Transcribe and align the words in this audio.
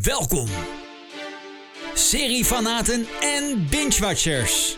Welkom, 0.00 0.48
seriefanaten 1.94 3.06
en 3.20 3.66
binge-watchers. 3.70 4.76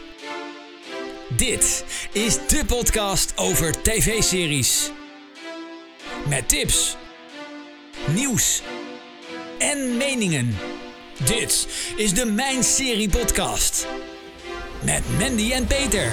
Dit 1.36 1.84
is 2.12 2.34
de 2.34 2.64
podcast 2.66 3.32
over 3.36 3.82
tv-series. 3.82 4.90
Met 6.28 6.48
tips, 6.48 6.96
nieuws 8.14 8.62
en 9.58 9.96
meningen. 9.96 10.56
Dit 11.24 11.68
is 11.96 12.14
de 12.14 12.24
Mijn 12.24 12.62
Serie 12.62 13.08
Podcast. 13.08 13.86
Met 14.84 15.02
Mandy 15.18 15.52
en 15.52 15.66
Peter. 15.66 16.12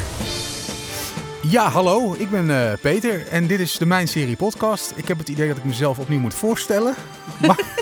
Ja, 1.49 1.69
hallo, 1.69 2.15
ik 2.17 2.29
ben 2.29 2.49
eh, 2.49 2.73
Peter 2.81 3.27
en 3.27 3.47
dit 3.47 3.59
is 3.59 3.77
de 3.77 3.85
Mijn 3.85 4.07
Serie 4.07 4.35
podcast. 4.35 4.93
Ik 4.95 5.07
heb 5.07 5.17
het 5.17 5.29
idee 5.29 5.47
dat 5.47 5.57
ik 5.57 5.63
mezelf 5.63 5.99
opnieuw 5.99 6.19
moet 6.19 6.33
voorstellen. 6.33 6.95
Maar 7.47 7.80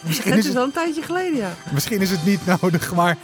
misschien, 0.00 0.30
Het 0.30 0.40
is 0.40 0.46
het, 0.46 0.56
al 0.56 0.62
een 0.64 0.70
tijdje 0.72 1.02
geleden, 1.02 1.36
ja. 1.36 1.54
misschien 1.72 2.00
is 2.00 2.10
het 2.10 2.24
niet 2.24 2.40
nodig, 2.60 2.94
maar 2.94 3.16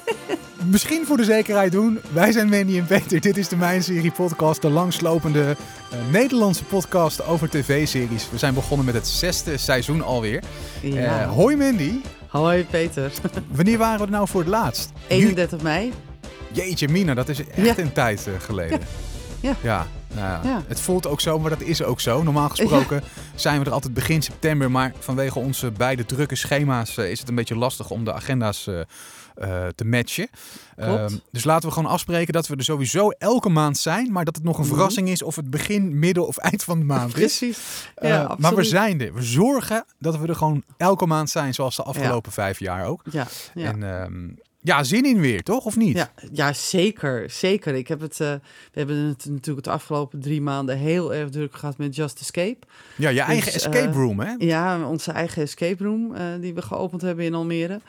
misschien 0.64 1.06
voor 1.06 1.16
de 1.16 1.24
zekerheid 1.24 1.72
doen. 1.72 1.98
Wij 2.12 2.32
zijn 2.32 2.48
Mandy 2.48 2.78
en 2.78 2.86
Peter. 2.86 3.20
Dit 3.20 3.36
is 3.36 3.48
de 3.48 3.56
Mijn 3.56 3.82
Serie 3.82 4.10
podcast, 4.10 4.62
de 4.62 4.70
langslopende 4.70 5.56
eh, 5.90 5.98
Nederlandse 6.10 6.64
podcast 6.64 7.26
over 7.26 7.48
tv-series. 7.50 8.28
We 8.30 8.38
zijn 8.38 8.54
begonnen 8.54 8.86
met 8.86 8.94
het 8.94 9.06
zesde 9.06 9.56
seizoen 9.56 10.02
alweer. 10.02 10.42
ja. 10.80 11.20
Eh, 11.22 11.32
hoi 11.32 11.56
Mandy, 11.56 11.92
Hoi 12.26 12.64
Peter. 12.70 13.12
wanneer 13.56 13.78
waren 13.78 13.98
we 13.98 14.04
er 14.04 14.10
nou 14.10 14.28
voor 14.28 14.40
het 14.40 14.50
laatst? 14.50 14.90
31 15.06 15.60
mei. 15.62 15.92
Jeetje 16.52 16.88
Mina, 16.88 17.14
dat 17.14 17.28
is 17.28 17.38
echt 17.46 17.66
Ja. 17.66 17.78
een 17.78 17.92
tijd 17.92 18.26
eh, 18.26 18.32
geleden. 18.40 18.80
Ja. 19.40 19.54
Ja, 19.62 19.86
nou 20.14 20.46
ja. 20.48 20.62
Het 20.66 20.80
voelt 20.80 21.06
ook 21.06 21.20
zo, 21.20 21.38
maar 21.38 21.50
dat 21.50 21.60
is 21.62 21.82
ook 21.82 22.00
zo. 22.00 22.22
Normaal 22.22 22.48
gesproken 22.48 23.02
zijn 23.34 23.58
we 23.60 23.66
er 23.66 23.72
altijd 23.72 23.94
begin 23.94 24.22
september, 24.22 24.70
maar 24.70 24.92
vanwege 24.98 25.38
onze 25.38 25.70
beide 25.70 26.06
drukke 26.06 26.34
schema's 26.34 26.96
eh, 26.96 27.10
is 27.10 27.18
het 27.20 27.28
een 27.28 27.34
beetje 27.34 27.56
lastig 27.56 27.90
om 27.90 28.04
de 28.04 28.12
agenda's 28.12 28.66
eh, 28.66 28.80
eh, 29.34 29.66
te 29.74 29.84
matchen. 29.84 30.28
Ehm, 30.76 31.14
dus 31.32 31.44
laten 31.44 31.68
we 31.68 31.74
gewoon 31.74 31.90
afspreken 31.90 32.32
dat 32.32 32.46
we 32.46 32.56
er 32.56 32.64
sowieso 32.64 33.10
elke 33.10 33.48
maand 33.48 33.78
zijn, 33.78 34.12
maar 34.12 34.24
dat 34.24 34.34
het 34.36 34.44
nog 34.44 34.58
een 34.58 34.64
Mhm. 34.64 34.74
verrassing 34.74 35.08
is 35.08 35.22
of 35.22 35.36
het 35.36 35.50
begin, 35.50 35.98
midden 35.98 36.26
of 36.26 36.36
eind 36.36 36.64
van 36.64 36.78
de 36.78 36.84
maand 36.84 37.08
is. 37.08 37.12
Precies. 37.38 37.58
Eh, 37.94 38.08
Ja, 38.10 38.34
maar 38.38 38.54
we 38.54 38.64
zijn 38.64 39.00
er. 39.00 39.14
We 39.14 39.22
zorgen 39.22 39.84
dat 39.98 40.18
we 40.18 40.26
er 40.26 40.36
gewoon 40.36 40.62
elke 40.76 41.06
maand 41.06 41.30
zijn, 41.30 41.54
zoals 41.54 41.76
de 41.76 41.82
afgelopen 41.82 42.32
vijf 42.32 42.58
jaar 42.58 42.86
ook. 42.86 43.02
Ja, 43.10 43.26
ja. 43.54 43.66
En 43.72 43.82
ehm, 44.00 44.28
ja, 44.66 44.84
zin 44.84 45.04
in 45.04 45.20
weer, 45.20 45.42
toch? 45.42 45.64
Of 45.64 45.76
niet? 45.76 45.96
Ja, 45.96 46.12
ja, 46.32 46.52
zeker. 46.52 47.30
Zeker. 47.30 47.74
Ik 47.74 47.88
heb 47.88 48.00
het, 48.00 48.20
eh, 48.20 48.32
we 48.72 48.78
hebben 48.78 48.96
het 48.96 49.26
natuurlijk 49.28 49.66
de 49.66 49.72
afgelopen 49.72 50.20
drie 50.20 50.40
maanden 50.40 50.78
heel 50.78 51.14
erg 51.14 51.30
druk 51.30 51.54
gehad 51.54 51.78
met 51.78 51.96
Just 51.96 52.20
Escape. 52.20 52.66
Ja, 52.96 53.08
je 53.08 53.20
eigen 53.20 53.52
Dus, 53.52 53.54
escape 53.54 53.88
eh, 53.88 53.94
room, 53.94 54.20
hè? 54.20 54.34
Ja, 54.38 54.88
onze 54.88 55.12
eigen 55.12 55.42
escape 55.42 55.84
room 55.84 56.14
eh, 56.14 56.24
die 56.40 56.54
we 56.54 56.62
geopend 56.62 57.02
hebben 57.02 57.24
in 57.24 57.34
Almere. 57.34 57.80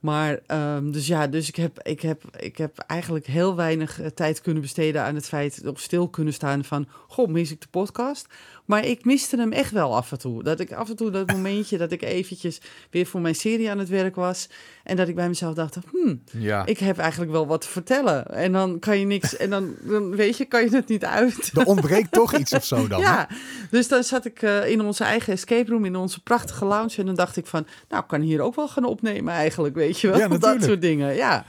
Maar, 0.00 0.40
ehm, 0.46 0.90
dus 0.90 1.06
ja, 1.06 1.26
dus 1.26 1.48
ik 1.48 1.56
heb, 1.56 1.82
ik, 1.82 2.00
heb, 2.00 2.22
ik 2.36 2.56
heb 2.56 2.78
eigenlijk 2.78 3.26
heel 3.26 3.56
weinig 3.56 4.00
tijd 4.14 4.40
kunnen 4.40 4.62
besteden 4.62 5.02
aan 5.02 5.14
het 5.14 5.28
feit 5.28 5.66
of 5.66 5.80
stil 5.80 6.08
kunnen 6.08 6.34
staan 6.34 6.64
van, 6.64 6.86
goh, 7.08 7.28
mis 7.28 7.50
ik 7.50 7.60
de 7.60 7.68
podcast? 7.70 8.26
Maar 8.70 8.84
ik 8.86 9.04
miste 9.04 9.36
hem 9.36 9.52
echt 9.52 9.70
wel 9.70 9.96
af 9.96 10.12
en 10.12 10.18
toe. 10.18 10.42
Dat 10.42 10.60
ik 10.60 10.72
af 10.72 10.88
en 10.88 10.96
toe 10.96 11.10
dat 11.10 11.32
momentje 11.32 11.78
dat 11.78 11.92
ik 11.92 12.02
eventjes 12.02 12.60
weer 12.90 13.06
voor 13.06 13.20
mijn 13.20 13.34
serie 13.34 13.70
aan 13.70 13.78
het 13.78 13.88
werk 13.88 14.14
was. 14.14 14.48
En 14.84 14.96
dat 14.96 15.08
ik 15.08 15.14
bij 15.14 15.28
mezelf 15.28 15.54
dacht, 15.54 15.76
hmm, 15.90 16.22
Ja. 16.30 16.66
ik 16.66 16.78
heb 16.78 16.98
eigenlijk 16.98 17.30
wel 17.30 17.46
wat 17.46 17.60
te 17.60 17.68
vertellen. 17.68 18.26
En 18.26 18.52
dan 18.52 18.78
kan 18.78 18.98
je 18.98 19.06
niks, 19.06 19.36
en 19.36 19.50
dan, 19.50 19.74
dan 19.80 20.16
weet 20.16 20.36
je, 20.36 20.44
kan 20.44 20.64
je 20.64 20.76
het 20.76 20.88
niet 20.88 21.04
uit. 21.04 21.50
Er 21.54 21.66
ontbreekt 21.66 22.12
toch 22.12 22.36
iets 22.36 22.52
of 22.52 22.64
zo 22.64 22.88
dan. 22.88 23.00
hè? 23.02 23.06
Ja, 23.06 23.28
dus 23.70 23.88
dan 23.88 24.04
zat 24.04 24.24
ik 24.24 24.42
eh, 24.42 24.68
in 24.68 24.80
onze 24.80 25.04
eigen 25.04 25.32
escape 25.32 25.70
room, 25.70 25.84
in 25.84 25.96
onze 25.96 26.22
prachtige 26.22 26.64
lounge. 26.64 26.96
En 26.96 27.06
dan 27.06 27.14
dacht 27.14 27.36
ik 27.36 27.46
van, 27.46 27.66
nou, 27.88 28.02
ik 28.02 28.08
kan 28.08 28.20
hier 28.20 28.40
ook 28.40 28.54
wel 28.54 28.68
gaan 28.68 28.84
opnemen 28.84 29.34
eigenlijk, 29.34 29.74
weet 29.74 30.00
je 30.00 30.08
wel. 30.08 30.18
Ja, 30.18 30.28
dat 30.38 30.62
soort 30.62 30.80
dingen, 30.80 31.14
ja. 31.14 31.44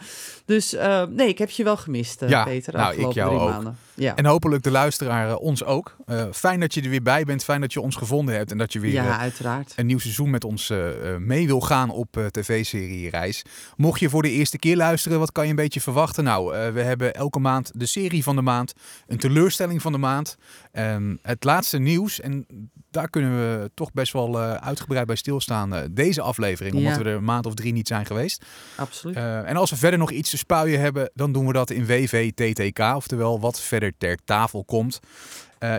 Dus 0.45 0.73
eh, 0.73 1.03
nee, 1.09 1.28
ik 1.28 1.38
heb 1.38 1.50
je 1.50 1.64
wel 1.64 1.78
gemist, 1.78 2.22
eh, 2.22 2.30
Ja, 2.30 2.44
Peter, 2.44 2.73
nou, 2.73 2.84
ik 2.84 2.89
afgelopen 2.89 3.16
jou 3.16 3.30
drie 3.30 3.42
ook. 3.42 3.50
maanden. 3.50 3.78
Ja, 3.94 4.16
En 4.16 4.25
hopelijk 4.25 4.64
de 4.64 4.71
luisteraar 4.71 5.30
eh, 5.30 5.42
ons 5.42 5.64
ook. 5.64 5.95
Fijn 6.32 6.60
dat 6.60 6.73
je 6.73 6.82
er 6.82 6.89
weer 6.89 7.02
bij 7.02 7.23
bent. 7.23 7.43
Fijn 7.43 7.61
dat 7.61 7.73
je 7.73 7.82
ons 7.82 7.95
gevonden 7.95 8.36
hebt. 8.36 8.52
En 8.52 8.58
dat 8.58 8.73
je 8.73 8.80
weer 8.80 8.93
ja 8.93 9.17
uiteraard. 9.17 9.73
een 9.76 9.86
nieuw 9.86 9.99
seizoen 9.99 10.30
met 10.30 10.43
ons 10.43 10.73
mee 11.17 11.48
wil 11.48 11.61
gaan 11.61 11.89
op 11.89 12.30
tv-serie 12.32 13.10
Reis. 13.10 13.42
Mocht 13.76 13.99
je 13.99 14.10
voor 14.10 14.21
de 14.21 14.32
eerste 14.32 14.58
keer 14.58 14.76
luisteren, 14.76 15.20
wat 15.20 15.32
kan 15.32 15.43
je 15.43 15.49
een 15.49 15.55
beetje 15.55 15.82
verwachten? 15.82 16.23
Nou, 16.23 16.73
we 16.73 16.82
hebben 16.82 17.14
elke 17.14 17.39
maand 17.39 17.71
de 17.76 17.86
serie 17.86 18.23
van 18.23 18.36
de 18.36 18.42
maand. 18.42 18.73
Een 19.08 19.17
teleurstelling 19.17 19.82
van 19.82 19.92
de 19.92 19.98
maand. 19.98 20.37
Ehm, 20.71 21.15
het 21.21 21.43
laatste 21.43 21.77
nieuws. 21.80 22.20
En 22.20 22.45
daar 22.92 23.09
kunnen 23.09 23.32
we 23.32 23.71
toch 23.73 23.92
best 23.93 24.14
wel 24.14 24.39
eh, 24.39 24.54
uitgebreid 24.54 25.05
bij 25.08 25.15
stilstaan. 25.15 25.73
eh, 25.73 25.82
deze 25.92 26.21
aflevering. 26.21 26.76
Omdat 26.76 26.92
Ja. 26.95 26.98
we 27.04 27.09
er 27.09 27.15
een 27.15 27.23
maand 27.23 27.45
of 27.45 27.54
drie 27.54 27.73
niet 27.73 27.87
zijn 27.87 28.05
geweest. 28.05 28.45
Absoluut. 28.77 29.15
Eh, 29.15 29.49
en 29.49 29.55
als 29.55 29.70
we 29.70 29.76
verder 29.76 29.99
nog 29.99 30.11
iets 30.11 30.30
te 30.30 30.37
spuien 30.37 30.80
hebben, 30.80 31.11
dan 31.14 31.31
doen 31.31 31.48
we 31.48 31.54
dat 31.54 31.70
in 31.70 31.86
WVTTK, 31.86 32.80
oftewel 32.95 33.39
wat 33.39 33.61
verder 33.61 33.93
ter 33.98 34.17
tafel 34.26 34.64
komt. 34.64 34.99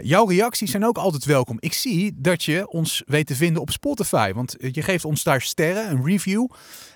Jouw 0.02 0.25
reacties 0.26 0.70
zijn 0.70 0.84
ook 0.86 0.98
altijd 0.98 1.25
welkom. 1.25 1.56
Ik 1.60 1.72
zie 1.72 2.12
dat 2.16 2.44
je 2.44 2.69
ons 2.69 3.02
weet 3.06 3.26
te 3.26 3.34
vinden 3.34 3.62
op 3.62 3.70
Spotify, 3.70 4.32
want 4.32 4.54
je 4.58 4.82
geeft 4.82 5.04
ons 5.04 5.22
daar 5.22 5.41
sterren, 5.41 5.91
een 5.91 6.04
review. 6.04 6.47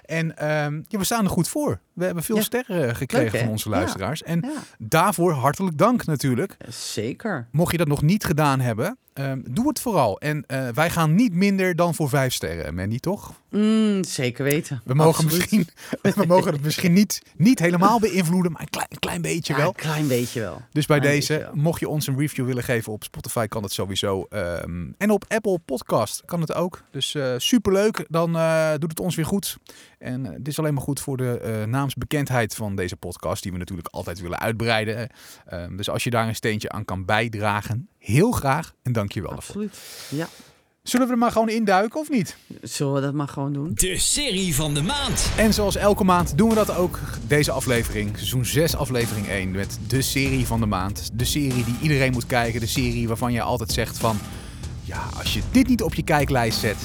En 0.02 0.36
ehm, 0.36 0.80
ja, 0.88 0.98
we 0.98 1.04
staan 1.04 1.24
er 1.24 1.30
goed 1.30 1.48
voor. 1.48 1.80
We 1.96 2.04
hebben 2.04 2.22
veel 2.22 2.36
Ja. 2.36 2.42
sterren 2.42 2.96
gekregen 2.96 3.32
Leuk, 3.32 3.40
van 3.40 3.50
onze 3.50 3.68
Ja. 3.70 3.76
luisteraars. 3.76 4.22
En 4.22 4.40
ja, 4.44 4.52
daarvoor 4.78 5.32
hartelijk 5.32 5.78
dank 5.78 6.04
natuurlijk. 6.06 6.56
zeker. 6.68 7.48
Mocht 7.52 7.72
je 7.72 7.78
dat 7.78 7.88
nog 7.88 8.02
niet 8.02 8.24
gedaan 8.24 8.60
hebben, 8.60 8.98
ehm, 9.12 9.40
doe 9.50 9.68
het 9.68 9.80
vooral. 9.80 10.18
En 10.20 10.44
eh, 10.46 10.68
wij 10.68 10.90
gaan 10.90 11.14
niet 11.14 11.32
minder 11.34 11.76
dan 11.76 11.94
voor 11.94 12.08
vijf 12.08 12.32
sterren, 12.32 12.74
Mandy, 12.74 12.98
toch? 12.98 13.32
Mm, 13.50 14.04
zeker 14.04 14.44
weten. 14.44 14.80
We 14.84 14.94
mogen, 14.94 15.24
Absoluut. 15.24 15.50
misschien, 15.50 15.68
we 16.22 16.26
mogen 16.26 16.52
het 16.52 16.62
misschien 16.62 16.92
niet, 16.92 17.22
niet 17.36 17.58
helemaal 17.58 18.00
beïnvloeden, 18.00 18.52
maar 18.52 18.60
een 18.60 18.70
klein, 18.70 18.86
een 18.90 18.98
klein 18.98 19.22
beetje 19.22 19.56
wel. 19.56 19.68
een 19.68 19.74
klein 19.74 20.06
beetje 20.08 20.40
wel. 20.40 20.62
Dus 20.72 20.86
bij 20.86 20.98
klein 20.98 21.14
deze, 21.14 21.50
mocht 21.52 21.80
je 21.80 21.88
ons 21.88 22.06
een 22.06 22.18
review 22.18 22.46
willen 22.46 22.62
geven 22.62 22.92
op 22.92 23.04
Spotify, 23.04 23.46
kan 23.46 23.62
het 23.62 23.72
sowieso. 23.72 24.26
Ehm, 24.28 24.86
en 24.98 25.10
op 25.10 25.24
Apple 25.28 25.58
Podcast 25.64 26.22
kan 26.24 26.40
het 26.40 26.52
ook. 26.54 26.82
Dus 26.90 27.14
eh, 27.14 27.34
superleuk, 27.36 28.04
dan 28.08 28.36
eh, 28.36 28.70
doet 28.78 28.90
het 28.90 29.00
ons 29.00 29.14
weer 29.16 29.26
goed. 29.26 29.56
En 29.98 30.26
eh, 30.26 30.32
dit 30.36 30.48
is 30.48 30.58
alleen 30.58 30.74
maar 30.74 30.82
goed 30.82 31.00
voor 31.00 31.16
de 31.16 31.38
eh, 31.38 31.64
naamsbekendheid 31.86 32.54
van 32.54 32.76
deze 32.76 32.96
podcast, 32.96 33.42
die 33.42 33.52
we 33.52 33.58
natuurlijk 33.58 33.88
altijd 33.88 34.20
willen 34.20 34.38
uitbreiden. 34.38 35.08
Ehm, 35.46 35.76
dus 35.76 35.90
als 35.90 36.04
je 36.04 36.10
daar 36.10 36.28
een 36.28 36.34
steentje 36.34 36.68
aan 36.68 36.84
kan 36.84 37.04
bijdragen, 37.04 37.88
heel 37.98 38.30
graag 38.30 38.74
en 38.82 38.92
dank 38.92 39.12
je 39.12 39.22
wel 39.22 39.30
daarvoor. 39.30 39.62
Absoluut. 39.62 39.78
Ja, 40.08 40.28
Zullen 40.82 41.06
we 41.06 41.12
er 41.12 41.18
maar 41.18 41.30
gewoon 41.30 41.48
induiken 41.48 42.00
of 42.00 42.10
niet? 42.10 42.36
zullen 42.62 42.94
we 42.94 43.00
dat 43.00 43.14
maar 43.14 43.28
gewoon 43.28 43.52
doen? 43.52 43.70
De 43.74 43.98
serie 43.98 44.54
van 44.54 44.74
de 44.74 44.82
maand. 44.82 45.30
En 45.36 45.54
zoals 45.54 45.76
elke 45.76 46.04
maand 46.04 46.38
doen 46.38 46.48
we 46.48 46.54
dat 46.54 46.74
ook 46.74 46.98
deze 47.26 47.52
aflevering, 47.52 48.16
seizoen 48.16 48.44
6, 48.44 48.76
aflevering 48.76 49.28
1, 49.28 49.50
met 49.50 49.78
de 49.86 50.02
serie 50.02 50.46
van 50.46 50.60
de 50.60 50.66
maand. 50.66 51.10
De 51.12 51.24
serie 51.24 51.64
die 51.64 51.76
iedereen 51.82 52.12
moet 52.12 52.26
kijken, 52.26 52.60
de 52.60 52.66
serie 52.66 53.08
waarvan 53.08 53.32
je 53.32 53.42
altijd 53.42 53.72
zegt 53.72 53.98
van, 53.98 54.18
ja, 54.82 55.02
als 55.18 55.34
je 55.34 55.40
dit 55.50 55.68
niet 55.68 55.82
op 55.82 55.94
je 55.94 56.02
kijklijst 56.02 56.58
zet, 56.58 56.76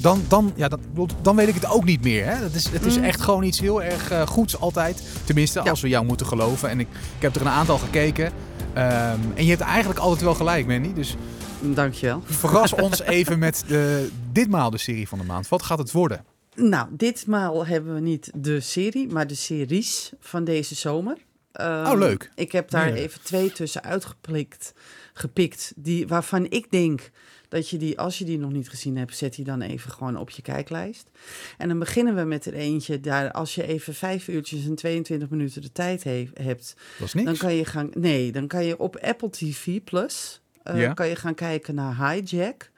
dan, 0.00 0.24
dan, 0.28 0.52
ja, 0.56 0.68
dat, 0.68 0.80
dan 1.22 1.36
weet 1.36 1.48
ik 1.48 1.54
het 1.54 1.66
ook 1.66 1.84
niet 1.84 2.02
meer. 2.02 2.24
Hè? 2.24 2.40
Dat 2.40 2.54
is, 2.54 2.68
het 2.68 2.84
is 2.84 2.96
Mm. 2.98 3.04
echt 3.04 3.20
gewoon 3.20 3.42
iets 3.42 3.60
heel 3.60 3.82
erg 3.82 4.10
eh, 4.10 4.26
goeds 4.26 4.58
altijd. 4.60 5.02
Tenminste, 5.24 5.60
Ja. 5.64 5.70
als 5.70 5.80
we 5.80 5.88
jou 5.88 6.04
moeten 6.04 6.26
geloven. 6.26 6.68
En 6.68 6.80
ik, 6.80 6.88
ik 7.16 7.22
heb 7.22 7.34
er 7.34 7.40
een 7.40 7.48
aantal 7.48 7.78
gekeken. 7.78 8.32
Ehm, 8.74 9.20
en 9.34 9.44
je 9.44 9.50
hebt 9.50 9.60
eigenlijk 9.62 10.00
altijd 10.00 10.22
wel 10.22 10.34
gelijk, 10.34 10.66
Mandy. 10.66 10.92
Dus 10.92 11.16
Dankjewel. 11.60 12.22
verras 12.24 12.72
ons 12.86 13.02
even 13.02 13.38
met 13.38 13.64
de, 13.68 14.08
ditmaal 14.32 14.70
de 14.70 14.78
serie 14.78 15.08
van 15.08 15.18
de 15.18 15.24
maand. 15.24 15.48
Wat 15.48 15.62
gaat 15.62 15.78
het 15.78 15.92
worden? 15.92 16.24
Nou, 16.54 16.88
ditmaal 16.90 17.66
hebben 17.66 17.94
we 17.94 18.00
niet 18.00 18.30
de 18.34 18.60
serie, 18.60 19.08
maar 19.08 19.26
de 19.26 19.34
series 19.34 20.12
van 20.20 20.44
deze 20.44 20.74
zomer. 20.74 21.16
Ehm, 21.52 21.86
Oh, 21.86 21.98
leuk. 21.98 22.30
Ik 22.34 22.52
heb 22.52 22.70
daar 22.70 22.92
even 22.92 23.20
twee 23.22 23.52
tussen 23.52 23.82
uitgepikt, 23.82 24.72
gepikt, 25.12 25.72
die, 25.76 26.08
waarvan 26.08 26.46
ik 26.48 26.70
denk 26.70 27.10
dat 27.48 27.68
je 27.68 27.76
die, 27.76 27.98
als 27.98 28.18
je 28.18 28.24
die 28.24 28.38
nog 28.38 28.52
niet 28.52 28.68
gezien 28.68 28.96
hebt, 28.96 29.16
zet 29.16 29.34
die 29.34 29.44
dan 29.44 29.60
even 29.60 29.90
gewoon 29.90 30.16
op 30.16 30.30
je 30.30 30.42
kijklijst. 30.42 31.10
En 31.58 31.68
dan 31.68 31.78
beginnen 31.78 32.14
we 32.14 32.22
met 32.22 32.46
er 32.46 32.54
eentje, 32.54 33.00
daar, 33.00 33.30
als 33.32 33.54
je 33.54 33.66
even 33.66 33.94
vijf 33.94 34.28
uurtjes 34.28 34.64
en 34.66 34.74
22 34.74 35.28
minuten 35.28 35.62
de 35.62 35.72
tijd 35.72 36.04
he- 36.04 36.28
hebt, 36.34 36.74
Dat 36.98 37.06
is 37.06 37.14
niks. 37.14 37.26
dan 37.26 37.36
kan 37.36 37.54
je 37.54 37.64
gaan, 37.64 37.90
nee, 37.94 38.32
dan 38.32 38.46
kan 38.46 38.64
je 38.64 38.78
op 38.78 38.96
Apple 38.96 39.30
TV 39.30 39.80
Plus 39.84 40.40
eh, 40.62 40.80
Ja. 40.80 40.92
kan 40.92 41.08
je 41.08 41.16
gaan 41.16 41.34
kijken 41.34 41.74
naar 41.74 42.10
Hijack. 42.12 42.70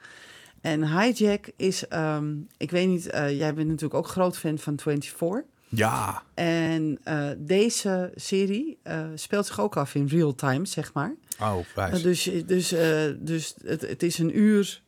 En 0.61 0.99
Hijack 0.99 1.49
is, 1.55 1.87
ehm, 1.87 2.33
ik 2.57 2.71
weet 2.71 2.87
niet, 2.87 3.09
eh, 3.09 3.37
jij 3.37 3.53
bent 3.53 3.67
natuurlijk 3.67 3.93
ook 3.93 4.07
groot 4.07 4.37
fan 4.37 4.57
van 4.57 4.79
24. 4.79 5.41
Ja, 5.71 6.23
En 6.33 6.99
eh, 7.03 7.29
deze 7.37 8.11
serie 8.15 8.77
speelt 9.15 9.45
zich 9.45 9.59
ook 9.59 9.77
af 9.77 9.95
in 9.95 10.07
real 10.07 10.35
time, 10.35 10.65
zeg 10.65 10.93
maar. 10.93 11.15
Oh, 11.41 11.57
wijs. 11.75 11.97
Eh, 11.97 12.03
dus 12.03 12.23
dus, 12.45 12.71
eh, 12.71 13.03
dus 13.19 13.55
het, 13.63 13.81
het 13.81 14.03
is 14.03 14.17
een 14.17 14.39
uur 14.39 14.81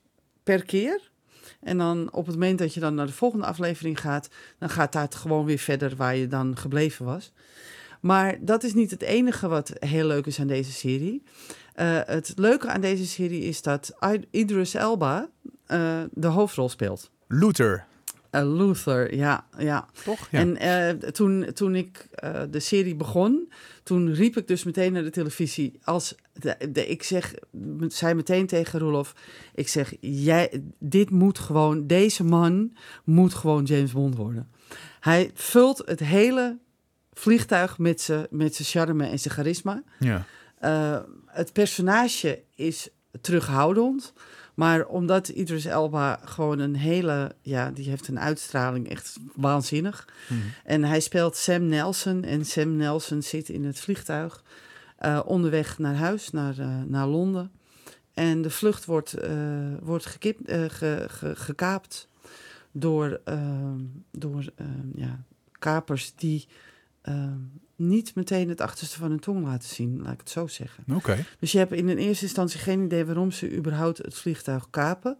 per 0.43 0.65
keer. 0.65 1.09
En 1.59 1.77
dan 1.77 2.13
op 2.13 2.25
het 2.25 2.35
moment 2.35 2.59
dat 2.59 2.73
je 2.73 2.79
dan 2.79 2.95
naar 2.95 3.05
de 3.05 3.13
volgende 3.13 3.45
aflevering 3.45 3.99
gaat, 3.99 4.29
dan 4.59 4.69
gaat 4.69 4.93
dat 4.93 5.15
gewoon 5.15 5.45
weer 5.45 5.57
verder 5.57 5.95
waar 5.95 6.15
je 6.15 6.27
dan 6.27 6.57
gebleven 6.57 7.05
was. 7.05 7.31
Maar 7.99 8.37
dat 8.41 8.63
is 8.63 8.73
niet 8.73 8.91
het 8.91 9.01
enige 9.01 9.47
wat 9.47 9.73
heel 9.79 10.07
leuk 10.07 10.25
is 10.25 10.39
aan 10.39 10.47
deze 10.47 10.71
serie. 10.71 11.23
Eh, 11.73 11.99
het 12.05 12.33
leuke 12.35 12.67
aan 12.67 12.81
deze 12.81 13.05
serie 13.05 13.41
is 13.41 13.61
dat 13.61 13.95
Idris 14.31 14.73
Elba 14.73 15.29
de 16.11 16.27
hoofdrol 16.27 16.69
speelt. 16.69 17.11
Luther. 17.27 17.85
Luther, 18.31 19.15
ja, 19.15 19.45
ja. 19.57 19.85
Toch? 20.03 20.27
Ja. 20.31 20.55
En 20.55 21.13
toen, 21.13 21.45
toen 21.53 21.75
ik 21.75 22.07
de 22.49 22.59
serie 22.59 22.95
begon, 22.95 23.51
toen 23.83 24.13
riep 24.13 24.37
ik 24.37 24.47
dus 24.47 24.63
meteen 24.63 24.93
naar 24.93 25.03
de 25.03 25.09
televisie. 25.09 25.79
Als 25.83 26.15
de, 26.33 26.71
de, 26.71 26.87
ik 26.87 27.03
zeg, 27.03 27.33
zei 27.87 28.13
meteen 28.13 28.47
tegen 28.47 28.79
Roelof, 28.79 29.15
ik 29.55 29.67
zeg, 29.67 29.93
jij, 29.99 30.63
dit 30.79 31.09
moet 31.09 31.39
gewoon, 31.39 31.87
deze 31.87 32.23
man 32.23 32.75
moet 33.03 33.33
gewoon 33.33 33.63
James 33.63 33.91
Bond 33.91 34.15
worden. 34.15 34.51
Hij 34.99 35.31
vult 35.33 35.81
het 35.85 35.99
hele 35.99 36.57
vliegtuig 37.13 37.77
met 37.77 38.01
zijn 38.01 38.27
met 38.29 38.55
zijn 38.55 38.67
charme 38.67 39.07
en 39.07 39.19
zijn 39.19 39.33
charisma. 39.33 39.83
ja. 39.99 40.25
Eh, 40.59 40.99
het 41.25 41.53
personage 41.53 42.43
is 42.55 42.89
terughoudend. 43.21 44.13
Maar 44.53 44.85
omdat 44.85 45.27
Idris 45.27 45.65
Elba 45.65 46.19
gewoon 46.25 46.59
een 46.59 46.75
hele... 46.75 47.35
Ja, 47.41 47.71
die 47.71 47.89
heeft 47.89 48.07
een 48.07 48.19
uitstraling 48.19 48.89
echt 48.89 49.17
waanzinnig. 49.35 50.07
Mhm. 50.27 50.39
En 50.63 50.83
hij 50.83 50.99
speelt 50.99 51.35
Sam 51.35 51.65
Nelson. 51.65 52.23
En 52.23 52.45
Sam 52.45 52.75
Nelson 52.75 53.21
zit 53.21 53.49
in 53.49 53.65
het 53.65 53.79
vliegtuig 53.79 54.43
eh, 55.01 55.19
onderweg 55.25 55.77
naar 55.79 55.95
huis, 55.95 56.29
naar, 56.31 56.59
eh, 56.59 56.81
naar 56.85 57.07
Londen. 57.07 57.51
En 58.13 58.41
de 58.41 58.49
vlucht 58.49 58.85
wordt, 58.85 59.13
eh, 59.13 59.31
wordt 59.81 60.05
gekip, 60.05 60.37
ge- 60.45 61.05
ge- 61.07 61.35
gekaapt 61.35 62.07
door, 62.71 63.21
door 64.11 64.43
ja, 64.95 65.23
kapers 65.59 66.15
die 66.15 66.47
niet 67.75 68.15
meteen 68.15 68.49
het 68.49 68.61
achterste 68.61 68.97
van 68.97 69.09
hun 69.09 69.19
tong 69.19 69.43
laten 69.45 69.69
zien, 69.69 70.01
laat 70.01 70.13
ik 70.13 70.19
het 70.19 70.29
zo 70.29 70.47
zeggen. 70.47 70.83
Oké. 70.93 71.25
Dus 71.39 71.51
je 71.51 71.57
hebt 71.57 71.71
in 71.71 71.89
een 71.89 71.97
eerste 71.97 72.25
instantie 72.25 72.59
geen 72.59 72.81
idee 72.83 73.05
waarom 73.05 73.31
ze 73.31 73.55
überhaupt 73.55 73.97
het 73.97 74.15
vliegtuig 74.15 74.69
kapen. 74.69 75.17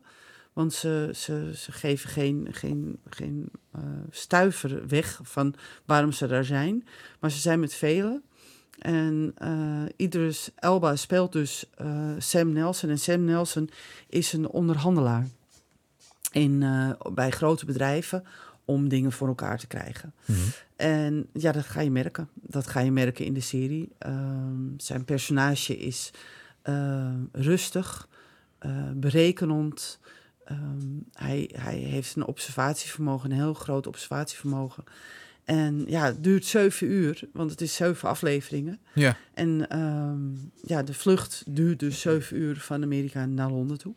Want 0.54 0.74
ze, 0.74 1.10
ze, 1.16 1.52
ze 1.56 1.72
geven 1.72 2.10
geen, 2.10 2.48
geen, 2.52 3.00
geen 3.10 3.50
stuiver 4.10 4.88
weg 4.88 5.20
van 5.24 5.54
waarom 5.86 6.12
ze 6.12 6.28
daar 6.28 6.46
zijn. 6.46 6.88
Maar 7.20 7.32
ze 7.32 7.40
zijn 7.40 7.60
met 7.60 7.74
velen. 7.74 8.24
En 8.82 9.34
Idris 9.96 10.50
Elba 10.56 10.96
speelt 10.96 11.32
dus 11.32 11.70
eh, 11.76 12.12
Sam 12.18 12.54
Nelson. 12.54 12.90
En 12.90 13.00
Sam 13.00 13.24
Nelson 13.24 13.70
is 14.10 14.34
een 14.34 14.48
onderhandelaar 14.48 15.28
in, 16.32 16.64
eh, 16.64 16.92
bij 17.14 17.32
grote 17.32 17.66
bedrijven 17.66 18.24
om 18.66 18.90
dingen 18.90 19.12
voor 19.12 19.28
elkaar 19.28 19.58
te 19.58 19.68
krijgen. 19.68 20.14
Mhm. 20.26 20.40
En 20.76 21.28
ja, 21.34 21.52
dat 21.52 21.66
ga 21.66 21.82
je 21.82 21.92
merken. 21.92 22.30
Dat 22.34 22.68
ga 22.68 22.80
je 22.80 22.92
merken 22.92 23.26
in 23.26 23.34
de 23.34 23.40
serie. 23.40 23.90
Ehm, 23.98 24.78
zijn 24.78 25.06
personage 25.06 25.78
is 25.78 26.12
rustig, 27.32 28.08
berekenend. 28.94 30.00
Ehm, 30.46 31.00
hij, 31.14 31.50
hij 31.56 31.76
heeft 31.76 32.16
een 32.16 32.26
observatievermogen, 32.26 33.32
een 33.32 33.38
heel 33.38 33.54
groot 33.54 33.88
observatievermogen. 33.88 34.84
En 35.44 35.84
ja, 35.88 36.06
het 36.06 36.24
duurt 36.24 36.46
zeven 36.46 36.88
uur, 36.88 37.30
want 37.34 37.52
het 37.52 37.62
is 37.62 37.76
zeven 37.76 38.10
afleveringen. 38.10 38.80
Ja. 38.94 39.18
En 39.34 39.70
ehm, 39.70 40.20
ja, 40.64 40.84
de 40.84 40.94
vlucht 40.94 41.44
duurt 41.48 41.80
dus 41.80 42.00
zeven 42.00 42.38
uur 42.38 42.60
van 42.60 42.84
Amerika 42.84 43.26
naar 43.26 43.52
Londen 43.52 43.78
toe. 43.78 43.94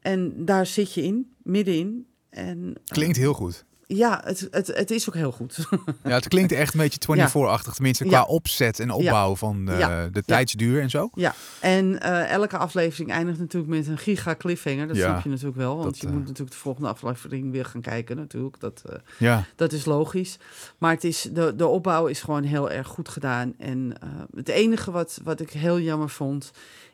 En 0.00 0.44
daar 0.44 0.66
zit 0.66 0.94
je 0.94 1.02
in, 1.02 1.34
middenin. 1.42 2.06
En, 2.28 2.74
Klinkt 2.84 3.16
heel 3.16 3.34
goed. 3.34 3.64
Ja, 3.96 4.20
het, 4.24 4.48
het, 4.50 4.66
het 4.66 4.90
is 4.90 5.08
ook 5.08 5.14
heel 5.14 5.32
goed. 5.32 5.58
Ja, 6.04 6.10
het 6.10 6.28
klinkt 6.28 6.52
echt 6.52 6.74
een 6.74 6.80
beetje 6.80 7.28
24-achtig. 7.28 7.74
Tenminste, 7.74 8.04
Ja. 8.04 8.10
qua 8.10 8.22
opzet 8.22 8.80
en 8.80 8.90
opbouw 8.90 9.36
van 9.36 9.68
eh, 9.68 9.78
Ja. 9.78 10.08
de 10.08 10.22
tijdsduur 10.22 10.80
en 10.80 10.90
zo. 10.90 11.08
Ja, 11.14 11.34
en 11.60 12.00
eh, 12.00 12.30
elke 12.30 12.56
aflevering 12.56 13.10
eindigt 13.10 13.38
natuurlijk 13.38 13.72
met 13.72 13.86
een 13.86 13.98
giga 13.98 14.34
cliffhanger. 14.36 14.86
Dat 14.86 14.96
snap 14.96 15.22
je 15.22 15.28
natuurlijk 15.28 15.56
wel, 15.56 15.72
want 15.76 15.84
dat, 15.84 15.98
je 15.98 16.06
eh, 16.06 16.12
moet 16.12 16.22
natuurlijk 16.22 16.50
de 16.50 16.56
volgende 16.56 16.88
aflevering 16.88 17.50
weer 17.52 17.64
gaan 17.64 17.80
kijken 17.80 18.16
natuurlijk. 18.16 18.60
Dat, 18.60 18.82
eh, 18.88 18.96
Ja. 19.18 19.44
dat 19.56 19.72
is 19.72 19.84
logisch. 19.84 20.38
Maar 20.78 20.90
het 20.92 21.04
is, 21.04 21.28
de, 21.32 21.54
de 21.56 21.66
opbouw 21.66 22.06
is 22.06 22.20
gewoon 22.22 22.42
heel 22.42 22.70
erg 22.70 22.86
goed 22.86 23.08
gedaan. 23.08 23.54
En 23.58 23.96
eh, 24.00 24.08
het 24.34 24.48
enige 24.48 24.90
wat, 24.90 25.20
wat 25.22 25.40
ik 25.40 25.50
heel 25.50 25.80
jammer 25.80 26.10
vond, 26.10 26.50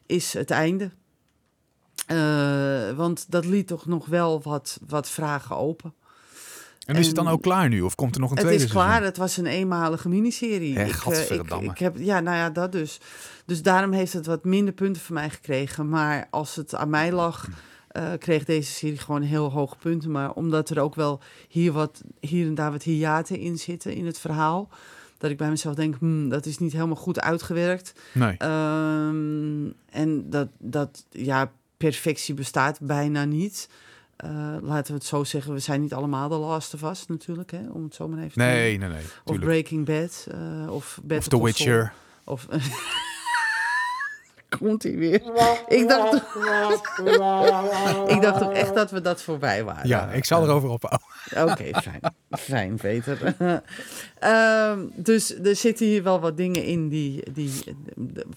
is 0.07 0.33
het 0.33 0.51
einde. 0.51 0.91
Eh, 2.07 2.91
want 2.97 3.27
dat 3.29 3.45
liet 3.45 3.67
toch 3.67 3.87
nog 3.87 4.07
wel 4.07 4.43
wat, 4.43 4.79
wat 4.87 5.09
vragen 5.11 5.57
open. 5.57 5.95
En 6.87 6.97
is 6.97 7.07
het 7.07 7.17
dan 7.17 7.29
ook 7.29 7.43
klaar 7.43 7.69
nu? 7.69 7.81
Of 7.81 7.95
komt 7.95 8.15
er 8.15 8.21
nog 8.21 8.31
een 8.31 8.37
Het 8.37 8.47
tweede 8.47 8.65
is 8.65 8.71
klaar, 8.71 8.87
seizoen? 8.87 9.07
het 9.07 9.17
was 9.17 9.37
een 9.37 9.47
eenmalige 9.47 10.09
miniserie. 10.09 10.79
Ik, 10.79 11.05
eh, 11.07 11.31
ik, 11.31 11.51
ik 11.51 11.79
heb, 11.79 11.97
ja, 11.99 12.21
nou 12.21 12.37
ja, 12.37 12.51
dat 12.51 12.73
dus. 12.73 13.01
Dus 13.45 13.63
daarom 13.63 13.93
heeft 13.93 14.13
het 14.13 14.27
wat 14.27 14.45
minder 14.45 14.75
punten 14.75 15.03
van 15.03 15.15
mij 15.15 15.31
gekregen. 15.31 15.89
Maar 15.89 16.27
als 16.31 16.57
het 16.57 16.75
aan 16.75 16.91
mij 16.91 17.13
lag, 17.13 17.49
eh, 17.89 18.13
kreeg 18.19 18.45
deze 18.45 18.73
serie 18.73 18.99
gewoon 18.99 19.23
heel 19.23 19.51
hoge 19.51 19.77
punten. 19.77 20.11
Maar 20.11 20.33
omdat 20.33 20.71
er 20.71 20.81
ook 20.81 20.95
wel 20.95 21.21
hier, 21.49 21.73
wat, 21.73 22.03
hier 22.21 22.47
en 22.47 22.55
daar 22.55 22.71
wat 22.71 22.83
hiaten 22.83 23.39
in 23.39 23.59
zitten 23.59 23.95
in 23.95 24.07
het 24.07 24.19
verhaal. 24.19 24.69
Dat 25.19 25.31
ik 25.31 25.37
bij 25.37 25.49
mezelf 25.49 25.75
denk, 25.75 25.97
hmm, 25.99 26.29
dat 26.29 26.47
is 26.47 26.59
niet 26.59 26.73
helemaal 26.73 26.97
goed 26.97 27.21
uitgewerkt. 27.21 27.93
Nee. 28.13 28.37
Ehm, 28.37 29.69
en 29.91 30.31
dat, 30.31 30.49
dat, 30.59 31.07
ja, 31.11 31.53
perfectie 31.77 32.35
bestaat 32.35 32.81
bijna 32.81 33.25
niet. 33.25 33.69
Eh, 34.23 34.31
laten 34.61 34.93
we 34.93 34.99
het 34.99 35.05
zo 35.09 35.25
zeggen, 35.25 35.53
we 35.53 35.59
zijn 35.59 35.81
niet 35.81 35.95
allemaal 35.95 36.29
de 36.29 36.37
Last 36.37 36.75
of 36.75 36.83
Us 36.83 37.07
natuurlijk, 37.07 37.51
hè, 37.51 37.61
om 37.73 37.83
het 37.85 37.95
zo 37.95 38.09
maar 38.09 38.19
even 38.19 38.33
te 38.33 38.39
Nee, 38.39 38.79
nee, 38.79 38.89
nee. 38.89 38.99
of 39.03 39.21
tuurlijk. 39.25 39.47
Breaking 39.47 39.87
Bad. 39.87 40.27
eh, 40.31 40.73
of 40.73 41.01
Of 41.11 41.29
The 41.29 41.43
Witcher. 41.43 41.93
Of... 42.25 42.47
Komt 44.59 44.83
hij 44.83 44.97
weer? 44.97 45.23
Ik 45.69 45.89
dacht, 45.89 46.15
ik 48.15 48.23
dacht 48.23 48.51
echt 48.53 48.75
dat 48.75 48.91
we 48.91 49.01
dat 49.01 49.23
voorbij 49.23 49.65
waren. 49.65 49.89
Ja, 49.89 50.11
ik 50.11 50.25
zal 50.25 50.43
erover 50.43 50.69
ophouden. 50.69 51.53
Oké, 51.53 51.65
fijn. 51.83 52.01
Fijn, 52.31 52.77
Peter. 52.77 53.35
Ehm, 54.19 54.79
dus 54.95 55.39
er 55.39 55.57
zitten 55.57 55.87
hier 55.87 56.03
wel 56.03 56.21
wat 56.21 56.37
dingen 56.37 56.65
in 56.65 56.89
die, 56.89 57.33
die 57.33 57.53
eh, 57.67 57.75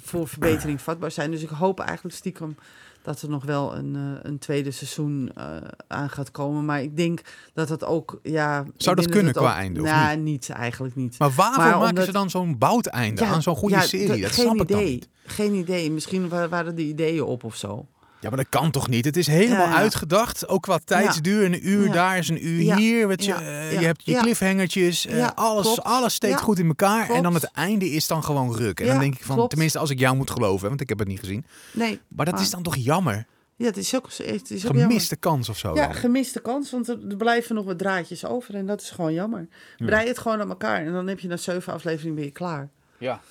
voor 0.02 0.28
verbetering 0.28 0.82
vatbaar 0.82 1.12
zijn. 1.12 1.32
Dus 1.32 1.42
ik 1.44 1.50
hoop 1.50 1.80
eigenlijk 1.80 2.16
stiekem 2.16 2.56
dat 3.04 3.22
er 3.22 3.30
nog 3.30 3.46
wel 3.46 3.76
een, 3.76 3.96
eh, 3.96 4.02
een 4.32 4.38
tweede 4.40 4.72
seizoen 4.72 5.32
eh, 5.36 5.46
aan 5.88 6.10
gaat 6.10 6.32
komen. 6.32 6.66
Maar 6.66 6.82
ik 6.82 6.98
denk 6.98 7.22
dat 7.54 7.68
dat 7.68 7.84
ook... 7.86 8.20
Ja, 8.24 8.66
Zou 8.78 8.96
dat 8.96 9.10
kunnen 9.10 9.34
qua 9.34 9.50
ook- 9.52 9.56
einde, 9.58 9.82
of 9.82 9.88
Nou, 9.88 10.18
niet 10.18 10.50
eigenlijk 10.50 10.96
niet. 10.96 11.20
Maar 11.20 11.32
waarom 11.32 11.58
Maar 11.58 11.68
maken 11.72 11.88
omdat- 11.90 12.06
ze 12.06 12.12
dan 12.12 12.30
zo'n 12.30 12.58
bouteinde 12.58 13.22
Ja, 13.24 13.28
aan 13.32 13.42
zo'n 13.42 13.56
goede 13.56 13.76
ja, 13.76 13.82
serie? 13.82 14.22
dat- 14.22 14.32
geen 14.32 14.46
snap 14.46 14.62
ik 14.62 14.68
dan 14.68 14.80
idee. 14.80 14.92
niet. 14.94 15.10
Geen 15.26 15.54
idee. 15.54 15.92
Misschien 15.92 16.30
wa- 16.30 16.48
waren 16.50 16.76
de 16.76 16.84
ideeën 16.84 17.24
op 17.24 17.44
of 17.44 17.56
zo. 17.56 17.88
Ja, 18.24 18.30
maar 18.30 18.38
dat 18.38 18.50
kan 18.50 18.72
toch 18.72 18.88
niet? 18.88 19.06
Het 19.06 19.18
is 19.18 19.28
helemaal 19.28 19.68
Ja. 19.68 19.76
uitgedacht. 19.76 20.48
Ook 20.48 20.62
qua 20.62 20.80
tijdsduur. 20.86 21.46
Een 21.46 21.68
uur 21.68 21.86
Ja. 21.86 21.92
daar 21.92 22.18
is 22.18 22.30
een 22.30 22.48
uur 22.48 22.62
Ja. 22.62 22.76
hier. 22.78 23.08
Weet 23.08 23.26
je, 23.26 23.32
Ja. 23.32 23.42
eh, 23.42 23.74
Ja. 23.74 23.80
je 23.80 23.86
hebt 23.86 24.02
je 24.06 24.12
Ja. 24.12 24.22
cliffhangertjes. 24.22 25.06
eh, 25.06 25.18
Ja, 25.18 25.32
alles, 25.36 25.64
klopt. 25.66 25.84
alles 25.84 26.14
steekt 26.14 26.34
Ja. 26.40 26.44
goed 26.46 26.60
in 26.60 26.68
elkaar. 26.68 27.10
En 27.10 27.24
dan 27.24 27.34
het 27.34 27.44
einde 27.52 27.90
is 27.90 28.08
dan 28.08 28.24
gewoon 28.24 28.56
ruk. 28.56 28.80
En 28.80 28.86
Ja, 28.86 28.92
dan 28.92 29.02
denk 29.02 29.16
ik 29.16 29.24
van, 29.24 29.36
klopt. 29.36 29.50
tenminste 29.50 29.80
als 29.80 29.90
ik 29.90 30.00
jou 30.00 30.16
moet 30.16 30.30
geloven. 30.32 30.68
Want 30.68 30.82
ik 30.82 30.90
heb 30.90 31.00
het 31.00 31.08
niet 31.08 31.20
gezien. 31.20 31.46
Nee. 31.74 32.00
Maar 32.08 32.26
dat 32.26 32.34
Maar- 32.34 32.44
is 32.44 32.50
dan 32.50 32.64
toch 32.64 32.76
jammer? 32.76 33.26
Ja, 33.56 33.66
het 33.66 33.78
is 33.78 33.96
ook, 33.96 34.08
het 34.18 34.52
is 34.52 34.58
ook 34.58 34.62
jammer. 34.64 34.82
Gemiste 34.82 35.16
kans 35.16 35.50
of 35.50 35.58
zo. 35.58 35.76
Ja, 35.76 35.86
dan. 35.88 35.96
gemiste 35.96 36.40
kans, 36.42 36.72
want 36.72 36.88
er, 36.88 36.98
er 37.10 37.16
blijven 37.16 37.56
nog 37.56 37.66
wat 37.66 37.78
draadjes 37.78 38.26
over 38.26 38.56
en 38.56 38.66
dat 38.66 38.82
is 38.82 38.90
gewoon 38.90 39.14
jammer. 39.14 39.48
Brei 39.78 40.08
het 40.08 40.18
gewoon 40.20 40.42
aan 40.42 40.50
elkaar 40.50 40.86
en 40.86 40.92
dan 40.92 41.08
heb 41.08 41.20
je 41.20 41.28
na 41.28 41.38
zeven 41.38 41.74
afleveringen 41.74 42.16
weer 42.22 42.32
klaar. 42.32 42.70
ja. 42.98 43.22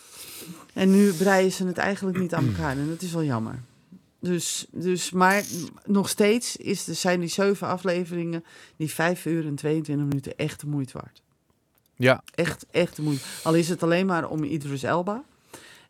En 0.75 0.91
nu 0.91 1.13
breien 1.13 1.53
ze 1.53 1.67
het 1.67 1.79
eigenlijk 1.79 2.19
niet 2.19 2.35
aan 2.35 2.47
elkaar 2.47 2.71
en 2.71 2.89
dat 2.89 3.03
is 3.03 3.13
wel 3.13 3.25
jammer. 3.25 3.63
Dus, 4.23 4.67
dus 4.71 5.11
maar 5.11 5.43
nog 5.85 6.09
steeds 6.09 6.57
is, 6.57 6.85
zijn 6.85 7.21
die 7.21 7.29
zeven 7.29 7.67
afleveringen, 7.67 8.45
die 8.77 8.91
vijf 8.91 9.27
uur 9.27 9.47
en 9.47 9.55
22 9.55 10.07
minuten, 10.07 10.37
echt 10.37 10.61
de 10.61 10.67
moeite 10.67 10.93
waard. 10.93 11.23
Ja. 11.97 12.23
Echt, 12.35 12.67
echt 12.71 12.97
de 12.97 13.03
moeite. 13.03 13.23
Al 13.43 13.55
is 13.55 13.69
het 13.69 13.83
alleen 13.83 14.07
maar 14.07 14.29
om 14.29 14.45
Idris 14.45 14.83
Elba. 14.83 15.25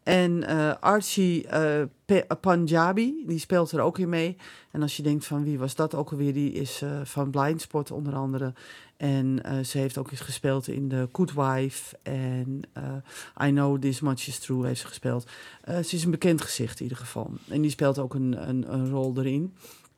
En 0.03 0.45
eh, 0.47 0.75
Archie 0.81 1.47
eh, 1.47 1.83
Pe- 2.05 2.27
Panjabi, 2.41 3.23
die 3.27 3.39
speelt 3.39 3.73
er 3.73 3.81
ook 3.81 3.99
in 3.99 4.09
mee. 4.09 4.37
En 4.71 4.83
als 4.83 4.97
je 4.97 5.03
denkt 5.03 5.25
van 5.27 5.45
wie 5.45 5.59
was 5.59 5.75
dat 5.75 5.95
ook 5.95 6.11
alweer, 6.11 6.33
die 6.33 6.53
is 6.53 6.83
eh, 6.83 7.01
van 7.05 7.31
Blindspot 7.31 7.91
onder 7.91 8.15
andere. 8.15 8.53
En 9.02 9.42
eh, 9.42 9.64
ze 9.64 9.78
heeft 9.78 9.99
ook 9.99 10.11
eens 10.11 10.21
gespeeld 10.21 10.68
in 10.68 10.88
The 10.88 11.09
Good 11.12 11.32
Wife. 11.32 11.99
En 12.02 12.62
eh, 12.73 13.47
I 13.49 13.50
Know 13.50 13.80
This 13.80 14.00
Much 14.00 14.26
Is 14.26 14.38
True 14.38 14.66
heeft 14.66 14.80
ze 14.80 14.87
gespeeld. 14.87 15.26
Eh, 15.61 15.78
ze 15.78 15.97
is 15.97 16.04
een 16.04 16.11
bekend 16.11 16.40
gezicht 16.40 16.76
in 16.76 16.82
ieder 16.82 16.99
geval. 16.99 17.30
En 17.49 17.61
die 17.61 17.71
speelt 17.71 17.99
ook 17.99 18.14
een, 18.14 18.49
een, 18.49 18.73
een 18.75 18.90
rol 18.90 19.14
erin. 19.16 19.54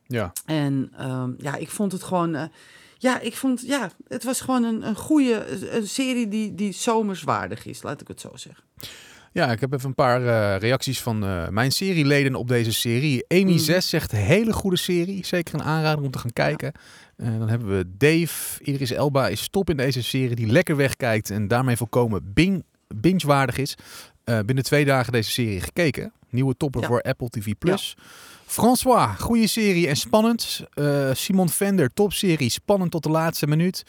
Ja. 0.07 0.33
En 0.45 0.91
ehm, 0.97 1.31
ja, 1.37 1.55
ik 1.55 1.69
vond 1.69 1.91
het 1.91 2.03
gewoon. 2.03 2.49
ja, 2.97 3.19
ik 3.19 3.35
vond. 3.35 3.61
Ja, 3.61 3.91
het 4.07 4.23
was 4.23 4.41
gewoon 4.41 4.63
een, 4.63 4.87
een 4.87 4.95
goede 4.95 5.45
een 5.69 5.87
serie 5.87 6.27
die, 6.27 6.55
die 6.55 6.71
zomerswaardig 6.71 7.65
is, 7.65 7.83
laat 7.83 8.01
ik 8.01 8.07
het 8.07 8.21
zo 8.21 8.31
zeggen. 8.33 8.63
Ja, 9.35 9.51
ik 9.51 9.59
heb 9.59 9.73
even 9.73 9.87
een 9.87 9.95
paar 9.95 10.21
eh, 10.27 10.59
reacties 10.59 11.01
van 11.01 11.23
eh, 11.25 11.47
mijn 11.47 11.71
serieleden 11.71 12.35
op 12.35 12.47
deze 12.47 12.73
serie. 12.73 13.25
Amy 13.27 13.51
Mm. 13.51 13.57
6 13.57 13.89
zegt 13.89 14.11
hele 14.11 14.53
goede 14.53 14.77
serie. 14.77 15.25
Zeker 15.25 15.53
een 15.53 15.63
aanrader 15.63 16.03
om 16.03 16.11
te 16.11 16.19
gaan 16.19 16.33
kijken. 16.33 16.71
Eh, 17.17 17.27
dan 17.37 17.49
hebben 17.49 17.77
we 17.77 17.85
Dave. 17.97 18.63
Idris 18.63 18.91
Elba 18.91 19.27
is 19.27 19.47
top 19.49 19.69
in 19.69 19.77
deze 19.77 20.03
serie. 20.03 20.35
Die 20.35 20.47
lekker 20.47 20.75
wegkijkt 20.75 21.29
en 21.29 21.47
daarmee 21.47 21.75
volkomen 21.77 22.31
bing, 22.33 22.63
binge-waardig 22.87 23.57
is. 23.57 23.75
Binnen 24.45 24.63
twee 24.63 24.85
dagen 24.85 25.11
deze 25.11 25.31
serie 25.31 25.61
gekeken. 25.61 26.11
Nieuwe 26.29 26.57
topper 26.57 26.81
Ja. 26.81 26.87
voor 26.87 27.01
Apple 27.01 27.29
TV+. 27.29 27.53
Plus. 27.59 27.95
François, 28.45 29.19
goede 29.19 29.47
serie 29.47 29.87
en 29.87 29.95
spannend. 29.95 30.61
Simon 31.13 31.49
Vender, 31.49 31.89
topserie, 31.93 32.49
spannend 32.49 32.91
tot 32.91 33.03
de 33.03 33.09
laatste 33.09 33.47
minuut. 33.47 33.83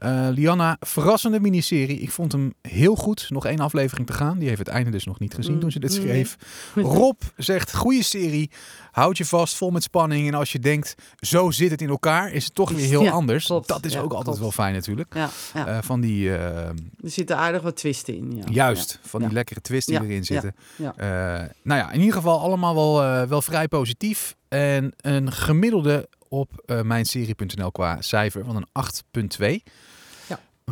Eh, 0.00 0.28
Lianna, 0.30 0.76
verrassende 0.80 1.40
miniserie. 1.40 1.98
Ik 1.98 2.10
vond 2.10 2.32
hem 2.32 2.52
heel 2.62 2.94
goed. 2.94 3.26
Nog 3.30 3.46
één 3.46 3.58
aflevering 3.60 4.06
te 4.06 4.12
gaan. 4.12 4.38
Die 4.38 4.46
heeft 4.48 4.58
het 4.58 4.68
einde 4.68 4.90
dus 4.90 5.04
nog 5.04 5.18
niet 5.18 5.34
gezien 5.34 5.54
Mm, 5.54 5.60
toen 5.60 5.70
ze 5.70 5.78
dit 5.78 5.90
nee. 5.90 6.00
schreef. 6.00 6.36
Rob 6.74 7.20
zegt, 7.36 7.74
goede 7.74 8.02
serie. 8.02 8.50
Houd 8.90 9.16
je 9.18 9.24
vast, 9.24 9.56
vol 9.56 9.70
met 9.70 9.82
spanning. 9.82 10.28
En 10.28 10.34
als 10.34 10.52
je 10.52 10.58
denkt, 10.58 10.94
zo 11.18 11.50
zit 11.50 11.70
het 11.70 11.82
in 11.82 11.88
elkaar, 11.88 12.32
is 12.32 12.44
het 12.44 12.54
toch 12.54 12.70
weer 12.70 12.86
heel 12.86 13.02
Ja, 13.02 13.10
anders. 13.10 13.46
klopt. 13.46 13.68
Dat 13.68 13.84
is 13.84 13.92
Ja, 13.92 14.00
ook 14.00 14.12
altijd 14.12 14.38
wel 14.38 14.50
fijn 14.50 14.74
natuurlijk. 14.74 15.14
Ja. 15.14 15.30
Eh, 15.54 15.78
van 15.82 16.00
die, 16.00 16.28
eh, 16.36 16.56
er 16.68 16.74
zitten 17.02 17.36
aardig 17.36 17.62
wat 17.62 17.76
twisten 17.76 18.16
in. 18.16 18.32
Ja. 18.36 18.44
juist, 18.50 18.98
van 19.02 19.20
die 19.20 19.32
lekkere 19.32 19.60
twists 19.60 19.86
die 19.90 20.00
erin 20.02 20.24
zitten. 20.24 20.54
nou 20.76 21.80
ja, 21.80 21.90
in 21.92 21.98
ieder 22.00 22.14
geval 22.14 22.40
allemaal 22.40 22.74
wel, 22.74 23.26
wel 23.28 23.42
vrij 23.42 23.68
positief. 23.68 24.36
En 24.48 24.92
een 25.00 25.32
gemiddelde 25.32 26.08
op 26.28 26.50
mijnserie.nl 26.84 27.70
qua 27.70 27.96
cijfer 28.02 28.44
van 28.44 28.56
een 28.56 28.66
8,2. 28.72 29.62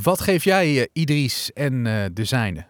Wat 0.02 0.20
geef 0.20 0.44
jij 0.44 0.88
Idris 0.92 1.52
en 1.52 1.86
eh, 1.86 2.04
de 2.12 2.24
zijne? 2.24 2.66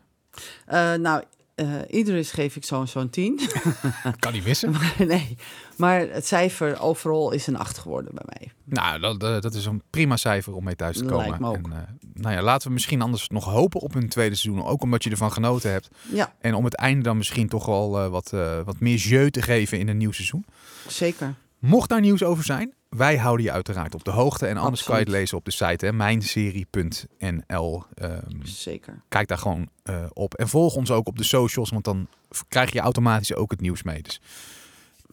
Eh, 0.67 0.95
nou, 0.95 1.23
eh 1.55 1.75
Idris 1.89 2.31
geef 2.31 2.57
ik 2.57 2.65
zo'n 2.65 2.87
zo'n 2.87 3.11
10. 3.11 3.41
Kan 4.19 4.33
niet 4.33 4.45
missen. 4.45 4.71
maar 4.73 4.95
nee, 4.99 5.37
maar 5.77 6.01
het 6.01 6.27
cijfer 6.27 6.81
overal 6.81 7.33
is 7.33 7.47
een 7.47 7.57
8 7.57 7.79
geworden 7.79 8.15
bij 8.15 8.25
mij. 8.27 8.53
nou, 8.65 9.19
dat, 9.19 9.43
dat 9.43 9.55
is 9.55 9.67
een 9.67 9.83
prima 9.91 10.17
cijfer 10.17 10.55
om 10.55 10.65
mee 10.65 10.77
thuis 10.77 10.97
te 10.97 11.05
komen. 11.05 11.27
Lijkt 11.27 11.41
me 11.41 11.49
ook. 11.49 11.55
En, 11.55 11.99
nou 12.15 12.35
ja, 12.35 12.43
laten 12.43 12.69
we 12.69 12.73
misschien 12.73 13.03
anders 13.03 13.29
nog 13.29 13.45
hopen 13.45 13.81
op 13.81 13.95
een 13.95 14.09
tweede 14.09 14.35
seizoen. 14.35 14.65
Ook 14.65 14.83
omdat 14.83 15.05
je 15.05 15.11
ervan 15.11 15.33
genoten 15.33 15.71
hebt. 15.71 15.89
Ja, 16.13 16.35
En 16.41 16.55
om 16.55 16.65
het 16.65 16.77
einde 16.77 17.03
dan 17.03 17.17
misschien 17.17 17.49
toch 17.49 17.67
wel 17.67 18.09
wat, 18.09 18.31
wat 18.65 18.81
meer 18.81 18.97
jeu 18.97 19.31
te 19.31 19.43
geven 19.43 19.79
in 19.79 19.89
een 19.89 19.97
nieuw 19.97 20.13
seizoen. 20.13 20.45
zeker. 20.87 21.35
Mocht 21.59 21.89
daar 21.89 22.01
nieuws 22.01 22.23
over 22.23 22.45
zijn, 22.45 22.75
wij 22.89 23.17
houden 23.17 23.47
je 23.47 23.53
uiteraard 23.53 23.95
op 23.95 24.05
de 24.05 24.11
hoogte. 24.11 24.47
En 24.47 24.57
anders 24.57 24.83
kan 24.83 24.95
je 24.95 25.01
het 25.01 25.11
lezen 25.11 25.37
op 25.37 25.45
de 25.45 25.51
site, 25.51 25.87
hè, 25.87 25.93
mijnserie.nl. 25.93 27.85
Ehm, 27.95 28.43
Zeker. 28.43 29.03
kijk 29.09 29.29
daar 29.29 29.39
gewoon 29.39 29.69
eh, 29.83 30.05
op. 30.13 30.35
En 30.35 30.49
volg 30.49 30.75
ons 30.75 30.91
ook 30.91 31.07
op 31.07 31.19
de 31.19 31.25
socials, 31.25 31.71
want 31.71 31.85
dan 31.85 32.09
krijg 32.49 32.73
je 32.73 32.81
automatisch 32.81 33.35
ook 33.35 33.51
het 33.51 33.61
nieuws 33.61 33.83
mee. 33.83 34.03
Dus 34.03 34.21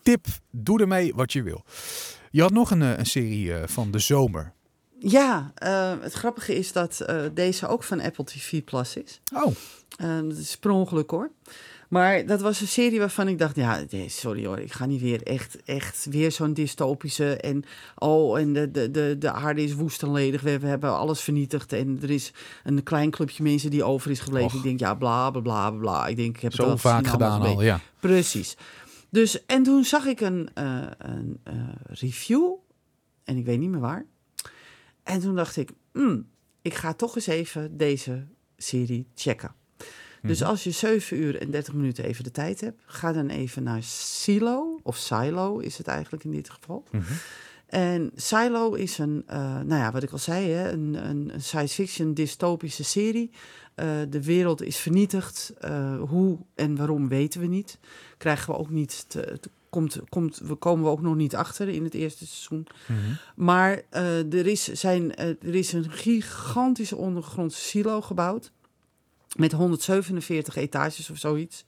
tip, 0.03 0.25
doe 0.51 0.79
ermee 0.79 1.13
wat 1.15 1.33
je 1.33 1.43
wil. 1.43 1.63
Je 2.31 2.41
had 2.41 2.51
nog 2.51 2.71
een, 2.71 2.81
eh, 2.81 2.97
een 2.97 3.05
serie 3.05 3.53
eh, 3.53 3.67
van 3.67 3.91
de 3.91 3.99
zomer. 3.99 4.53
Ja, 4.99 5.51
het 6.01 6.13
grappige 6.13 6.55
is 6.55 6.71
dat 6.71 7.05
deze 7.33 7.67
ook 7.67 7.83
van 7.83 8.01
Apple 8.01 8.23
TV 8.23 8.63
Plus 8.63 8.95
is. 8.95 9.21
Oh, 9.33 9.55
dat 10.29 10.37
is 10.37 10.57
per 10.57 10.71
ongeluk 10.71 11.09
hoor. 11.11 11.31
Maar 11.89 12.25
dat 12.25 12.41
was 12.41 12.61
een 12.61 12.67
serie 12.67 12.99
waarvan 12.99 13.27
ik 13.27 13.39
dacht, 13.39 13.55
ja, 13.55 13.83
sorry 14.07 14.45
hoor, 14.45 14.59
ik 14.59 14.71
ga 14.71 14.85
niet 14.85 15.01
weer 15.01 15.23
echt, 15.23 15.63
echt 15.63 16.05
weer 16.09 16.31
zo'n 16.31 16.53
dystopische 16.53 17.37
en 17.37 17.63
oh, 17.95 18.39
en 18.39 18.53
de, 18.53 18.71
de, 18.71 18.91
de, 18.91 19.15
de 19.19 19.31
aarde 19.31 19.63
is 19.63 19.73
woest 19.73 20.03
en 20.03 20.11
ledig, 20.11 20.41
we, 20.41 20.59
we 20.59 20.67
hebben 20.67 20.97
alles 20.97 21.21
vernietigd 21.21 21.73
en 21.73 21.99
er 22.01 22.09
is 22.09 22.33
een 22.63 22.83
klein 22.83 23.09
clubje 23.09 23.43
mensen 23.43 23.69
die 23.69 23.83
over 23.83 24.11
is 24.11 24.19
gebleven. 24.19 24.47
Och. 24.47 24.55
Ik 24.55 24.63
denk, 24.63 24.79
ja, 24.79 24.93
bla, 24.93 25.31
bla, 25.31 25.41
bla, 25.41 25.71
bla. 25.71 26.07
Ik 26.07 26.15
denk, 26.15 26.35
ik 26.35 26.41
heb 26.41 26.51
het 26.51 26.61
zo 26.61 26.75
vaak 26.75 27.07
gedaan 27.07 27.41
al, 27.41 27.61
ja. 27.61 27.79
Precies. 27.99 28.57
Dus, 29.09 29.45
en 29.45 29.63
toen 29.63 29.83
zag 29.83 30.05
ik 30.05 30.21
een, 30.21 30.49
eh, 30.53 30.81
een 30.97 31.39
eh, 31.43 31.53
review, 31.83 32.53
en 33.23 33.37
ik 33.37 33.45
weet 33.45 33.59
niet 33.59 33.69
meer 33.69 33.79
waar. 33.79 34.05
En 35.03 35.19
toen 35.19 35.35
dacht 35.35 35.57
ik, 35.57 35.71
hmm, 35.91 36.27
ik 36.61 36.73
ga 36.73 36.93
toch 36.93 37.15
eens 37.15 37.27
even 37.27 37.77
deze 37.77 38.27
serie 38.57 39.07
checken. 39.15 39.55
Dus 40.27 40.39
Mhm. 40.39 40.49
als 40.49 40.63
je 40.63 40.71
7 40.71 41.17
uur 41.17 41.41
en 41.41 41.51
30 41.51 41.73
minuten 41.73 42.03
even 42.03 42.23
de 42.23 42.31
tijd 42.31 42.61
hebt, 42.61 42.81
ga 42.85 43.11
dan 43.13 43.27
even 43.29 43.63
naar 43.63 43.83
Silo, 43.83 44.79
of 44.83 44.97
Silo 44.97 45.57
is 45.57 45.77
het 45.77 45.87
eigenlijk 45.87 46.23
in 46.23 46.31
dit 46.31 46.49
geval. 46.49 46.83
Mhm. 46.91 47.03
En 47.65 48.11
Silo 48.15 48.73
is 48.73 48.97
een, 48.97 49.23
eh, 49.27 49.39
nou 49.39 49.81
ja, 49.81 49.91
wat 49.91 50.03
ik 50.03 50.11
al 50.11 50.17
zei, 50.17 50.49
hè, 50.49 50.71
een, 50.71 51.09
een 51.09 51.31
science 51.41 51.73
fiction 51.73 52.13
dystopische 52.13 52.83
serie. 52.83 53.31
Eh, 53.75 53.87
de 54.09 54.23
wereld 54.23 54.61
is 54.61 54.77
vernietigd. 54.77 55.53
Eh, 55.59 56.01
hoe 56.01 56.37
en 56.55 56.75
waarom 56.75 57.07
weten 57.07 57.41
we 57.41 57.47
niet. 57.47 57.77
Krijgen 58.17 58.53
we 58.53 58.59
ook 58.59 58.69
niet. 58.69 59.05
Te, 59.07 59.37
te- 59.39 59.49
komt, 59.69 59.99
komt, 60.09 60.37
we 60.37 60.55
komen 60.55 60.83
we 60.83 60.89
ook 60.89 61.01
nog 61.01 61.15
niet 61.15 61.35
achter 61.35 61.67
in 61.69 61.83
het 61.83 61.93
eerste 61.93 62.25
seizoen. 62.27 62.67
Mhm. 62.87 62.99
Maar 63.35 63.81
er, 63.89 64.47
is, 64.47 64.63
zijn, 64.63 65.15
er 65.15 65.55
is 65.55 65.73
een 65.73 65.91
gigantische 65.91 66.95
ondergrondse 66.95 67.61
silo 67.61 68.01
gebouwd. 68.01 68.51
Met 69.35 69.51
147 69.51 70.55
etages 70.55 71.09
of 71.09 71.17
zoiets. 71.17 71.65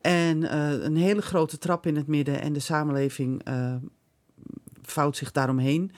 En 0.00 0.50
eh, 0.50 0.82
een 0.84 0.96
hele 0.96 1.22
grote 1.22 1.58
trap 1.58 1.86
in 1.86 1.96
het 1.96 2.06
midden. 2.06 2.40
En 2.40 2.52
de 2.52 2.60
samenleving 2.60 3.44
eh, 3.44 3.74
vouwt 4.82 5.16
zich 5.16 5.32
daaromheen. 5.32 5.92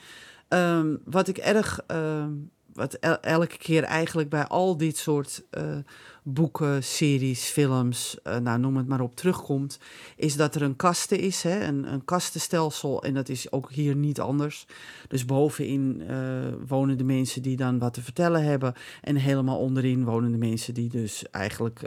Ehm, 0.47 0.95
wat 1.05 1.27
ik 1.27 1.37
erg. 1.37 1.79
ehm, 1.87 2.31
wat 2.73 2.93
el- 2.93 3.19
elke 3.19 3.57
keer 3.57 3.83
eigenlijk 3.83 4.29
bij 4.29 4.47
al 4.47 4.77
dit 4.77 4.97
soort 4.97 5.43
eh, 5.49 5.77
boeken, 6.23 6.83
series, 6.83 7.43
films, 7.43 8.17
eh, 8.23 8.37
nou 8.37 8.59
noem 8.59 8.77
het 8.77 8.87
maar 8.87 9.01
op, 9.01 9.15
terugkomt, 9.15 9.79
is 10.15 10.35
dat 10.35 10.55
er 10.55 10.61
een 10.61 10.75
kasten 10.75 11.19
is, 11.19 11.43
hè, 11.43 11.65
een, 11.65 11.93
een 11.93 12.05
kastenstelsel. 12.05 13.03
En 13.03 13.13
dat 13.13 13.29
is 13.29 13.51
ook 13.51 13.71
hier 13.71 13.95
niet 13.95 14.19
anders. 14.19 14.65
Dus 15.07 15.25
bovenin 15.25 16.03
eh, 16.07 16.17
wonen 16.67 16.97
de 16.97 17.03
mensen 17.03 17.41
die 17.41 17.55
dan 17.57 17.79
wat 17.79 17.93
te 17.93 18.01
vertellen 18.01 18.43
hebben. 18.43 18.73
En 19.01 19.15
helemaal 19.15 19.57
onderin 19.57 20.05
wonen 20.05 20.31
de 20.31 20.37
mensen 20.37 20.73
die 20.73 20.89
dus 20.89 21.29
eigenlijk 21.29 21.81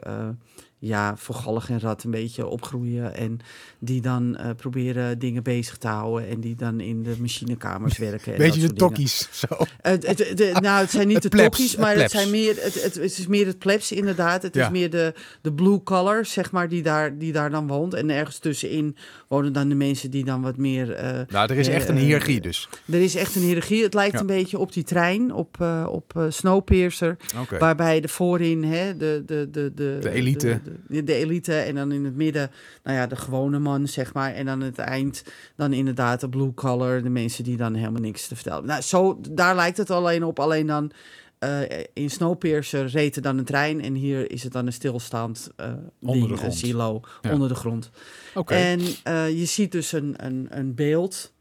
ja, 0.87 1.17
voor 1.17 1.63
en 1.69 1.81
rat 1.81 2.05
een 2.05 2.11
beetje 2.11 2.47
opgroeien. 2.47 3.15
En 3.15 3.39
die 3.79 4.01
dan 4.01 4.37
eh, 4.37 4.51
proberen 4.57 5.19
dingen 5.19 5.43
bezig 5.43 5.77
te 5.77 5.89
houden. 5.89 6.29
En 6.29 6.41
die 6.41 6.55
dan 6.57 6.81
in 6.81 7.03
de 7.03 7.15
machinekamers 7.21 7.99
werken. 7.99 8.33
En 8.33 8.39
Beetje 8.39 8.61
dat 8.61 8.71
de 8.71 8.77
tokkies. 8.77 9.29
Zo. 9.33 9.47
Het, 9.83 10.03
de- 10.37 10.57
nou, 10.61 10.81
het 10.81 10.91
zijn 10.91 11.07
niet 11.09 11.23
Het 11.23 11.33
de 11.33 11.39
tokkies, 11.39 11.77
maar 11.77 11.97
het, 11.97 12.11
zijn 12.11 12.31
meer, 12.31 12.55
het, 12.61 12.83
het, 12.83 12.97
is 12.97 13.27
meer 13.27 13.47
het 13.47 13.59
plebs 13.59 13.93
inderdaad. 13.93 14.43
Het 14.43 14.55
Ja. 14.55 14.65
is 14.65 14.71
meer 14.71 14.91
de, 14.91 15.15
de 15.41 15.53
blue 15.53 15.83
collar, 15.83 16.25
zeg 16.25 16.51
maar, 16.53 16.69
die 16.69 16.83
daar, 16.83 17.19
die 17.19 17.33
daar 17.33 17.51
dan 17.51 17.67
woont. 17.67 17.95
En 17.95 18.11
ergens 18.11 18.39
tussenin 18.39 18.97
wonen 19.29 19.53
dan 19.53 19.69
de 19.69 19.75
mensen 19.75 20.11
die 20.11 20.25
dan 20.25 20.43
wat 20.43 20.57
meer... 20.57 20.93
eh, 20.93 21.21
Nou, 21.29 21.51
er 21.53 21.57
is 21.59 21.69
echt 21.69 21.89
een 21.89 21.97
Eh, 21.97 22.03
hiërarchie 22.03 22.41
dus. 22.41 22.69
er 22.93 23.03
is 23.03 23.15
echt 23.15 23.35
een 23.37 23.43
hiërarchie. 23.43 23.83
Het 23.83 23.95
lijkt 23.95 24.13
Ja. 24.15 24.21
een 24.21 24.27
beetje 24.27 24.59
op 24.59 24.73
die 24.73 24.85
trein, 24.85 25.33
op, 25.33 25.57
eh, 25.61 25.87
op 25.91 26.13
eh, 26.17 26.25
Snowpiercer. 26.29 27.17
Waarbij 27.59 28.01
de 28.01 28.09
voorin 28.09 28.65
hè, 28.65 28.97
de, 28.97 29.23
de, 29.27 29.49
de, 29.51 29.73
de, 29.75 29.99
De 30.01 30.11
elite. 30.11 30.47
De, 30.47 30.61
de, 30.71 30.74
de 30.89 31.15
elite 31.15 31.55
en 31.59 31.75
dan 31.75 31.93
in 31.93 32.05
het 32.05 32.15
midden, 32.17 32.51
nou 32.83 32.97
ja, 32.97 33.07
de 33.07 33.17
gewone 33.17 33.59
man, 33.59 33.89
zeg 33.89 34.15
maar. 34.15 34.33
En 34.35 34.45
dan 34.45 34.55
aan 34.55 34.61
het 34.61 34.79
eind, 34.79 35.25
dan 35.57 35.73
inderdaad 35.73 36.21
de 36.21 36.29
blue 36.29 36.55
collar, 36.55 37.03
de 37.03 37.09
mensen 37.09 37.45
die 37.45 37.57
dan 37.57 37.75
helemaal 37.75 38.01
niks 38.01 38.29
te 38.29 38.35
vertellen. 38.35 38.67
Nou, 38.67 38.83
zo, 38.83 39.21
daar 39.31 39.55
lijkt 39.55 39.77
het 39.77 39.91
alleen 39.91 40.25
op. 40.25 40.39
Alleen 40.39 40.67
dan 40.67 40.91
eh, 41.39 41.61
in 41.93 42.11
Snowpiercer 42.11 42.87
reed 42.87 43.17
er 43.17 43.23
dan 43.23 43.39
een 43.39 43.45
trein 43.45 43.83
en 43.83 43.95
hier 43.95 44.31
is 44.31 44.43
het 44.43 44.53
dan 44.53 44.67
een 44.67 44.73
stilstaand 44.73 45.51
eh 45.57 45.73
Onder 46.01 46.29
de 46.29 46.37
grond. 46.37 46.53
een 46.53 46.59
silo 46.59 47.01
Ja. 47.23 47.33
onder 47.33 47.49
de 47.49 47.55
grond. 47.55 47.91
Oké. 48.35 48.55
En 48.55 48.81
eh, 49.03 49.39
je 49.39 49.45
ziet 49.45 49.73
dus 49.73 49.93
een, 49.93 50.15
een, 50.17 50.47
een 50.51 50.75
beeld 50.75 51.33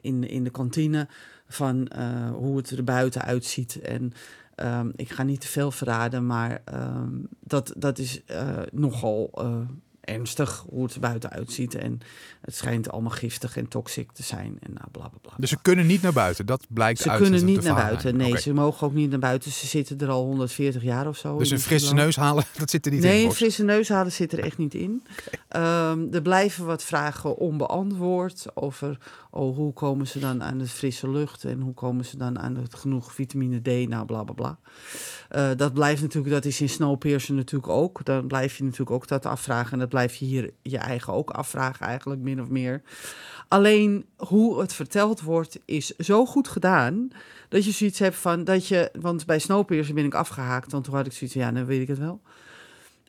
in, 0.00 0.28
in 0.28 0.44
de 0.44 0.50
kantine 0.50 1.08
van 1.48 1.88
hoe 2.32 2.56
het 2.56 2.70
er 2.70 2.84
buiten 2.84 3.22
uitziet. 3.22 3.80
En 3.80 4.12
ehm, 4.58 4.90
ik 4.96 5.10
ga 5.10 5.22
niet 5.22 5.40
te 5.40 5.46
veel 5.46 5.70
verraden, 5.70 6.26
maar 6.26 6.62
ehm, 6.64 7.12
dat, 7.40 7.72
dat 7.76 7.98
is 7.98 8.24
eh, 8.24 8.56
nogal 8.72 9.30
eh, 9.34 9.60
ernstig 10.08 10.64
hoe 10.68 10.82
het 10.82 10.94
er 10.94 11.00
buiten 11.00 11.30
uitziet. 11.30 11.74
En 11.74 12.00
het 12.40 12.54
schijnt 12.54 12.90
allemaal 12.90 13.10
giftig 13.10 13.56
en 13.56 13.68
toxic 13.68 14.12
te 14.12 14.22
zijn. 14.22 14.58
En 14.60 14.72
nou, 14.72 14.90
bla 14.90 15.08
bla 15.08 15.18
bla. 15.22 15.32
Dus 15.36 15.50
ze 15.50 15.58
kunnen 15.62 15.86
niet 15.86 16.02
naar 16.02 16.12
buiten. 16.12 16.46
Dat 16.46 16.66
blijkt 16.68 17.00
Ze 17.00 17.10
uit 17.10 17.20
kunnen 17.20 17.38
het 17.38 17.48
niet 17.48 17.62
naar 17.62 17.74
buiten. 17.74 18.16
Nee, 18.16 18.38
ze 18.38 18.52
mogen 18.52 18.86
ook 18.86 18.92
niet 18.94 19.10
naar 19.10 19.18
buiten. 19.18 19.50
Ze 19.50 19.66
zitten 19.66 19.98
er 19.98 20.08
al 20.08 20.24
140 20.24 20.82
jaar 20.82 21.08
of 21.08 21.16
zo. 21.16 21.38
Dus 21.38 21.50
een 21.50 21.60
frisse 21.60 21.94
neus 21.94 22.16
halen, 22.16 22.44
dat 22.58 22.70
zit 22.70 22.86
er 22.86 22.92
niet 22.92 23.02
nee, 23.02 23.14
in. 23.14 23.20
een 23.20 23.26
Bos. 23.26 23.36
frisse 23.36 23.64
neus 23.64 23.88
halen 23.88 24.12
zit 24.12 24.32
er 24.32 24.38
echt 24.38 24.58
niet 24.58 24.74
in. 24.74 25.02
Ehm, 25.48 26.06
er 26.12 26.22
blijven 26.22 26.64
wat 26.64 26.82
vragen 26.82 27.36
onbeantwoord 27.36 28.46
over 28.54 28.98
oh, 29.30 29.56
hoe 29.56 29.72
komen 29.72 30.06
ze 30.06 30.18
dan 30.18 30.42
aan 30.42 30.58
de 30.58 30.66
frisse 30.66 31.10
lucht 31.10 31.44
en 31.44 31.60
hoe 31.60 31.74
komen 31.74 32.04
ze 32.04 32.16
dan 32.16 32.38
aan 32.38 32.56
het 32.56 32.74
genoeg 32.74 33.12
vitamine 33.12 33.60
D, 33.60 33.88
nou 33.88 34.06
bla 34.06 34.24
bla 34.24 34.34
bla. 34.34 34.58
Eh, 35.28 35.50
dat 35.56 35.72
blijft 35.72 36.02
natuurlijk, 36.02 36.34
dat 36.34 36.44
is 36.44 36.60
in 36.60 36.68
Snowpiercer 36.68 37.34
natuurlijk 37.34 37.72
ook. 37.72 38.04
Dan 38.04 38.26
blijf 38.26 38.56
je 38.56 38.64
natuurlijk 38.64 38.90
ook 38.90 39.08
dat 39.08 39.26
afvragen 39.26 39.72
en 39.72 39.78
dat 39.78 39.88
blijf 39.88 40.14
je 40.14 40.24
hier 40.24 40.50
je 40.62 40.78
eigen 40.78 41.12
ook 41.12 41.30
afvragen 41.30 41.86
eigenlijk 41.86 42.20
min 42.20 42.40
of 42.40 42.48
meer. 42.48 42.82
Alleen 43.48 44.06
hoe 44.16 44.60
het 44.60 44.72
verteld 44.72 45.20
wordt 45.20 45.60
is 45.64 45.86
zo 45.86 46.26
goed 46.26 46.48
gedaan 46.48 47.08
dat 47.48 47.64
je 47.64 47.70
zoiets 47.70 47.98
hebt 47.98 48.16
van 48.16 48.44
dat 48.44 48.66
je, 48.66 48.90
want 49.00 49.26
bij 49.26 49.38
Snowpiercer 49.38 49.94
ben 49.94 50.04
ik 50.04 50.14
afgehaakt, 50.14 50.72
want 50.72 50.84
toen 50.84 50.94
had 50.94 51.06
ik 51.06 51.12
zoiets 51.12 51.36
van 51.36 51.46
ja, 51.46 51.52
dan 51.52 51.66
weet 51.66 51.80
ik 51.80 51.88
het 51.88 51.98
wel. 51.98 52.20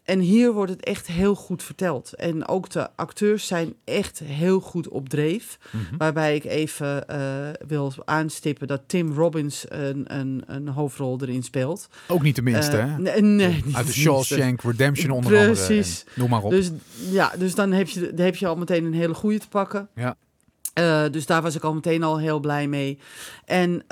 En 0.10 0.20
hier 0.20 0.54
wordt 0.54 0.72
het 0.72 0.84
echt 0.84 1.08
heel 1.08 1.36
goed 1.36 1.64
verteld. 1.64 2.14
En 2.14 2.48
ook 2.48 2.70
de 2.70 2.88
acteurs 2.96 3.48
zijn 3.48 3.74
echt 3.84 4.20
heel 4.20 4.60
goed 4.60 4.88
op 4.88 5.10
dreef. 5.10 5.58
Mhm. 5.72 5.98
Waarbij 5.98 6.36
ik 6.36 6.44
even 6.44 7.08
eh, 7.08 7.20
wil 7.68 7.94
aanstippen 8.06 8.68
dat 8.68 8.82
Tim 8.88 9.14
Robbins 9.14 9.66
een, 9.68 10.04
een, 10.18 10.44
een 10.48 10.68
hoofdrol 10.68 11.18
erin 11.22 11.44
speelt. 11.44 11.90
Ook 12.08 12.22
niet 12.22 12.36
de 12.36 12.42
minste, 12.42 12.78
Eh, 12.78 12.96
hè? 12.96 12.98
Nee, 13.22 13.46
Uit 13.46 13.64
de 13.64 13.72
minste. 13.72 13.92
Shawshank 14.00 14.62
Redemption 14.62 15.12
onder 15.12 15.32
Precies. 15.32 15.70
andere. 15.70 16.14
en 16.14 16.22
Noem 16.22 16.30
maar 16.30 16.44
op. 16.44 16.52
Dus 16.52 16.72
ja, 17.10 17.32
dus 17.38 17.56
dan 17.56 17.72
heb 17.72 17.90
je, 17.90 18.14
dan 18.14 18.26
heb 18.26 18.36
je 18.36 18.48
al 18.48 18.56
meteen 18.56 18.86
een 18.86 18.94
hele 18.94 19.14
goede 19.14 19.40
te 19.40 19.48
pakken. 19.48 19.90
Ja. 19.96 20.16
Eh, 20.74 21.04
dus 21.12 21.26
daar 21.26 21.42
was 21.42 21.56
ik 21.56 21.64
al 21.64 21.74
meteen 21.74 22.04
al 22.04 22.20
heel 22.20 22.40
blij 22.40 22.68
mee. 22.68 22.98
En 23.46 23.84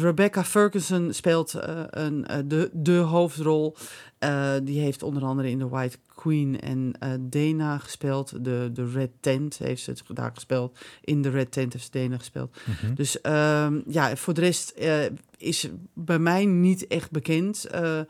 Rebecca 0.00 0.44
Ferguson 0.44 1.12
speelt 1.12 1.54
een, 1.90 2.26
de, 2.44 2.70
de 2.72 2.96
hoofdrol. 2.96 3.76
Eh, 4.22 4.54
die 4.62 4.80
heeft 4.80 5.02
onder 5.02 5.24
andere 5.24 5.50
in 5.50 5.58
The 5.58 5.68
White 5.68 5.98
Queen 6.14 6.60
en 6.60 6.92
eh 6.98 7.10
Dana 7.20 7.78
gespeeld. 7.78 8.44
De, 8.44 8.70
de 8.72 8.90
Red 8.90 9.10
Tent 9.20 9.58
heeft 9.58 9.82
ze 9.82 9.94
daar 10.08 10.30
gespeeld. 10.34 10.78
In 11.00 11.22
de 11.22 11.30
Red 11.30 11.52
Tent 11.52 11.72
heeft 11.72 11.84
ze 11.84 11.90
Dana 11.90 12.18
gespeeld. 12.18 12.56
Mhm. 12.64 12.94
Dus 12.94 13.20
ehm, 13.20 13.80
ja, 13.86 14.16
voor 14.16 14.34
de 14.34 14.40
rest 14.40 14.70
eh, 14.70 15.04
is 15.36 15.68
bij 15.94 16.18
mij 16.18 16.44
niet 16.44 16.86
echt 16.86 17.10
bekend. 17.10 17.56
Ze 17.56 18.06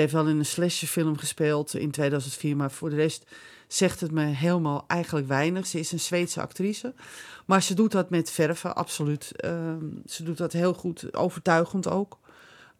heeft 0.00 0.12
wel 0.12 0.28
in 0.28 0.38
een 0.38 0.46
slasherfilm 0.46 1.18
gespeeld 1.18 1.74
in 1.74 1.90
2004, 1.90 2.56
maar 2.56 2.70
voor 2.70 2.90
de 2.90 2.96
rest 2.96 3.24
zegt 3.68 4.00
het 4.00 4.10
me 4.10 4.22
helemaal 4.22 4.84
eigenlijk 4.86 5.28
weinig. 5.28 5.66
Ze 5.66 5.78
is 5.78 5.92
een 5.92 6.00
Zweedse 6.00 6.40
actrice, 6.40 6.94
maar 7.46 7.62
ze 7.62 7.74
doet 7.74 7.92
dat 7.92 8.10
met 8.10 8.30
verven, 8.30 8.76
absoluut. 8.76 9.32
Ehm, 9.36 9.84
ze 10.06 10.22
doet 10.22 10.38
dat 10.38 10.52
heel 10.52 10.74
goed, 10.74 11.16
overtuigend 11.16 11.88
ook. 11.88 12.18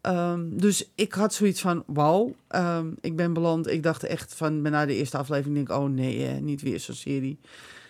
Ehm, 0.01 0.49
dus 0.51 0.91
ik 0.95 1.13
had 1.13 1.35
zoiets 1.35 1.61
van, 1.61 1.83
wauw, 1.87 2.35
ehm, 2.49 2.87
ik 3.01 3.17
ben 3.17 3.33
beland. 3.33 3.67
Ik 3.67 3.83
dacht 3.83 4.05
echt 4.05 4.35
van, 4.35 4.63
na 4.63 4.87
de 4.87 4.95
eerste 4.95 5.19
aflevering 5.19 5.55
denk 5.55 5.69
ik, 5.69 5.77
oh 5.77 5.89
nee, 5.89 6.27
eh, 6.27 6.41
niet 6.41 6.63
weer 6.63 6.81
zo'n 6.81 6.95
serie. 6.95 7.39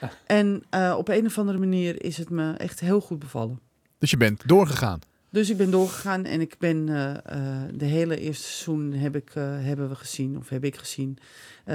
Ah. 0.00 0.10
En 0.26 0.62
eh, 0.70 0.94
op 0.98 1.08
een 1.08 1.26
of 1.26 1.38
andere 1.38 1.58
manier 1.58 2.04
is 2.04 2.16
het 2.16 2.30
me 2.30 2.52
echt 2.52 2.80
heel 2.80 3.00
goed 3.00 3.18
bevallen. 3.18 3.60
Dus 3.98 4.10
je 4.10 4.16
bent 4.16 4.48
doorgegaan. 4.48 4.98
Dus 5.30 5.50
ik 5.50 5.56
ben 5.56 5.70
doorgegaan 5.70 6.24
en 6.24 6.40
ik 6.40 6.54
ben 6.58 6.88
eh, 6.88 7.62
de 7.74 7.84
hele 7.84 8.18
eerste 8.18 8.42
seizoen 8.42 8.92
heb 8.92 9.16
ik, 9.16 9.30
eh, 9.34 9.44
hebben 9.44 9.88
we 9.88 9.94
gezien, 9.94 10.36
of 10.36 10.48
heb 10.48 10.64
ik 10.64 10.76
gezien. 10.76 11.18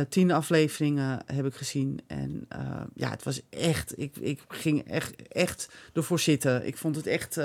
Tien 0.09 0.31
afleveringen 0.31 1.23
heb 1.25 1.45
ik 1.45 1.55
gezien. 1.55 1.99
En 2.07 2.47
ja, 2.93 3.09
het 3.09 3.23
was 3.23 3.41
echt, 3.49 3.99
ik, 3.99 4.15
ik 4.17 4.41
ging 4.47 4.87
echt, 4.87 5.27
echt 5.27 5.69
ervoor 5.93 6.19
zitten. 6.19 6.67
Ik 6.67 6.77
vond 6.77 6.95
het 6.95 7.07
echt 7.07 7.39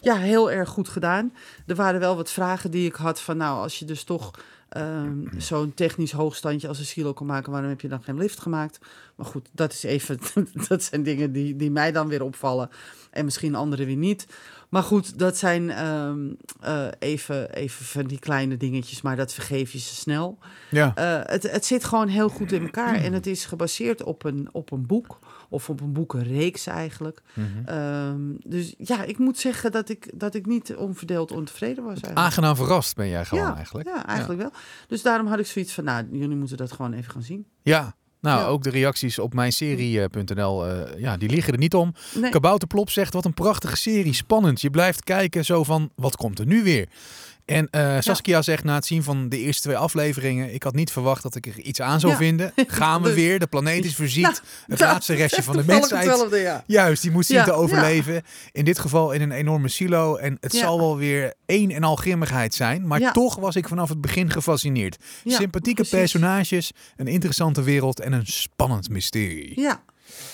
ja, 0.00 0.16
heel 0.16 0.50
erg 0.50 0.68
goed 0.68 0.88
gedaan. 0.88 1.32
Er 1.66 1.74
waren 1.74 2.00
wel 2.00 2.16
wat 2.16 2.30
vragen 2.30 2.70
die 2.70 2.86
ik 2.86 2.94
had 2.94 3.20
van 3.20 3.36
nou, 3.36 3.62
als 3.62 3.78
je 3.78 3.84
dus 3.84 4.04
toch 4.04 4.30
ehm, 4.68 5.24
zo'n 5.38 5.74
technisch 5.74 6.12
hoogstandje 6.12 6.68
als 6.68 6.78
een 6.78 6.84
silo 6.84 7.12
kan 7.12 7.26
maken, 7.26 7.52
waarom 7.52 7.70
heb 7.70 7.80
je 7.80 7.88
dan 7.88 8.02
geen 8.02 8.18
lift 8.18 8.40
gemaakt? 8.40 8.78
Maar 9.14 9.26
goed, 9.26 9.48
dat 9.52 9.72
is 9.72 9.82
even, 9.82 10.18
dat 10.68 10.82
zijn 10.82 11.02
dingen 11.02 11.32
die, 11.32 11.56
die 11.56 11.70
mij 11.70 11.92
dan 11.92 12.08
weer 12.08 12.22
opvallen. 12.22 12.70
En 13.10 13.24
misschien 13.24 13.54
anderen 13.54 13.86
weer 13.86 13.96
niet. 13.96 14.26
Maar 14.68 14.82
goed, 14.82 15.18
dat 15.18 15.36
zijn 15.36 15.70
ehm, 15.70 16.32
eh, 16.60 16.86
even, 16.98 17.54
even 17.54 17.84
van 17.84 18.04
die 18.04 18.18
kleine 18.18 18.56
dingetjes, 18.56 19.02
maar 19.02 19.16
dat 19.16 19.32
vergeef 19.32 19.72
je 19.72 19.78
ze 19.78 19.94
snel. 19.94 20.38
Ja. 20.70 20.92
Eh, 20.94 21.32
het, 21.32 21.50
het 21.50 21.64
zit 21.64 21.84
gewoon 21.84 22.08
heel 22.08 22.28
goed 22.28 22.52
in 22.52 22.62
elkaar 22.62 22.94
en 22.94 23.12
het 23.12 23.26
is 23.26 23.44
gebaseerd 23.44 24.02
op 24.02 24.24
een, 24.24 24.48
op 24.52 24.72
een 24.72 24.86
boek. 24.86 25.18
Of 25.48 25.70
op 25.70 25.80
een 25.80 25.92
boekenreeks 25.92 26.66
eigenlijk. 26.66 27.22
Mhm. 27.34 27.46
Ehm, 27.64 28.20
dus 28.44 28.74
ja, 28.78 29.02
ik 29.04 29.18
moet 29.18 29.38
zeggen 29.38 29.72
dat 29.72 29.88
ik, 29.88 30.10
dat 30.14 30.34
ik 30.34 30.46
niet 30.46 30.74
onverdeeld 30.76 31.32
ontevreden 31.32 31.82
was 31.84 31.92
eigenlijk. 31.92 32.18
Aangenaam 32.18 32.56
verrast 32.56 32.94
ben 32.96 33.08
jij 33.08 33.24
gewoon 33.24 33.44
ja, 33.44 33.56
eigenlijk. 33.56 33.88
Ja, 33.88 34.06
eigenlijk 34.06 34.40
wel. 34.40 34.50
Dus 34.86 35.02
daarom 35.02 35.26
had 35.26 35.38
ik 35.38 35.46
zoiets 35.46 35.72
van, 35.72 35.84
nou, 35.84 36.06
jullie 36.12 36.36
moeten 36.36 36.56
dat 36.56 36.72
gewoon 36.72 36.92
even 36.92 37.12
gaan 37.12 37.22
zien. 37.22 37.46
Ja. 37.62 37.94
Nou, 38.20 38.40
Ja. 38.40 38.46
ook 38.46 38.62
de 38.62 38.70
reacties 38.70 39.18
op 39.18 39.34
mijnserie.nl, 39.34 40.66
eh 40.66 41.00
ja, 41.00 41.16
die 41.16 41.28
liggen 41.28 41.52
er 41.52 41.58
niet 41.58 41.74
om. 41.74 41.94
Nee, 42.14 42.30
Kabouterplop 42.30 42.90
zegt, 42.90 43.12
wat 43.12 43.24
een 43.24 43.34
prachtige 43.34 43.76
serie, 43.76 44.12
spannend. 44.14 44.60
Je 44.60 44.70
blijft 44.70 45.04
kijken 45.04 45.44
zo 45.44 45.64
van, 45.64 45.90
wat 45.94 46.16
komt 46.16 46.38
er 46.38 46.46
nu 46.46 46.62
weer? 46.62 46.88
En 47.46 47.68
eh, 47.70 47.96
Saskia 48.00 48.42
zegt 48.42 48.64
na 48.64 48.74
het 48.74 48.86
zien 48.86 49.02
van 49.02 49.28
de 49.28 49.38
eerste 49.38 49.62
twee 49.62 49.76
afleveringen, 49.76 50.54
ik 50.54 50.62
had 50.62 50.74
niet 50.74 50.90
verwacht 50.92 51.22
dat 51.22 51.34
ik 51.34 51.46
er 51.46 51.60
iets 51.60 51.80
aan 51.80 52.00
zou 52.00 52.12
Ja. 52.12 52.18
vinden. 52.18 52.52
Gaan 52.66 53.02
we 53.02 53.06
Dus- 53.08 53.16
weer, 53.16 53.38
de 53.38 53.46
planeet 53.46 53.84
is 53.84 53.94
verziekt, 53.94 54.26
Nou, 54.26 54.40
het 54.66 54.80
laatste 54.80 55.14
restje 55.14 55.42
van 55.42 55.56
de 55.56 55.62
mensheid. 55.66 56.06
hetzelfde, 56.06 56.36
ja. 56.38 56.64
Juist, 56.66 57.02
die 57.02 57.10
moet 57.10 57.26
zien 57.26 57.44
te 57.44 57.52
overleven. 57.52 58.22
In 58.52 58.64
dit 58.64 58.78
geval 58.78 59.12
in 59.12 59.20
een 59.22 59.30
enorme 59.32 59.68
silo. 59.68 60.16
En 60.16 60.36
het 60.40 60.54
zal 60.54 60.78
wel 60.78 60.96
weer 60.96 61.34
één 61.46 61.70
en 61.70 61.84
al 61.84 61.96
grimmigheid 61.96 62.54
zijn. 62.54 62.86
Maar 62.86 63.12
toch 63.12 63.36
was 63.36 63.56
ik 63.56 63.68
vanaf 63.68 63.88
het 63.88 64.00
begin 64.00 64.30
gefascineerd. 64.30 64.96
Sympathieke 65.24 65.82
precies. 65.82 65.98
personages, 65.98 66.70
een 66.96 67.06
interessante 67.06 67.62
wereld 67.62 68.00
en 68.00 68.12
een 68.12 68.26
spannend 68.26 68.88
mysterie. 68.88 69.60
Ja, 69.60 69.82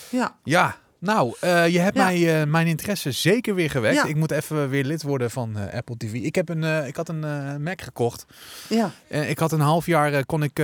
ja. 0.09 0.35
Ja, 0.43 0.77
nou, 1.03 1.33
eh, 1.39 1.67
je 1.67 1.79
hebt 1.79 1.97
Ja. 1.97 2.03
mij 2.03 2.41
eh, 2.41 2.47
mijn 2.47 2.67
interesse 2.67 3.11
zeker 3.11 3.55
weer 3.55 3.69
gewekt. 3.69 3.95
Ja. 3.95 4.05
Ik 4.05 4.15
moet 4.15 4.31
even 4.31 4.69
weer 4.69 4.83
lid 4.83 5.03
worden 5.03 5.31
van 5.31 5.57
eh, 5.57 5.73
Apple 5.77 5.97
TV. 5.97 6.13
Ik, 6.13 6.35
heb 6.35 6.49
een, 6.49 6.87
ik 6.87 6.95
had 6.95 7.09
een 7.09 7.19
Mac 7.63 7.81
gekocht. 7.81 8.25
ja. 8.69 8.91
Ik 9.07 9.39
had 9.39 9.51
een 9.51 9.59
half 9.59 9.85
jaar, 9.85 10.25
kon 10.25 10.43
ik 10.43 10.61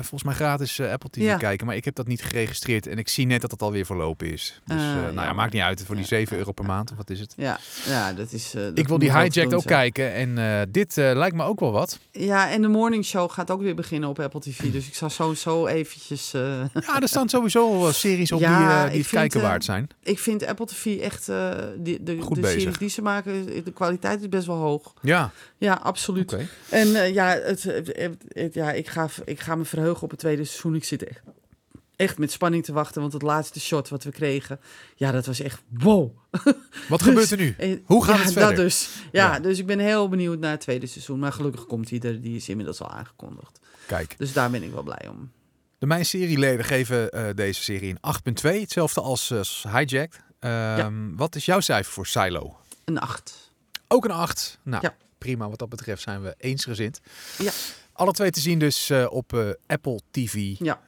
volgens 0.00 0.22
mij 0.22 0.34
gratis 0.34 0.80
Apple 0.80 1.10
TV 1.10 1.22
Ja. 1.22 1.36
kijken. 1.36 1.66
Maar 1.66 1.76
ik 1.76 1.84
heb 1.84 1.94
dat 1.94 2.06
niet 2.06 2.22
geregistreerd. 2.22 2.86
En 2.86 2.98
ik 2.98 3.08
zie 3.08 3.26
net 3.26 3.40
dat 3.40 3.50
het 3.50 3.62
alweer 3.62 3.86
verlopen 3.86 4.32
is. 4.32 4.60
Dus 4.64 4.76
Ah, 4.80 4.94
nou 4.94 5.14
ja, 5.26 5.32
maakt 5.32 5.52
niet 5.52 5.62
uit. 5.62 5.82
Voor 5.86 5.94
die 5.94 6.04
Ja. 6.04 6.08
7 6.10 6.36
euro 6.36 6.52
per 6.52 6.64
maand, 6.64 6.90
of 6.90 6.96
wat 6.96 7.10
is 7.10 7.20
het? 7.20 7.34
Ja, 7.36 7.58
ja, 7.86 8.12
dat 8.12 8.32
is. 8.32 8.50
dat 8.50 8.78
ik 8.78 8.88
wil 8.88 8.98
die 8.98 9.10
Hijacked 9.12 9.44
ook 9.54 9.62
zijn. 9.62 9.92
kijken. 9.92 10.14
En 10.14 10.68
dit 10.70 10.96
lijkt 10.96 11.36
me 11.36 11.42
ook 11.44 11.60
wel 11.60 11.72
wat. 11.72 11.98
Ja, 12.12 12.50
en 12.50 12.62
de 12.62 12.68
morning 12.68 13.04
show 13.04 13.30
gaat 13.30 13.50
ook 13.50 13.60
weer 13.62 13.74
beginnen 13.74 14.08
op 14.08 14.18
Apple 14.20 14.40
TV. 14.40 14.62
Dus 14.72 14.86
ik 14.86 14.94
zal 14.94 15.10
sowieso 15.10 15.66
eventjes. 15.66 16.30
Ja, 16.30 17.00
er 17.00 17.08
staan 17.08 17.28
sowieso 17.28 17.88
series 17.92 18.32
op 18.32 18.38
die, 18.46 18.48
ik 18.48 18.92
die 18.92 19.06
vind, 19.06 19.08
kijken 19.08 19.40
waard 19.48 19.64
zijn. 19.64 19.88
ik 20.02 20.18
vind 20.18 20.46
Apple 20.46 20.66
TV 20.66 20.98
echt. 21.00 21.28
eh, 21.28 21.54
die, 21.78 22.02
de 22.02 22.20
Goed 22.20 22.34
de 22.34 22.40
bezig. 22.40 22.60
series 22.60 22.78
die 22.78 22.88
ze 22.88 23.02
maken, 23.02 23.64
de 23.64 23.72
kwaliteit 23.72 24.20
is 24.20 24.28
best 24.28 24.46
wel 24.46 24.56
hoog. 24.56 24.94
Ja, 25.02 25.30
Ja, 25.58 25.72
absoluut. 25.82 26.36
En 26.68 26.94
eh, 26.94 27.14
ja, 27.14 27.26
het, 27.28 27.62
het- 27.62 28.54
ja 28.54 28.72
ik, 28.72 28.88
ga, 28.88 29.08
ik 29.24 29.40
ga 29.40 29.54
me 29.54 29.64
verheugen 29.64 30.02
op 30.02 30.10
het 30.10 30.18
tweede 30.18 30.44
seizoen. 30.44 30.74
Ik 30.74 30.84
zit 30.84 31.04
echt, 31.04 31.20
echt 31.96 32.18
met 32.18 32.32
spanning 32.32 32.64
te 32.64 32.72
wachten. 32.72 33.00
Want 33.00 33.12
het 33.12 33.22
laatste 33.22 33.60
shot 33.60 33.88
wat 33.88 34.04
we 34.04 34.10
kregen, 34.10 34.60
ja, 34.96 35.10
dat 35.12 35.26
was 35.26 35.40
echt 35.40 35.62
wow. 35.68 36.10
Wat 36.88 37.02
gebeurt 37.02 37.30
er 37.30 37.36
nu? 37.38 37.54
Eh, 37.58 37.76
Hoe 37.84 38.04
gaat 38.04 38.16
ja, 38.16 38.22
het 38.22 38.32
verder? 38.32 38.54
Dat 38.54 38.64
dus. 38.64 38.88
Ja, 39.12 39.32
Ja. 39.34 39.40
dus 39.40 39.58
ik 39.58 39.66
ben 39.66 39.78
heel 39.78 40.08
benieuwd 40.08 40.38
naar 40.38 40.50
het 40.50 40.60
tweede 40.60 40.86
seizoen. 40.86 41.18
Maar 41.18 41.32
gelukkig 41.32 41.66
komt 41.66 41.90
hij 41.90 42.00
er. 42.00 42.20
Die 42.20 42.36
is 42.36 42.48
inmiddels 42.48 42.80
al 42.80 42.90
aangekondigd. 42.90 43.58
Kijk, 43.86 44.14
Dus 44.18 44.32
daar 44.32 44.50
ben 44.50 44.62
ik 44.62 44.72
wel 44.72 44.82
blij 44.82 45.08
om. 45.10 45.30
De 45.88 45.92
Mijn 45.92 46.06
Serieleden 46.06 46.64
geven 46.64 47.10
eh, 47.10 47.28
deze 47.34 47.62
serie 47.62 47.96
een 48.00 48.14
8.2. 48.54 48.60
Hetzelfde 48.60 49.00
als 49.00 49.32
als 49.32 49.64
Hijacked. 49.68 50.20
Ehm, 50.38 51.14
Wat 51.16 51.34
is 51.34 51.44
jouw 51.44 51.60
cijfer 51.60 51.92
voor 51.92 52.06
Silo? 52.06 52.56
Een 52.84 52.98
acht. 52.98 53.50
Ook 53.88 54.04
een 54.04 54.10
8. 54.10 54.58
Nou, 54.62 54.82
Ja. 54.82 54.94
prima. 55.18 55.48
Wat 55.48 55.58
dat 55.58 55.68
betreft 55.68 56.02
zijn 56.02 56.22
we 56.22 56.34
eensgezind. 56.38 57.00
Ja. 57.38 57.50
Alle 57.92 58.12
twee 58.12 58.30
te 58.30 58.40
zien 58.40 58.58
dus 58.58 58.90
eh, 58.90 59.06
op 59.10 59.56
Apple 59.66 60.00
TV 60.10 60.54
Ja. 60.58 60.80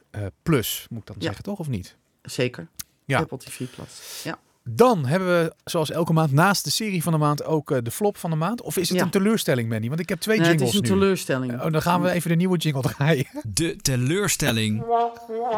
Plus, 0.43 0.85
moet 0.89 0.99
ik 0.99 1.05
dan 1.07 1.15
Ja. 1.19 1.23
zeggen, 1.25 1.43
toch? 1.43 1.59
Of 1.59 1.67
niet? 1.67 1.95
Zeker. 2.21 2.67
Ja. 3.05 3.19
Apple 3.19 3.37
TV 3.37 3.57
Plus. 3.75 4.21
Ja. 4.23 4.39
Dan 4.71 5.05
hebben 5.05 5.27
we, 5.27 5.53
zoals 5.63 5.91
elke 5.91 6.13
maand, 6.13 6.31
naast 6.31 6.63
de 6.63 6.69
serie 6.69 7.03
van 7.03 7.11
de 7.11 7.17
maand 7.17 7.45
ook 7.45 7.71
eh, 7.71 7.77
de 7.83 7.91
flop 7.91 8.17
van 8.17 8.29
de 8.29 8.35
maand. 8.35 8.61
Of 8.61 8.77
is 8.77 8.89
het 8.89 8.97
Ja. 8.97 9.03
een 9.03 9.09
teleurstelling, 9.09 9.69
Manny? 9.69 9.87
Want 9.87 9.99
ik 9.99 10.09
heb 10.09 10.19
twee 10.19 10.37
Nee, 10.39 10.47
het 10.47 10.55
jingles 10.59 10.73
is 10.75 10.81
een 10.89 10.93
nu. 10.95 10.99
teleurstelling. 10.99 11.61
Oh, 11.61 11.71
dan 11.71 11.81
gaan 11.81 12.01
we 12.01 12.11
even 12.11 12.29
de 12.29 12.35
nieuwe 12.35 12.57
jingle 12.57 12.81
draaien. 12.81 13.25
De 13.43 13.75
teleurstelling 13.81 14.83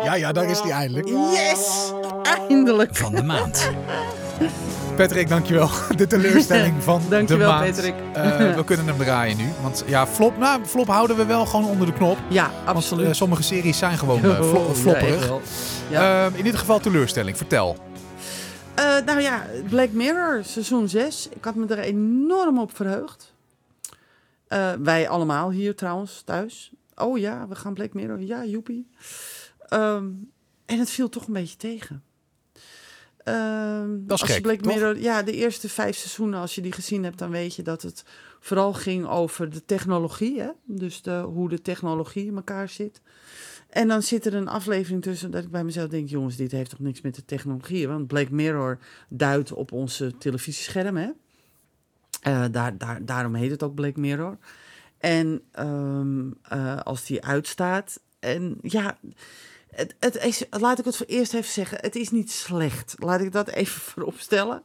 ja, 0.04 0.14
ja, 0.16 0.32
daar 0.32 0.50
is 0.50 0.62
die 0.62 0.72
eindelijk. 0.72 1.08
Yes! 1.08 1.92
Eindelijk. 2.24 2.96
van 2.96 3.16
de 3.16 3.24
maand. 3.24 3.70
Patrick, 4.96 5.30
dankjewel. 5.30 5.70
De 5.96 6.08
teleurstelling 6.08 6.74
van 6.84 7.02
Dankjewel, 7.10 7.48
de 7.52 7.54
maand. 7.58 7.76
Patrick. 7.76 7.94
Eh, 8.14 8.56
we 8.56 8.64
kunnen 8.64 8.86
hem 8.88 8.98
draaien 8.98 9.38
nu. 9.38 9.46
Want 9.62 9.84
ja, 9.88 10.08
flop, 10.08 10.38
nou, 10.38 10.66
flop 10.66 10.88
houden 10.88 11.18
we 11.18 11.26
wel 11.26 11.46
gewoon 11.46 11.66
onder 11.66 11.88
de 11.88 11.94
knop. 11.94 12.18
Ja, 12.30 12.52
Want 12.66 12.78
absoluut. 12.78 13.08
eh, 13.08 13.14
sommige 13.14 13.44
series 13.44 13.78
zijn 13.78 13.98
gewoon 13.98 14.24
eh, 14.24 14.36
flo- 14.36 14.58
Oh, 14.60 14.68
ja, 14.68 14.74
flopperig. 14.74 15.32
Ja. 15.90 16.26
Ehm, 16.26 16.36
in 16.36 16.44
dit 16.44 16.56
geval 16.56 16.80
teleurstelling. 16.80 17.38
Vertel. 17.38 17.78
Eh, 18.76 19.06
nou 19.06 19.20
ja, 19.20 19.48
Black 19.70 19.92
Mirror, 19.92 20.44
seizoen 20.44 20.90
6. 20.90 21.30
Ik 21.30 21.44
had 21.44 21.56
me 21.56 21.68
er 21.68 21.80
enorm 21.80 22.60
op 22.60 22.76
verheugd. 22.76 23.34
Eh, 24.48 24.74
wij 24.74 25.10
allemaal 25.10 25.52
hier 25.52 25.76
trouwens, 25.76 26.22
thuis. 26.22 26.72
Oh 26.96 27.18
ja, 27.18 27.48
we 27.48 27.56
gaan 27.56 27.74
Black 27.74 27.94
Mirror. 27.94 28.20
Ja, 28.22 28.46
joepie. 28.46 28.90
Ehm, 29.68 30.10
en 30.66 30.80
het 30.80 30.90
viel 30.90 31.10
toch 31.10 31.28
een 31.28 31.34
beetje 31.34 31.58
tegen. 31.58 32.04
Dat 33.24 34.18
is 34.18 34.22
als 34.22 34.32
gek, 34.32 34.42
Black 34.42 34.62
toch? 34.62 34.74
Mirror, 34.74 35.00
ja, 35.00 35.24
de 35.24 35.34
eerste 35.34 35.70
vijf 35.70 35.98
seizoenen, 35.98 36.40
als 36.40 36.56
je 36.56 36.62
die 36.62 36.72
gezien 36.72 37.04
hebt, 37.04 37.18
dan 37.18 37.30
weet 37.30 37.56
je 37.56 37.62
dat 37.62 37.82
het 37.82 38.04
vooral 38.40 38.74
ging 38.74 39.08
over 39.08 39.50
de 39.50 39.66
technologie. 39.66 40.42
Hè? 40.42 40.50
Dus 40.64 41.02
de, 41.02 41.20
hoe 41.20 41.50
de 41.50 41.62
technologie 41.62 42.26
in 42.26 42.36
elkaar 42.36 42.70
zit. 42.70 43.02
En 43.72 43.88
dan 43.88 44.02
zit 44.02 44.26
er 44.26 44.34
een 44.34 44.48
aflevering 44.48 45.02
tussen 45.02 45.32
dat 45.32 45.44
ik 45.44 45.52
bij 45.52 45.64
mezelf 45.64 45.90
denk: 45.90 46.10
jongens, 46.10 46.36
dit 46.36 46.52
heeft 46.52 46.70
toch 46.70 46.80
niks 46.80 47.02
met 47.02 47.16
de 47.16 47.26
technologie. 47.26 47.88
Want 47.88 48.08
Black 48.08 48.30
Mirror 48.30 48.80
duidt 49.10 49.52
op 49.54 49.72
onze 49.72 50.18
televisieschermen. 50.18 51.16
Eh, 52.22 52.46
daar, 52.52 52.78
daar, 52.78 53.06
daarom 53.06 53.36
heet 53.36 53.52
het 53.52 53.64
ook 53.64 53.76
Black 53.76 53.96
Mirror. 53.96 54.38
En 54.98 55.42
ehm, 55.52 56.32
eh, 56.42 56.80
als 56.80 57.06
die 57.06 57.24
uitstaat, 57.24 58.00
en 58.20 58.58
ja, 58.62 58.98
het, 59.70 59.96
het 60.00 60.24
is, 60.24 60.46
laat 60.50 60.80
ik 60.80 60.86
het 60.86 60.98
voor 60.98 61.06
eerst 61.06 61.34
even 61.34 61.52
zeggen. 61.52 61.78
Het 61.82 61.96
is 61.96 62.10
niet 62.10 62.32
slecht. 62.32 62.96
Laat 63.00 63.22
ik 63.22 63.32
dat 63.32 63.48
even 63.48 63.82
vooropstellen. 63.92 64.64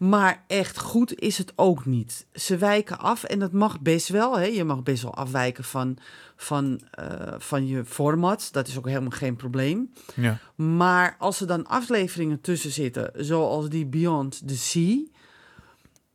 Maar 0.00 0.44
echt 0.46 0.78
goed 0.78 1.20
is 1.20 1.38
het 1.38 1.52
ook 1.56 1.86
niet. 1.86 2.26
Ze 2.32 2.56
wijken 2.56 2.98
af 2.98 3.24
en 3.24 3.38
dat 3.38 3.52
mag 3.52 3.80
best 3.80 4.08
wel. 4.08 4.38
Hè. 4.38 4.44
Je 4.44 4.64
mag 4.64 4.82
best 4.82 5.02
wel 5.02 5.14
afwijken 5.14 5.64
van, 5.64 5.96
van, 6.36 6.80
eh, 6.90 7.34
van 7.38 7.66
je 7.66 7.84
format. 7.84 8.48
Dat 8.52 8.68
is 8.68 8.78
ook 8.78 8.86
helemaal 8.86 9.10
geen 9.10 9.36
probleem. 9.36 9.92
Ja. 10.14 10.38
Maar 10.54 11.16
als 11.18 11.40
er 11.40 11.46
dan 11.46 11.66
afleveringen 11.66 12.40
tussen 12.40 12.70
zitten, 12.70 13.10
zoals 13.14 13.68
die 13.68 13.86
Beyond 13.86 14.48
the 14.48 14.56
Sea, 14.56 15.02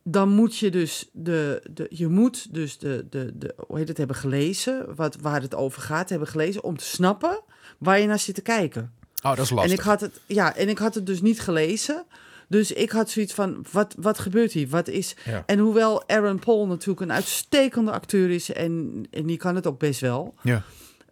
dan 0.02 0.28
moet 0.28 0.56
je 0.56 0.70
dus 0.70 1.08
de, 1.12 1.62
de 1.70 1.86
je 1.90 2.08
moet 2.08 2.54
dus 2.54 2.78
de, 2.78 3.06
de, 3.10 3.32
de 3.34 3.54
hoe 3.66 3.78
heet 3.78 3.88
het 3.88 3.98
hebben 3.98 4.16
gelezen, 4.16 4.94
wat 4.94 5.16
waar 5.20 5.42
het 5.42 5.54
over 5.54 5.82
gaat 5.82 6.08
hebben 6.08 6.28
gelezen 6.28 6.64
om 6.64 6.76
te 6.76 6.84
snappen 6.84 7.40
waar 7.78 8.00
je 8.00 8.06
naar 8.06 8.18
zit 8.18 8.34
te 8.34 8.42
kijken. 8.42 8.92
Oh, 9.22 9.30
dat 9.30 9.38
is 9.38 9.50
lastig. 9.50 9.72
En 9.72 9.78
ik 9.78 9.84
had 9.84 10.00
het 10.00 10.20
ja, 10.26 10.54
en 10.54 10.68
ik 10.68 10.78
had 10.78 10.94
het 10.94 11.06
dus 11.06 11.20
niet 11.20 11.40
gelezen. 11.40 12.06
Dus 12.46 12.72
ik 12.72 12.90
had 12.90 13.10
zoiets 13.10 13.34
van, 13.34 13.64
wat, 13.72 13.94
wat 13.98 14.18
gebeurt 14.18 14.52
hier? 14.52 14.68
Wat 14.68 14.88
is... 14.88 15.16
Ja. 15.24 15.42
En 15.46 15.58
hoewel 15.58 16.08
Aaron 16.08 16.38
Paul 16.38 16.66
natuurlijk 16.66 17.00
een 17.00 17.12
uitstekende 17.12 17.92
acteur 17.92 18.30
is... 18.30 18.52
en, 18.52 19.04
en 19.10 19.26
die 19.26 19.36
kan 19.36 19.54
het 19.54 19.66
ook 19.66 19.78
best 19.78 20.00
wel... 20.00 20.34
Ja. 20.42 20.62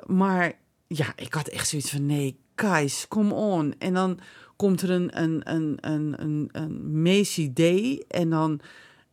Maar 0.06 0.52
ja, 0.86 1.12
ik 1.16 1.34
had 1.34 1.48
echt 1.48 1.68
zoiets 1.68 1.90
van, 1.90 2.06
nee, 2.06 2.38
guys, 2.54 3.08
come 3.08 3.34
on. 3.34 3.74
En 3.78 3.94
dan 3.94 4.18
komt 4.56 4.82
er 4.82 4.90
een, 4.90 5.22
een, 5.22 5.40
een, 5.54 5.78
een, 5.80 6.14
een, 6.22 6.48
een 6.52 7.02
Macy 7.02 7.52
Day 7.52 8.04
en 8.08 8.30
dan, 8.30 8.60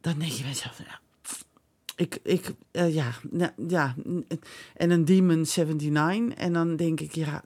dan 0.01 0.19
denk 0.19 0.31
je 0.31 0.41
bij 0.41 0.51
jezelf, 0.51 0.77
ja, 0.77 0.99
ik, 1.95 2.19
ik, 2.23 2.53
eh, 2.71 2.93
ja, 2.93 3.11
nou, 3.29 3.51
ja, 3.67 3.95
en 4.75 4.89
een 4.89 5.05
Demon 5.05 5.45
79 5.55 6.37
en 6.37 6.53
dan 6.53 6.75
denk 6.75 6.99
ik, 6.99 7.15
ja, 7.15 7.43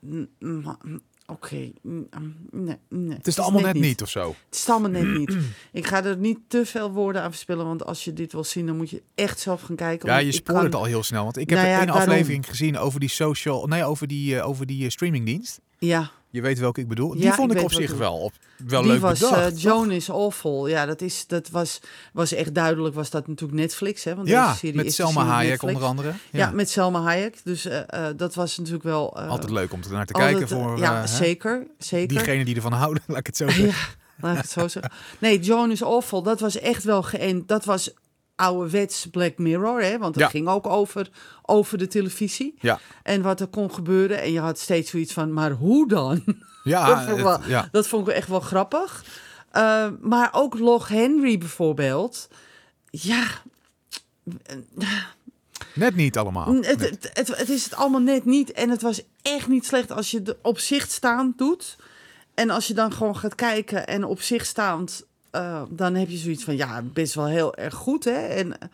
oké, 1.27 1.71
mm, 1.81 2.07
mm, 2.19 2.35
nee, 2.51 2.75
nee. 2.89 3.17
Het 3.17 3.27
is 3.27 3.39
allemaal 3.39 3.61
net 3.61 3.73
niet 3.73 4.01
of 4.01 4.09
zo. 4.09 4.35
Het 4.49 4.55
is 4.55 4.69
allemaal 4.69 4.89
net 4.89 5.17
niet. 5.17 5.37
Ik 5.71 5.87
ga 5.87 6.03
er 6.03 6.17
niet 6.17 6.39
te 6.47 6.65
veel 6.65 6.91
woorden 6.91 7.21
aan 7.21 7.31
verspillen, 7.31 7.65
want 7.65 7.85
als 7.85 8.03
je 8.03 8.13
dit 8.13 8.31
wil 8.31 8.43
zien, 8.43 8.65
dan 8.65 8.77
moet 8.77 8.89
je 8.89 9.01
echt 9.15 9.39
zelf 9.39 9.61
gaan 9.61 9.75
kijken. 9.75 10.09
Ja, 10.09 10.17
je 10.17 10.31
spoort 10.31 10.57
kan- 10.57 10.65
het 10.65 10.75
al 10.75 10.83
heel 10.85 11.03
snel. 11.03 11.23
Want 11.23 11.37
ik 11.37 11.49
heb 11.49 11.59
Nou 11.59 11.71
ja, 11.71 11.77
één 11.77 11.87
daarom. 11.87 12.03
aflevering 12.09 12.47
gezien 12.49 12.77
over 12.77 12.99
die 12.99 13.09
social... 13.09 13.67
Nee, 13.67 13.83
over 13.83 14.07
die, 14.07 14.37
eh, 14.39 14.47
over 14.47 14.65
die 14.65 14.83
eh, 14.85 14.89
streamingdienst. 14.89 15.59
Ja, 15.79 16.11
Je 16.35 16.41
weet 16.41 16.59
welke 16.59 16.79
ik 16.81 16.87
bedoel. 16.87 17.11
Die 17.11 17.23
Ja, 17.23 17.33
vond 17.33 17.51
ik 17.51 17.57
ik 17.57 17.63
op 17.63 17.71
zich 17.71 17.93
wel, 17.93 18.13
op, 18.17 18.33
wel 18.67 18.81
die 18.81 18.91
leuk 18.91 19.01
was 19.01 19.19
bedacht. 19.19 19.49
toch? 19.49 19.61
Joan 19.61 19.91
is 19.91 20.09
Awful. 20.09 20.67
Ja, 20.67 20.85
dat, 20.85 21.01
is, 21.01 21.27
dat 21.27 21.49
was, 21.49 21.79
was 22.13 22.31
echt 22.33 22.53
duidelijk, 22.55 22.95
was 22.95 23.09
dat 23.09 23.27
natuurlijk 23.27 23.59
Netflix. 23.59 24.03
Hè? 24.03 24.15
Want 24.15 24.27
ja, 24.27 24.53
serie 24.53 24.75
met 24.75 24.85
is 24.85 24.95
Selma 24.95 25.25
Hayek 25.25 25.49
Netflix. 25.49 25.73
onder 25.73 25.87
andere. 25.89 26.07
Ja, 26.07 26.15
Ja. 26.31 26.51
met 26.51 26.69
Selma 26.69 27.01
Hayek. 27.01 27.37
Dus 27.43 27.65
eh, 27.65 27.79
eh, 27.87 28.17
dat 28.17 28.35
was 28.35 28.57
natuurlijk 28.57 28.83
wel... 28.83 29.17
Altijd 29.17 29.51
leuk 29.51 29.73
om 29.73 29.81
te 29.81 29.89
naar 29.91 30.05
te 30.05 30.13
altijd, 30.13 30.37
kijken 30.37 30.57
voor 30.57 30.77
ja, 30.77 31.07
zeker. 31.07 31.67
zeker. 31.77 32.07
diegenen 32.07 32.45
die 32.45 32.55
ervan 32.55 32.73
houden, 32.73 33.03
laat 33.07 33.19
ik 33.19 33.25
het 33.25 33.37
zo 33.37 33.45
zeggen. 33.47 33.65
Ja, 33.65 33.73
laat 34.27 34.35
ik 34.35 34.41
het 34.41 34.51
zo 34.51 34.67
zeggen. 34.67 34.91
Nee, 35.19 35.39
Joan 35.39 35.71
is 35.71 35.83
Awful, 35.83 36.23
dat 36.23 36.39
was 36.39 36.59
echt 36.59 36.83
wel 36.83 37.03
geënt. 37.03 37.47
Dat 37.47 37.65
was 37.65 37.93
ouderwets 38.35 39.05
Black 39.11 39.37
Mirror, 39.37 39.81
hè? 39.81 39.97
want 39.97 40.15
het 40.15 40.23
Ja. 40.23 40.29
ging 40.29 40.47
ook 40.47 40.67
over, 40.67 41.09
over 41.41 41.77
de 41.77 41.87
televisie. 41.87 42.55
Ja, 42.59 42.79
En 43.03 43.21
wat 43.21 43.39
er 43.39 43.47
kon 43.47 43.73
gebeuren. 43.73 44.21
En 44.21 44.31
je 44.31 44.39
had 44.39 44.59
steeds 44.59 44.89
zoiets 44.89 45.13
van, 45.13 45.33
maar 45.33 45.51
hoe 45.51 45.87
dan? 45.87 46.23
ja, 46.63 46.85
dat, 46.87 47.03
vond 47.05 47.17
ik 47.17 47.23
wel, 47.23 47.39
het- 47.39 47.45
ja. 47.47 47.67
dat 47.71 47.87
vond 47.87 48.07
ik 48.07 48.13
echt 48.13 48.27
wel 48.27 48.39
grappig. 48.39 49.03
Uh, 49.53 49.87
maar 50.01 50.29
ook 50.31 50.59
Log 50.59 50.87
Henry 50.87 51.37
bijvoorbeeld. 51.37 52.27
Ja, 52.89 53.25
net 55.73 55.95
niet 55.95 56.17
allemaal. 56.17 56.53
het, 56.53 56.61
Net. 56.61 56.79
het, 56.89 57.09
het, 57.13 57.37
het 57.37 57.49
is 57.49 57.63
het 57.63 57.75
allemaal 57.75 58.01
net 58.01 58.25
niet. 58.25 58.51
En 58.51 58.69
het 58.69 58.81
was 58.81 59.01
echt 59.21 59.47
niet 59.47 59.65
slecht 59.65 59.91
als 59.91 60.11
je 60.11 60.37
op 60.41 60.59
zicht 60.59 60.91
staand 60.91 61.37
doet. 61.37 61.77
En 62.33 62.49
als 62.49 62.67
je 62.67 62.73
dan 62.73 62.93
gewoon 62.93 63.15
gaat 63.17 63.35
kijken 63.35 63.87
en 63.87 64.03
op 64.03 64.21
zich 64.21 64.45
staand... 64.45 65.05
eh, 65.35 65.61
dan 65.69 65.95
heb 65.95 66.09
je 66.09 66.17
zoiets 66.17 66.43
van, 66.43 66.55
ja, 66.55 66.81
best 66.81 67.13
wel 67.13 67.27
heel 67.27 67.55
erg 67.55 67.73
goed, 67.73 68.03
hè? 68.03 68.27
En, 68.27 68.59
eh, 68.59 68.67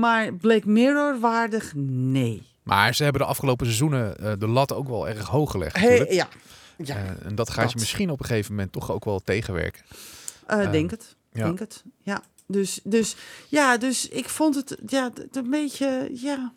maar 0.00 0.34
Black 0.34 0.64
Mirror 0.64 1.20
waardig, 1.20 1.72
nee. 1.76 2.42
Maar 2.62 2.94
ze 2.94 3.02
hebben 3.02 3.22
de 3.22 3.28
afgelopen 3.28 3.66
seizoenen 3.66 4.18
eh, 4.18 4.32
de 4.38 4.48
lat 4.48 4.72
ook 4.72 4.88
wel 4.88 5.08
erg 5.08 5.28
hoog 5.28 5.50
gelegd. 5.50 5.76
Hey, 5.76 6.06
ja, 6.10 6.28
ja 6.76 6.96
Eh, 6.96 7.26
en 7.26 7.34
dat 7.34 7.50
gaat 7.50 7.72
je 7.72 7.78
misschien 7.78 8.10
op 8.10 8.20
een 8.20 8.26
gegeven 8.26 8.54
moment 8.54 8.72
toch 8.72 8.90
ook 8.90 9.04
wel 9.04 9.20
tegenwerken. 9.24 9.82
denk 10.70 10.90
het. 10.90 11.16
ja. 11.32 11.44
Denk 11.44 11.58
het, 11.58 11.84
ja. 12.02 12.22
Dus, 12.46 12.80
dus, 12.84 13.16
ja, 13.48 13.76
dus 13.76 14.08
ik 14.08 14.28
vond 14.28 14.54
het, 14.54 14.76
ja, 14.86 15.10
een 15.32 15.50
beetje, 15.50 16.10
ja... 16.14 16.52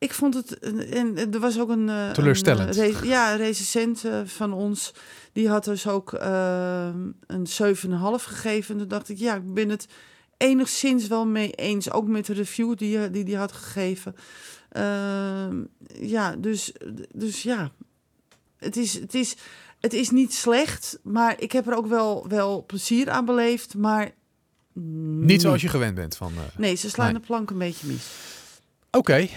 Ik 0.00 0.14
vond 0.14 0.34
het, 0.34 0.58
en 0.90 1.16
er 1.32 1.40
was 1.40 1.58
ook 1.60 1.68
een... 1.68 1.88
eh, 1.88 2.10
Teleurstellend. 2.10 2.76
Een, 2.76 2.84
eh, 2.94 3.02
ja, 3.02 3.32
een 3.32 3.36
recensent 3.38 4.04
eh, 4.04 4.20
van 4.24 4.52
ons, 4.52 4.92
die 5.32 5.48
had 5.48 5.64
dus 5.64 5.88
ook 5.88 6.12
eh, 6.12 6.88
een 7.26 7.46
7,5 7.46 8.24
gegeven. 8.24 8.72
En 8.74 8.78
toen 8.80 8.88
dacht 8.88 9.08
ik, 9.08 9.18
ja, 9.18 9.34
ik 9.34 9.54
ben 9.54 9.68
het 9.68 9.86
enigszins 10.36 11.06
wel 11.06 11.26
mee 11.26 11.50
eens. 11.50 11.90
Ook 11.90 12.06
met 12.06 12.26
de 12.26 12.32
review 12.32 12.76
die 12.76 13.10
die, 13.10 13.24
die 13.24 13.36
had 13.36 13.52
gegeven. 13.52 14.14
Ehm, 14.70 15.56
ja, 16.00 16.36
dus, 16.36 16.72
dus 17.14 17.42
ja, 17.42 17.70
het 18.56 18.76
is, 18.76 18.94
het, 19.00 19.14
is, 19.14 19.34
het 19.80 19.92
is 19.92 20.10
niet 20.10 20.34
slecht, 20.34 20.98
maar 21.02 21.34
ik 21.40 21.52
heb 21.52 21.66
er 21.66 21.76
ook 21.76 21.86
wel, 21.86 22.28
wel 22.28 22.64
plezier 22.66 23.10
aan 23.10 23.24
beleefd. 23.24 23.74
Maar 23.76 24.10
Niet 24.72 25.40
zoals 25.40 25.62
je 25.62 25.68
gewend 25.68 25.94
bent 25.94 26.16
van... 26.16 26.32
Nee, 26.56 26.74
ze 26.74 26.90
slaan 26.90 27.12
Nee. 27.12 27.20
de 27.20 27.26
plank 27.26 27.50
een 27.50 27.58
beetje 27.58 27.86
mis. 27.86 28.06
Oké. 28.90 29.28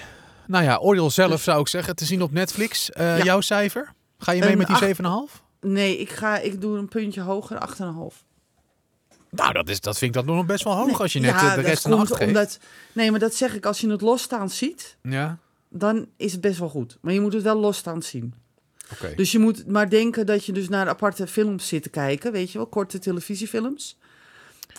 Nou 0.48 0.64
ja, 0.64 0.78
oordeel 0.78 1.10
zelf 1.10 1.42
zou 1.42 1.60
ik 1.62 1.68
zeggen. 1.68 1.96
Te 1.96 2.06
zien 2.06 2.22
op 2.22 2.32
Netflix. 2.32 2.90
Eh, 2.92 3.18
Ja. 3.18 3.24
Jouw 3.24 3.42
cijfer? 3.42 3.94
Ga 4.18 4.32
je 4.32 4.40
mee 4.42 4.52
Een 4.52 4.58
met 4.58 4.68
die 4.68 4.76
acht. 4.76 5.32
7,5? 5.32 5.42
Nee, 5.62 5.98
ik, 5.98 6.10
ga, 6.10 6.38
ik 6.40 6.62
doe 6.62 6.78
een 6.78 6.88
puntje 6.88 7.22
hoger, 7.22 7.58
8,5. 7.70 8.24
Nou, 9.30 9.54
dat, 9.54 9.70
is, 9.70 9.80
dat 9.82 9.98
vind 9.98 10.16
ik 10.16 10.26
dan 10.26 10.36
nog 10.36 10.46
best 10.46 10.64
wel 10.64 10.74
hoog 10.76 10.86
Nee, 10.88 10.96
als 10.96 11.14
je 11.14 11.20
net 11.20 11.30
ja, 11.30 11.36
eh, 11.44 11.50
de 11.50 11.56
dat 11.56 11.66
rest 11.66 11.86
een 11.86 11.92
komt 11.92 12.02
8 12.12 12.16
geeft. 12.20 12.28
omdat, 12.30 12.60
Nee, 12.94 13.12
maar 13.12 13.20
dat 13.20 13.36
zeg 13.36 13.56
ik, 13.56 13.66
als 13.66 13.80
je 13.82 13.90
het 13.90 14.02
losstaand 14.02 14.52
ziet, 14.52 14.98
Ja, 15.02 15.38
dan 15.70 16.08
is 16.18 16.32
het 16.32 16.42
best 16.42 16.60
wel 16.60 16.70
goed. 16.70 16.98
Maar 17.02 17.14
je 17.14 17.20
moet 17.22 17.34
het 17.34 17.44
wel 17.44 17.60
losstaand 17.60 18.06
zien. 18.06 18.34
oké. 18.92 19.14
Dus 19.16 19.32
je 19.32 19.40
moet 19.40 19.68
maar 19.68 19.90
denken 19.90 20.26
dat 20.26 20.46
je 20.46 20.52
dus 20.52 20.70
naar 20.70 20.90
aparte 20.90 21.28
films 21.28 21.68
zit 21.68 21.84
te 21.84 21.90
kijken, 21.90 22.32
weet 22.32 22.52
je 22.52 22.58
wel, 22.58 22.68
korte 22.68 23.00
televisiefilms. 23.00 23.98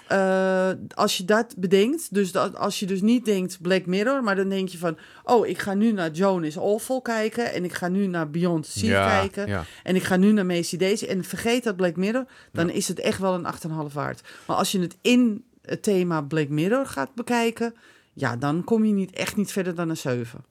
Eh, 0.06 0.70
als 0.94 1.16
je 1.16 1.24
dat 1.24 1.54
bedenkt, 1.56 2.14
dus 2.14 2.32
dat, 2.32 2.56
als 2.56 2.80
je 2.80 2.86
dus 2.86 3.00
niet 3.00 3.24
denkt 3.24 3.58
Black 3.60 3.86
Mirror, 3.86 4.22
maar 4.22 4.36
dan 4.36 4.48
denk 4.48 4.68
je 4.68 4.78
van, 4.78 4.96
oh, 5.24 5.46
ik 5.46 5.58
ga 5.58 5.74
nu 5.74 5.92
naar 5.92 6.10
Joan 6.10 6.44
is 6.44 6.58
Awful 6.58 7.00
kijken 7.02 7.52
en 7.52 7.64
ik 7.64 7.72
ga 7.72 7.88
nu 7.88 8.06
naar 8.06 8.30
Beyond 8.30 8.66
Sea 8.66 8.90
ja, 8.90 9.18
kijken 9.18 9.46
Ja. 9.46 9.64
en 9.82 9.96
ik 9.96 10.02
ga 10.02 10.16
nu 10.16 10.32
naar 10.32 10.46
Macy 10.46 10.76
Daisy 10.76 11.04
en 11.04 11.24
vergeet 11.24 11.64
dat 11.64 11.76
Black 11.76 11.96
Mirror, 11.96 12.26
dan 12.52 12.70
is 12.70 12.88
het 12.88 13.00
echt 13.00 13.18
wel 13.18 13.34
een 13.34 13.46
8,5 13.88 13.92
waard. 13.92 14.20
Maar 14.46 14.56
als 14.56 14.72
je 14.72 14.80
het 14.80 14.96
in 15.00 15.44
het 15.62 15.82
thema 15.82 16.20
Black 16.22 16.48
Mirror 16.48 16.86
gaat 16.86 17.14
bekijken, 17.14 17.74
ja, 18.12 18.36
dan 18.36 18.64
kom 18.64 18.84
je 18.84 18.92
niet, 18.92 19.12
echt 19.12 19.36
niet 19.36 19.52
verder 19.52 19.74
dan 19.74 19.88
een 19.88 19.96
7. 19.96 20.44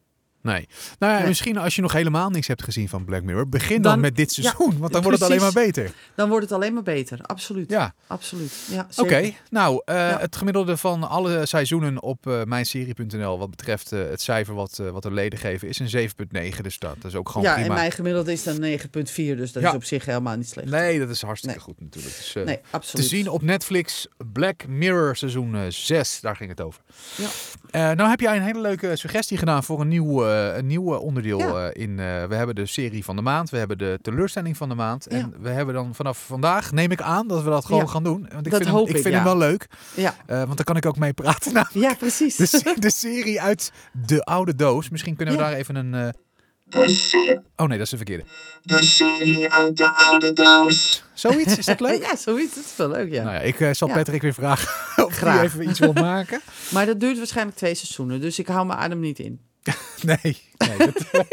Nee. 0.44 0.68
Nou 1.00 1.12
ja, 1.14 1.18
Nee. 1.20 1.28
misschien 1.28 1.58
als 1.58 1.76
je 1.76 1.82
nog 1.82 1.92
helemaal 1.94 2.30
niks 2.30 2.48
hebt 2.48 2.64
gezien 2.64 2.90
van 2.90 3.06
Black 3.06 3.24
Mirror, 3.24 3.50
begin 3.50 3.82
dan, 3.82 3.92
Dan- 3.92 4.00
met 4.00 4.16
dit 4.16 4.36
ja, 4.36 4.42
seizoen, 4.42 4.78
want 4.80 4.94
dan 4.94 5.02
wordt 5.02 5.20
het 5.20 5.28
alleen 5.30 5.42
maar 5.42 5.52
beter. 5.54 5.92
Dan 6.16 6.30
wordt 6.30 6.44
het 6.44 6.54
alleen 6.54 6.74
maar 6.74 6.84
beter, 6.84 7.20
absoluut. 7.22 7.70
Ja, 7.70 7.94
Absoluut. 8.08 8.52
Ja, 8.72 8.88
oké. 8.98 9.32
Nou, 9.50 9.82
eh, 9.86 9.96
Ja. 9.96 10.18
het 10.20 10.36
gemiddelde 10.36 10.78
van 10.78 11.10
alle 11.10 11.46
seizoenen 11.46 12.02
op 12.02 12.28
eh 12.28 12.44
mijnserie.nl 12.44 13.38
wat 13.40 13.50
betreft 13.50 13.92
eh, 13.92 14.00
het 14.10 14.22
cijfer 14.22 14.54
wat, 14.54 14.78
wat 14.92 15.04
de 15.04 15.12
leden 15.12 15.40
geven 15.40 15.68
is 15.68 15.80
een 15.80 15.90
7,9. 15.90 16.64
Dus 16.64 16.80
dat, 16.80 16.96
dat 17.02 17.12
is 17.12 17.18
ook 17.18 17.28
gewoon 17.30 17.44
Ja, 17.44 17.54
prima. 17.54 17.68
en 17.70 17.74
mijn 17.76 17.92
gemiddelde 17.92 18.32
is 18.32 18.44
dan 18.44 18.60
9,4, 18.60 19.36
dus 19.36 19.52
dat 19.52 19.64
is 19.64 19.74
op 19.74 19.84
zich 19.84 20.06
helemaal 20.06 20.36
niet 20.36 20.50
slecht. 20.50 20.70
Nee, 20.70 21.00
dat 21.00 21.10
is 21.10 21.22
hartstikke 21.22 21.56
Nee. 21.56 21.66
goed 21.66 21.80
natuurlijk. 21.82 22.16
Dus, 22.16 22.34
Nee, 22.34 22.46
te 22.46 22.62
absoluut. 22.72 23.06
zien 23.08 23.28
op 23.30 23.42
Netflix 23.42 24.08
Black 24.34 24.68
Mirror 24.68 25.16
seizoen 25.16 25.56
6. 25.72 26.20
Daar 26.22 26.36
ging 26.36 26.50
het 26.50 26.62
over. 26.62 26.82
Ja. 27.72 27.94
Nou 27.94 28.10
heb 28.10 28.20
jij 28.20 28.36
een 28.36 28.42
hele 28.44 28.62
leuke 28.62 28.96
suggestie 28.96 29.38
gedaan 29.38 29.64
voor 29.64 29.82
een 29.82 29.88
nieuw, 29.88 30.24
een 30.34 30.68
nieuw 30.68 30.94
eh, 30.94 31.02
onderdeel 31.02 31.40
Ja. 31.40 31.70
eh, 31.70 31.82
in. 31.84 31.90
eh, 32.00 32.24
we 32.24 32.36
hebben 32.36 32.56
de 32.56 32.66
serie 32.66 33.04
van 33.04 33.16
de 33.16 33.22
maand, 33.22 33.50
we 33.50 33.58
hebben 33.58 33.78
de 33.78 34.00
teleurstelling 34.02 34.58
van 34.58 34.70
de 34.70 34.76
maand. 34.76 35.08
En 35.08 35.34
we 35.40 35.50
hebben 35.50 35.74
dan 35.76 35.96
vanaf 35.96 36.26
vandaag, 36.26 36.72
neem 36.72 36.92
ik 36.92 37.02
aan, 37.02 37.28
dat 37.28 37.44
we 37.44 37.50
dat 37.50 37.66
gewoon 37.66 37.82
Ja. 37.82 37.88
gaan 37.88 38.04
doen. 38.04 38.28
Want 38.32 38.46
ik 38.46 38.52
Dat 38.52 38.62
vind, 38.62 38.74
hoop 38.74 38.88
hem, 38.88 38.90
ik 38.90 38.96
ik, 38.96 39.02
vind 39.02 39.14
ja. 39.16 39.22
hem 39.22 39.24
wel 39.24 39.38
leuk, 39.50 39.68
Ja, 39.96 40.16
eh, 40.26 40.38
want 40.44 40.56
daar 40.56 40.66
kan 40.66 40.76
ik 40.76 40.86
ook 40.86 40.98
mee 40.98 41.14
praten. 41.14 41.54
Nou, 41.54 41.68
ja 41.74 41.94
precies. 41.94 42.36
de, 42.36 42.46
se- 42.46 42.76
de 42.80 42.92
serie 42.92 43.42
uit 43.42 43.72
de 43.92 44.24
oude 44.24 44.56
doos. 44.56 44.90
Misschien 44.90 45.16
kunnen 45.16 45.36
we 45.36 45.42
Ja. 45.42 45.50
daar 45.50 45.58
even 45.58 45.76
een... 45.76 45.94
eh, 45.94 46.10
Oh 47.56 47.68
nee, 47.68 47.78
dat 47.78 47.80
is 47.86 47.90
de 47.90 47.96
verkeerde. 47.98 48.24
de 48.62 48.84
serie 48.84 49.52
uit 49.52 49.78
de 49.78 49.88
oude 49.90 50.34
doos. 50.34 51.04
Zoiets, 51.14 51.58
is 51.58 51.66
dat 51.66 51.80
leuk? 51.90 52.02
ja, 52.04 52.16
zoiets. 52.16 52.56
Dat 52.56 52.64
is 52.64 52.76
wel 52.76 52.90
leuk, 52.90 53.12
ja. 53.12 53.24
Nou 53.24 53.36
ja, 53.36 53.42
ik 53.42 53.60
eh, 53.60 53.70
zal 53.74 53.88
Ja. 53.88 53.94
Patrick 53.94 54.22
weer 54.22 54.34
vragen 54.34 54.68
of 55.06 55.14
Graag. 55.16 55.36
hij 55.36 55.44
even 55.44 55.70
iets 55.70 55.80
wil 55.80 55.94
maken. 55.94 56.42
Maar 56.74 56.86
dat 56.86 57.00
duurt 57.00 57.18
waarschijnlijk 57.18 57.58
twee 57.58 57.76
seizoenen, 57.76 58.22
dus 58.22 58.40
ik 58.40 58.48
hou 58.48 58.66
mijn 58.66 58.80
adem 58.80 59.00
niet 59.00 59.20
in. 59.20 59.40
Nee, 60.04 60.38
nee, 60.58 60.78
dat- 60.78 61.12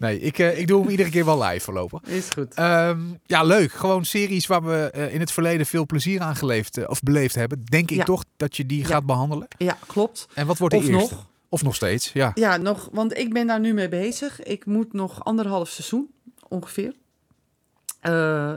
nee 0.00 0.20
ik, 0.20 0.38
eh, 0.38 0.58
ik 0.58 0.66
doe 0.68 0.80
hem 0.80 0.90
iedere 0.90 1.10
keer 1.10 1.24
wel 1.24 1.42
live 1.42 1.60
voorlopig. 1.64 2.02
Is 2.02 2.28
goed. 2.30 2.54
Ehm, 2.54 3.00
ja, 3.26 3.42
leuk. 3.42 3.72
Gewoon 3.72 4.04
series 4.04 4.46
waar 4.46 4.62
we 4.64 4.90
eh, 4.90 5.14
in 5.14 5.20
het 5.20 5.32
verleden 5.32 5.66
veel 5.66 5.86
plezier 5.86 6.20
aan 6.20 6.36
geleefd 6.36 6.76
eh, 6.78 6.88
of 6.88 7.00
beleefd 7.02 7.34
hebben. 7.34 7.64
Denk 7.64 7.90
ik 7.90 8.04
toch 8.04 8.24
dat 8.36 8.56
je 8.56 8.66
die 8.66 8.78
Ja. 8.80 8.86
gaat 8.86 9.06
behandelen. 9.06 9.48
Ja, 9.58 9.78
klopt. 9.86 10.26
En 10.34 10.46
wat 10.46 10.58
wordt 10.58 10.74
de 10.74 10.80
Of 10.80 10.86
eerste? 10.88 11.14
nog. 11.14 11.26
Of 11.48 11.62
nog 11.62 11.74
steeds, 11.74 12.10
ja. 12.12 12.30
Ja, 12.34 12.56
nog, 12.56 12.88
want 12.92 13.16
ik 13.18 13.32
ben 13.32 13.46
daar 13.46 13.60
nu 13.60 13.72
mee 13.74 13.88
bezig. 13.88 14.42
Ik 14.42 14.66
moet 14.66 14.92
nog 14.92 15.24
anderhalf 15.24 15.68
seizoen 15.68 16.10
ongeveer. 16.48 16.94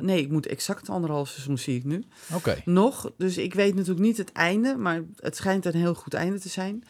Nee, 0.02 0.22
ik 0.22 0.30
moet 0.30 0.46
exact 0.48 0.90
anderhalf 0.90 1.30
seizoen 1.30 1.58
zie 1.58 1.76
ik 1.78 1.84
nu. 1.84 2.04
Oké. 2.34 2.62
Nog. 2.66 3.12
Dus 3.18 3.38
ik 3.38 3.54
weet 3.54 3.76
natuurlijk 3.76 4.06
niet 4.06 4.18
het 4.18 4.32
einde, 4.32 4.76
maar 4.76 5.02
het 5.16 5.36
schijnt 5.36 5.66
een 5.66 5.76
heel 5.76 5.94
goed 5.96 6.14
einde 6.14 6.40
te 6.40 6.50
zijn. 6.50 6.84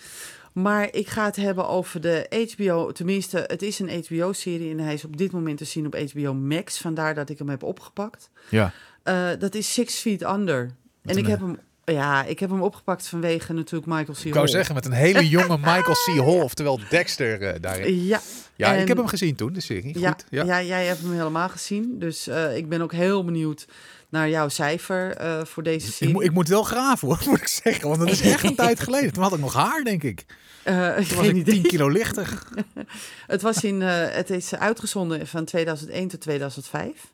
Maar 0.62 0.88
ik 0.94 1.08
ga 1.08 1.26
het 1.26 1.36
hebben 1.36 1.68
over 1.68 2.02
de 2.02 2.48
HBO. 2.56 2.92
Tenminste, 2.92 3.44
het 3.48 3.62
is 3.62 3.80
een 3.80 4.04
HBO-serie 4.08 4.72
en 4.72 4.80
hij 4.80 4.94
is 4.94 5.06
op 5.06 5.18
dit 5.18 5.32
moment 5.32 5.58
te 5.58 5.66
zien 5.66 5.86
op 5.86 5.96
HBO 6.12 6.34
Max. 6.34 6.78
Vandaar 6.78 7.14
dat 7.16 7.30
ik 7.30 7.38
hem 7.38 7.50
heb 7.50 7.64
opgepakt. 7.64 8.30
Ja. 8.50 8.72
Eh, 9.04 9.30
dat 9.40 9.56
is 9.56 9.74
Six 9.74 9.96
Feet 9.96 10.22
Under. 10.24 10.72
En 11.04 11.18
ik 11.18 11.24
eh, 11.24 11.30
heb 11.30 11.40
hem, 11.40 11.60
ja, 11.86 12.24
ik 12.24 12.40
heb 12.40 12.50
hem 12.50 12.62
opgepakt 12.62 13.08
vanwege 13.08 13.54
natuurlijk 13.54 13.92
Michael 13.92 14.18
C. 14.22 14.26
Ik 14.26 14.34
wou 14.34 14.48
zeggen, 14.48 14.76
met 14.76 14.86
een 14.86 14.92
hele 14.92 15.28
jonge 15.38 15.58
Michael 15.58 15.94
C. 16.06 16.18
Hall, 16.18 16.42
oftewel 16.42 16.80
Dexter 16.90 17.42
eh, 17.42 17.62
daarin. 17.62 18.06
Ja, 18.06 18.20
Ja, 18.56 18.74
ik 18.74 18.88
heb 18.88 18.98
hem 18.98 19.08
gezien 19.08 19.36
toen, 19.36 19.54
de 19.54 19.62
serie. 19.62 19.94
Goed, 19.94 20.02
ja, 20.02 20.16
ja. 20.30 20.44
ja. 20.44 20.62
jij 20.62 20.86
hebt 20.86 21.02
hem 21.02 21.12
helemaal 21.12 21.50
gezien. 21.50 22.00
Dus 22.00 22.28
ik 22.56 22.70
ben 22.70 22.82
ook 22.82 22.92
heel 22.94 23.26
benieuwd 23.26 23.68
naar 24.10 24.30
jouw 24.30 24.50
cijfer 24.50 25.18
voor 25.48 25.64
deze 25.64 25.88
Ik, 25.88 25.94
serie. 25.94 26.14
moet- 26.14 26.24
ik 26.24 26.32
moet 26.32 26.48
wel 26.48 26.64
graven 26.64 27.08
hoor, 27.08 27.22
moet 27.30 27.38
ik 27.42 27.48
zeggen. 27.48 27.88
Want 27.88 28.00
dat 28.00 28.10
is 28.10 28.22
echt 28.22 28.44
een 28.44 28.56
tijd 28.66 28.80
geleden. 28.80 29.14
Toen 29.14 29.24
had 29.24 29.34
ik 29.34 29.40
nog 29.40 29.54
haar, 29.54 29.84
denk 29.84 30.04
ik. 30.04 30.26
Eh, 30.64 30.96
Toen 30.96 31.18
was 31.18 31.28
ik 31.28 31.36
idee. 31.36 31.54
10 31.54 31.64
kilo 31.64 31.88
lichter. 31.88 32.40
Het, 33.28 33.42
was 33.42 33.64
in, 33.64 33.82
eh, 33.82 34.10
het 34.10 34.30
is 34.30 34.56
uitgezonden 34.56 35.28
van 35.28 35.46
2001 35.46 36.08
tot 36.08 36.22
2005. 36.22 37.14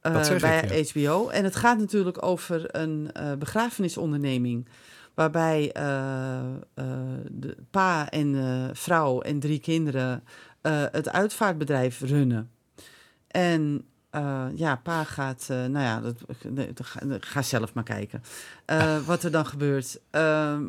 eh, 0.00 0.34
ik, 0.34 0.40
bij 0.40 0.86
HBO. 0.92 1.28
En 1.28 1.44
het 1.44 1.56
gaat 1.56 1.78
natuurlijk 1.78 2.22
over 2.22 2.76
een 2.76 3.10
begrafenisonderneming. 3.38 4.68
Waarbij 5.14 5.70
de 7.28 7.56
pa 7.70 8.08
en 8.10 8.70
vrouw 8.72 9.20
en 9.20 9.40
drie 9.40 9.60
kinderen 9.60 10.24
het 10.90 11.08
uitvaartbedrijf 11.08 12.00
runnen. 12.00 12.50
En 13.26 13.84
eh, 14.10 14.44
ja, 14.54 14.76
pa 14.76 15.04
gaat, 15.04 15.46
eh, 15.50 15.56
nou 15.56 15.84
ja, 15.84 16.00
dat, 16.00 16.14
nee, 16.48 16.70
ga, 16.82 17.00
ga 17.20 17.42
zelf 17.42 17.74
maar 17.74 17.84
kijken 17.84 18.22
eh, 18.64 18.96
wat 19.06 19.22
er 19.22 19.30
dan 19.30 19.46
gebeurt. 19.46 20.00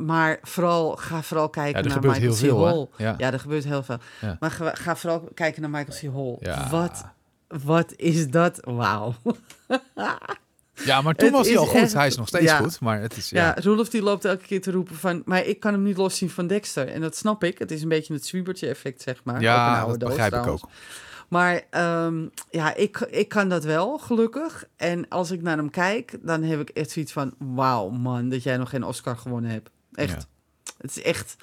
Maar 0.06 0.40
vooral, 0.42 0.96
ga 0.96 1.22
vooral 1.22 1.50
kijken 1.50 1.84
Ja, 1.84 1.90
naar 1.90 2.12
Michael 2.12 2.34
C. 2.34 2.64
Hall. 2.66 2.88
Ja. 3.06 3.16
Ja, 3.18 3.32
er 3.32 3.40
gebeurt 3.40 3.64
heel 3.64 3.84
veel. 3.84 3.98
Ja. 4.22 4.38
Maar 4.40 4.52
ga, 4.52 4.72
ga 4.76 4.96
vooral 4.96 5.30
kijken 5.34 5.62
naar 5.62 5.70
Michael 5.72 6.12
C. 6.12 6.16
Hall. 6.16 6.70
Wat, 6.70 7.06
wat 7.64 7.94
is 7.96 8.30
dat? 8.30 8.60
Wauw. 8.64 9.14
ja, 10.84 11.02
maar 11.02 11.16
toen 11.16 11.28
Het 11.28 11.38
was 11.38 11.48
hij 11.48 11.58
al 11.58 11.66
goed. 11.66 11.76
echt- 11.82 11.94
Hij 11.94 12.08
is 12.08 12.18
nog 12.18 12.28
steeds 12.28 12.46
ja. 12.46 12.58
goed. 12.58 12.80
Maar 12.80 13.02
het 13.02 13.18
is, 13.18 13.30
Ja, 13.30 13.46
ja. 13.46 13.62
Roelof 13.64 13.90
die 13.90 14.02
loopt 14.02 14.26
elke 14.26 14.46
keer 14.46 14.62
te 14.62 14.72
roepen 14.72 14.96
van... 14.96 15.22
maar 15.26 15.46
ik 15.46 15.60
kan 15.60 15.74
hem 15.74 15.84
niet 15.84 15.98
loszien 15.98 16.30
van 16.30 16.48
Dexter. 16.48 16.88
En 16.88 17.02
dat 17.02 17.16
snap 17.16 17.44
ik. 17.44 17.58
Het 17.60 17.72
is 17.72 17.82
een 17.82 17.90
beetje 17.90 18.14
het 18.14 18.26
zwiebertje 18.26 18.68
effect, 18.68 19.02
zeg 19.02 19.22
maar. 19.24 19.42
Ja, 19.42 19.86
dat 19.86 19.98
begrijp 20.00 20.34
ik 20.34 20.48
ook. 20.48 20.68
Maar 21.32 21.62
ehm, 21.70 22.28
ja, 22.50 22.76
ik, 22.76 22.98
ik 23.00 23.28
kan 23.28 23.50
dat 23.50 23.64
wel, 23.64 23.98
gelukkig. 23.98 24.66
En 24.76 25.08
als 25.10 25.32
ik 25.32 25.42
naar 25.42 25.58
hem 25.58 25.70
kijk, 25.70 26.18
dan 26.22 26.44
heb 26.44 26.60
ik 26.60 26.70
echt 26.70 26.90
zoiets 26.90 27.12
van... 27.12 27.34
wauw, 27.38 27.90
man, 27.90 28.30
dat 28.30 28.44
jij 28.44 28.58
nog 28.58 28.70
geen 28.70 28.84
Oscar 28.84 29.18
gewonnen 29.18 29.52
hebt. 29.52 29.70
Echt. 29.94 30.28
Het 30.78 30.90
is 30.98 31.02
echt... 31.02 31.36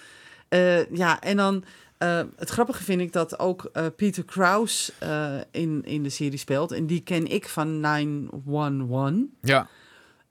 eh, 0.49 0.91
ja, 0.91 1.21
en 1.21 1.37
dan... 1.37 1.65
eh, 1.99 2.23
het 2.37 2.49
grappige 2.49 2.83
vind 2.83 3.01
ik 3.01 3.13
dat 3.13 3.39
ook 3.39 3.65
eh, 3.73 3.87
Peter 3.97 4.25
Krause 4.25 4.93
eh, 4.99 5.37
in, 5.51 5.83
in 5.85 6.03
de 6.03 6.11
serie 6.11 6.39
speelt. 6.39 6.73
En 6.73 6.87
die 6.87 7.01
ken 7.01 7.27
ik 7.27 7.49
van 7.49 7.81
911. 7.81 9.13
Ja, 9.41 9.69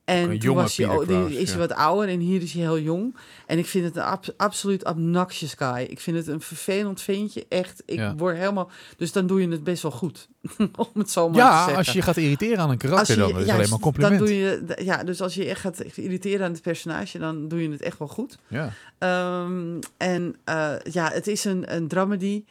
En 0.08 0.30
een 0.32 0.40
toen 0.40 0.56
was 0.56 0.78
hij, 0.78 1.06
die 1.06 1.40
is 1.40 1.50
hij 1.52 1.60
ja. 1.62 1.68
wat 1.68 1.78
ouder 1.78 2.10
en 2.10 2.20
hier 2.20 2.42
is 2.42 2.52
hij 2.54 2.62
heel 2.62 2.80
jong. 2.80 3.16
En 3.46 3.58
ik 3.58 3.66
vind 3.66 3.86
het 3.86 3.96
een 3.96 4.02
ab- 4.04 4.34
absoluut 4.38 4.86
obnoxious 4.86 5.54
guy. 5.54 5.82
Ik 5.90 6.00
vind 6.00 6.18
het 6.18 6.28
een 6.28 6.42
vervelend 6.42 7.02
ventje, 7.02 7.46
echt. 7.50 7.84
Ik 7.86 7.98
Ja. 7.98 8.16
word 8.16 8.38
helemaal... 8.38 8.70
Dus 8.98 9.12
dan 9.12 9.28
doe 9.28 9.42
je 9.42 9.48
het 9.48 9.64
best 9.64 9.82
wel 9.82 9.92
goed, 9.92 10.28
om 10.58 10.88
het 10.94 11.12
zo 11.12 11.30
maar 11.30 11.34
te 11.38 11.42
ja 11.46 11.58
zeggen. 11.58 11.78
als 11.78 11.92
je 11.94 12.02
gaat 12.02 12.18
irriteren 12.18 12.58
aan 12.60 12.70
een 12.70 12.78
karakter, 12.78 13.16
je- 13.16 13.22
dan 13.22 13.30
is 13.40 13.46
het 13.46 13.50
alleen 13.56 13.70
maar 13.70 13.80
compliment. 13.80 14.18
Dan 14.20 14.28
doe 14.28 14.38
je, 14.38 14.64
ja, 14.84 15.04
dus 15.04 15.22
als 15.22 15.34
je 15.36 15.46
echt 15.46 15.62
gaat 15.62 15.80
irriteren 15.96 16.46
aan 16.46 16.52
het 16.52 16.62
personage, 16.62 17.18
dan 17.20 17.48
doe 17.48 17.62
je 17.62 17.70
het 17.72 17.82
echt 17.82 17.98
wel 18.00 18.08
goed. 18.08 18.38
Ja. 18.48 18.74
Ehm, 18.98 19.80
en 19.98 20.36
eh, 20.44 20.74
ja, 20.92 21.10
het 21.12 21.28
is 21.28 21.44
een, 21.46 21.76
een 21.76 21.88
dramedy. 21.88 22.44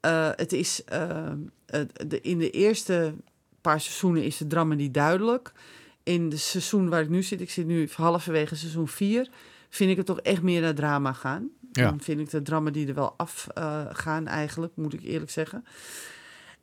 Eh, 0.00 0.28
het 0.36 0.52
is 0.52 0.84
ehm, 0.84 1.36
de, 2.06 2.20
in 2.20 2.38
de 2.38 2.50
eerste 2.50 3.14
paar 3.60 3.80
seizoenen 3.80 4.24
is 4.24 4.36
de 4.36 4.46
dramedy 4.46 4.90
duidelijk. 4.90 5.52
In 6.04 6.30
het 6.30 6.40
seizoen 6.40 6.88
waar 6.88 7.02
ik 7.02 7.08
nu 7.08 7.22
zit, 7.22 7.40
ik 7.40 7.50
zit 7.50 7.66
nu 7.66 7.88
halverwege 7.92 8.56
seizoen 8.56 8.88
4, 8.88 9.28
vind 9.68 9.90
ik 9.90 9.96
het 9.96 10.06
toch 10.06 10.20
echt 10.20 10.42
meer 10.42 10.60
naar 10.60 10.74
drama 10.74 11.12
gaan. 11.12 11.50
Ja. 11.72 11.88
Dan 11.88 12.00
vind 12.00 12.20
ik 12.20 12.30
de 12.30 12.42
dramedy 12.42 12.86
er 12.88 12.94
wel 12.94 13.14
af 13.16 13.46
eh, 13.54 13.84
gaan 13.88 14.26
eigenlijk, 14.26 14.76
moet 14.76 14.92
ik 14.92 15.02
eerlijk 15.02 15.30
zeggen. 15.30 15.64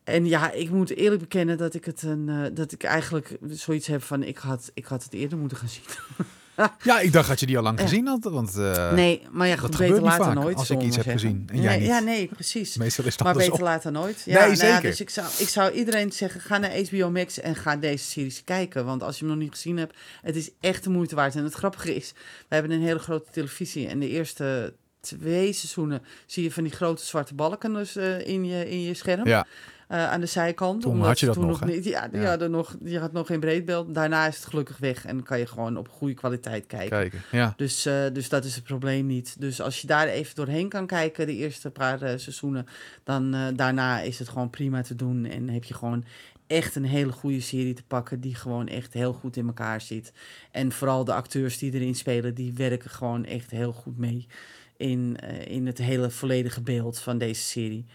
En 0.04 0.25
ja, 0.25 0.51
ik 0.51 0.69
moet 0.69 0.89
eerlijk 0.89 1.21
bekennen 1.21 1.58
dat 1.58 1.73
ik 1.73 1.86
het 1.86 2.01
een, 2.01 2.30
eh, 2.30 2.45
dat 2.54 2.71
ik 2.71 2.84
eigenlijk 2.84 3.38
zoiets 3.49 3.88
heb 3.88 4.04
van 4.04 4.23
ik 4.23 4.38
had, 4.38 4.71
ik 4.73 4.86
had 4.86 5.04
het 5.04 5.13
eerder 5.13 5.38
moeten 5.38 5.58
gaan 5.58 5.69
zien. 5.69 5.84
ja, 6.83 6.99
ik 6.99 7.13
dacht 7.13 7.27
dat 7.27 7.39
je 7.39 7.45
die 7.45 7.57
al 7.57 7.63
lang 7.63 7.79
gezien 7.79 8.07
had. 8.07 8.23
Want 8.23 8.57
eh, 8.57 8.91
nee, 8.91 9.27
maar 9.31 9.47
ja, 9.47 9.55
dat 9.55 9.65
goed, 9.65 9.77
beter 9.77 10.01
later 10.01 10.25
vaak 10.25 10.33
nooit. 10.33 10.57
als 10.57 10.69
ik 10.69 10.81
iets 10.81 10.95
heb 10.95 11.05
zeggen. 11.05 11.21
gezien 11.21 11.49
en 11.51 11.61
jij 11.61 11.71
nee, 11.71 11.79
niet. 11.79 11.87
Ja, 11.87 11.99
nee, 11.99 12.27
precies. 12.27 12.77
meestal 12.77 13.05
is 13.05 13.13
het 13.13 13.23
Maar 13.23 13.35
beter 13.35 13.63
later 13.63 13.91
nooit. 13.91 14.21
Ja, 14.25 14.39
Nee, 14.39 14.57
nou 14.57 14.67
ja, 14.67 14.73
zeker. 14.73 14.89
dus 14.89 15.01
ik 15.01 15.09
zou, 15.09 15.27
ik 15.37 15.47
zou 15.47 15.71
iedereen 15.71 16.11
zeggen, 16.11 16.41
ga 16.41 16.57
naar 16.57 16.71
HBO 16.89 17.09
Max 17.09 17.39
en 17.39 17.55
ga 17.55 17.75
deze 17.75 18.05
series 18.05 18.43
kijken. 18.43 18.85
Want 18.85 19.03
als 19.03 19.19
je 19.19 19.25
hem 19.25 19.33
nog 19.33 19.43
niet 19.43 19.53
gezien 19.53 19.77
hebt, 19.77 19.97
het 20.21 20.35
is 20.35 20.49
echt 20.59 20.83
de 20.83 20.89
moeite 20.89 21.15
waard. 21.15 21.35
En 21.35 21.43
het 21.43 21.53
grappige 21.53 21.95
is, 21.95 22.13
we 22.47 22.55
hebben 22.55 22.71
een 22.71 22.81
hele 22.81 22.99
grote 22.99 23.31
televisie. 23.31 23.87
En 23.87 23.99
de 23.99 24.09
eerste 24.09 24.73
twee 25.01 25.53
seizoenen 25.53 26.01
zie 26.25 26.43
je 26.43 26.51
van 26.51 26.63
die 26.63 26.71
grote 26.71 27.05
zwarte 27.05 27.33
balken 27.33 27.73
dus, 27.73 27.95
eh, 27.95 28.27
in, 28.27 28.45
je, 28.45 28.69
in 28.69 28.81
je 28.81 28.93
scherm. 28.93 29.27
Ja. 29.27 29.47
Eh, 29.91 30.12
aan 30.12 30.19
de 30.19 30.25
zijkant. 30.25 30.82
Toen 30.82 30.91
omdat 30.91 31.08
had 31.08 31.19
je 31.19 31.25
dat 31.25 31.36
toen 31.36 31.47
nog, 31.47 31.65
niet. 31.65 31.84
Ja, 31.84 32.10
Ja. 32.12 32.36
nog, 32.36 32.75
die 32.80 32.99
had 32.99 33.12
nog 33.12 33.27
geen 33.27 33.39
breedbeeld. 33.39 33.93
Daarna 33.93 34.27
is 34.27 34.36
het 34.36 34.45
gelukkig 34.45 34.77
weg 34.77 35.06
en 35.06 35.23
kan 35.23 35.39
je 35.39 35.45
gewoon 35.45 35.77
op 35.77 35.89
goede 35.89 36.13
kwaliteit 36.13 36.65
kijken. 36.65 36.89
Kijken, 36.89 37.21
ja. 37.32 37.54
Dus, 37.58 37.86
eh, 37.86 38.04
dus 38.13 38.30
dat 38.30 38.45
is 38.45 38.56
het 38.56 38.63
probleem 38.63 39.06
niet. 39.06 39.36
Dus 39.39 39.62
als 39.62 39.82
je 39.82 39.88
daar 39.88 40.08
even 40.08 40.36
doorheen 40.36 40.69
kan 40.69 40.86
kijken, 40.86 41.25
de 41.25 41.36
eerste 41.36 41.69
paar 41.69 42.01
eh, 42.01 42.17
seizoenen, 42.17 42.65
dan 43.04 43.36
daarna 43.56 44.01
is 44.01 44.19
het 44.19 44.30
gewoon 44.30 44.49
prima 44.49 44.82
te 44.82 44.95
doen. 44.95 45.25
En 45.25 45.49
heb 45.49 45.63
je 45.63 45.73
gewoon 45.73 46.04
echt 46.47 46.75
een 46.75 46.86
hele 46.86 47.12
goede 47.12 47.41
serie 47.41 47.73
te 47.73 47.84
pakken 47.84 48.19
die 48.19 48.36
gewoon 48.36 48.67
echt 48.67 48.93
heel 48.93 49.13
goed 49.13 49.38
in 49.38 49.47
elkaar 49.47 49.82
zit. 49.82 50.13
En 50.51 50.71
vooral 50.71 51.04
de 51.04 51.13
acteurs 51.13 51.58
die 51.58 51.73
erin 51.73 51.95
spelen, 51.95 52.34
die 52.34 52.54
werken 52.54 52.89
gewoon 52.89 53.25
echt 53.25 53.51
heel 53.51 53.73
goed 53.73 53.97
mee 53.97 54.27
in, 54.77 55.15
in 55.47 55.65
het 55.65 55.77
hele 55.77 56.10
volledige 56.10 56.62
beeld 56.62 56.99
van 56.99 57.17
deze 57.17 57.41
serie. 57.41 57.86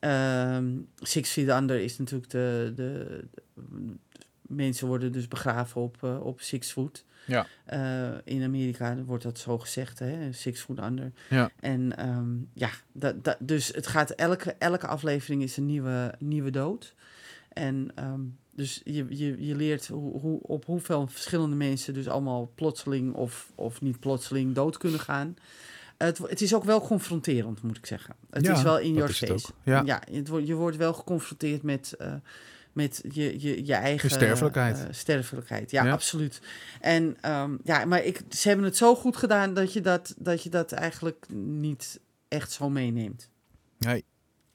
Ehm, 0.00 0.76
Six 0.96 1.30
Feet 1.30 1.48
Under 1.48 1.80
is 1.80 1.98
natuurlijk 1.98 2.30
de, 2.30 2.72
de, 2.76 3.24
de- 3.54 3.96
mensen 4.42 4.86
worden 4.86 5.12
dus 5.12 5.28
begraven 5.28 5.80
op, 5.80 5.96
eh, 6.02 6.20
op 6.20 6.40
Six 6.40 6.72
Foot. 6.72 7.04
Ja. 7.26 7.46
Eh, 7.64 8.18
in 8.24 8.42
Amerika 8.42 8.96
wordt 9.04 9.22
dat 9.22 9.38
zo 9.38 9.58
gezegd, 9.58 9.98
hè? 9.98 10.32
Six 10.32 10.60
Foot 10.60 10.78
Under. 10.82 11.12
Ja. 11.30 11.50
En 11.60 11.96
ehm, 11.96 12.28
ja, 12.54 12.70
dat, 12.92 13.24
dat, 13.24 13.36
dus 13.40 13.68
het 13.68 13.86
gaat 13.86 14.10
elke, 14.10 14.54
elke 14.58 14.86
aflevering 14.86 15.42
is 15.42 15.56
een 15.56 15.66
nieuwe, 15.66 16.14
nieuwe 16.18 16.50
dood. 16.50 16.94
En 17.48 17.90
ehm, 17.94 18.20
dus 18.54 18.80
je, 18.84 19.06
je, 19.08 19.46
je 19.46 19.56
leert 19.56 19.86
hoe, 19.86 20.20
hoe, 20.20 20.40
op 20.42 20.64
hoeveel 20.64 21.06
verschillende 21.06 21.56
mensen 21.56 21.94
dus 21.94 22.08
allemaal 22.08 22.52
plotseling 22.54 23.14
of, 23.14 23.52
of 23.54 23.80
niet 23.80 24.00
plotseling 24.00 24.54
dood 24.54 24.78
kunnen 24.78 25.00
gaan. 25.00 25.36
Het, 26.04 26.18
het 26.18 26.40
is 26.40 26.54
ook 26.54 26.64
wel 26.64 26.80
confronterend, 26.80 27.62
moet 27.62 27.76
ik 27.76 27.86
zeggen. 27.86 28.14
Het 28.30 28.44
Ja, 28.44 28.52
is 28.52 28.62
wel 28.62 28.78
in 28.78 28.92
your 28.92 29.12
face. 29.12 29.48
Ja. 29.62 29.82
Ja, 29.84 30.02
het 30.10 30.30
je 30.44 30.54
wordt 30.54 30.76
wel 30.76 30.92
geconfronteerd 30.92 31.62
met, 31.62 31.92
eh, 31.98 32.12
met 32.72 33.02
je, 33.12 33.40
je, 33.40 33.66
je 33.66 33.74
eigen... 33.74 34.10
Sterfelijkheid. 34.10 34.78
eh, 34.78 34.84
sterfelijkheid, 34.90 35.70
ja, 35.70 35.84
Ja. 35.84 35.92
absoluut. 35.92 36.40
En 36.80 37.16
ehm, 37.20 37.56
ja, 37.64 37.84
maar 37.84 38.04
ik, 38.04 38.20
ze 38.30 38.48
hebben 38.48 38.66
het 38.66 38.76
zo 38.76 38.94
goed 38.94 39.16
gedaan 39.16 39.54
dat 39.54 39.72
je 39.72 39.80
dat, 39.80 40.14
dat, 40.18 40.42
je 40.42 40.48
dat 40.50 40.72
eigenlijk 40.72 41.26
niet 41.34 42.00
echt 42.28 42.52
zo 42.52 42.70
meeneemt. 42.70 43.28
Nee. 43.78 44.04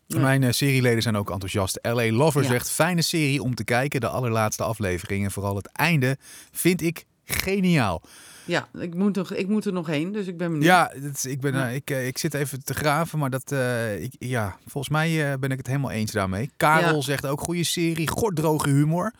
Nee. 0.07 0.21
Mijn 0.21 0.43
eh, 0.43 0.51
serieleden 0.51 1.01
zijn 1.01 1.15
ook 1.15 1.29
enthousiast. 1.31 1.79
LA 1.81 2.11
Lover 2.11 2.43
zegt, 2.43 2.69
fijne 2.71 3.01
serie 3.01 3.41
om 3.43 3.55
te 3.55 3.63
kijken. 3.63 3.99
De 4.01 4.07
allerlaatste 4.07 4.63
aflevering 4.63 5.23
en 5.23 5.31
vooral 5.31 5.55
het 5.55 5.67
einde 5.71 6.17
vind 6.51 6.81
ik 6.81 7.05
geniaal. 7.23 8.01
Ja, 8.45 8.67
ik 8.79 8.93
moet, 8.95 9.15
nog, 9.15 9.33
ik 9.33 9.47
moet 9.47 9.65
er 9.65 9.73
nog 9.73 9.87
heen, 9.87 10.11
dus 10.11 10.27
ik 10.27 10.37
ben 10.37 10.47
benieuwd. 10.47 10.65
Ja, 10.67 10.91
dat 11.01 11.13
is- 11.15 11.25
ik, 11.25 11.41
ben, 11.41 11.53
Ja. 11.53 11.67
eh, 11.69 11.75
ik, 11.75 11.89
eh, 11.89 12.07
ik 12.07 12.17
zit 12.17 12.33
even 12.33 12.63
te 12.63 12.73
graven, 12.73 13.19
maar 13.19 13.29
dat, 13.29 13.51
eh, 13.51 14.03
ik, 14.03 14.13
ja, 14.19 14.57
volgens 14.67 14.89
mij 14.93 15.39
ben 15.39 15.51
ik 15.51 15.57
het 15.57 15.67
helemaal 15.67 15.91
eens 15.91 16.11
daarmee. 16.11 16.49
Karel 16.57 16.95
Ja. 16.95 17.01
zegt 17.01 17.25
ook 17.25 17.41
goede 17.41 17.63
serie, 17.63 18.07
gorddroge 18.07 18.69
humor. 18.69 19.13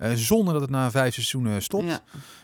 Eh, 0.00 0.12
zonder 0.14 0.52
dat 0.52 0.62
het 0.62 0.70
na 0.70 0.90
vijf 0.90 1.14
seizoenen 1.14 1.62
stopt. 1.62 1.84
Ja. 1.86 2.00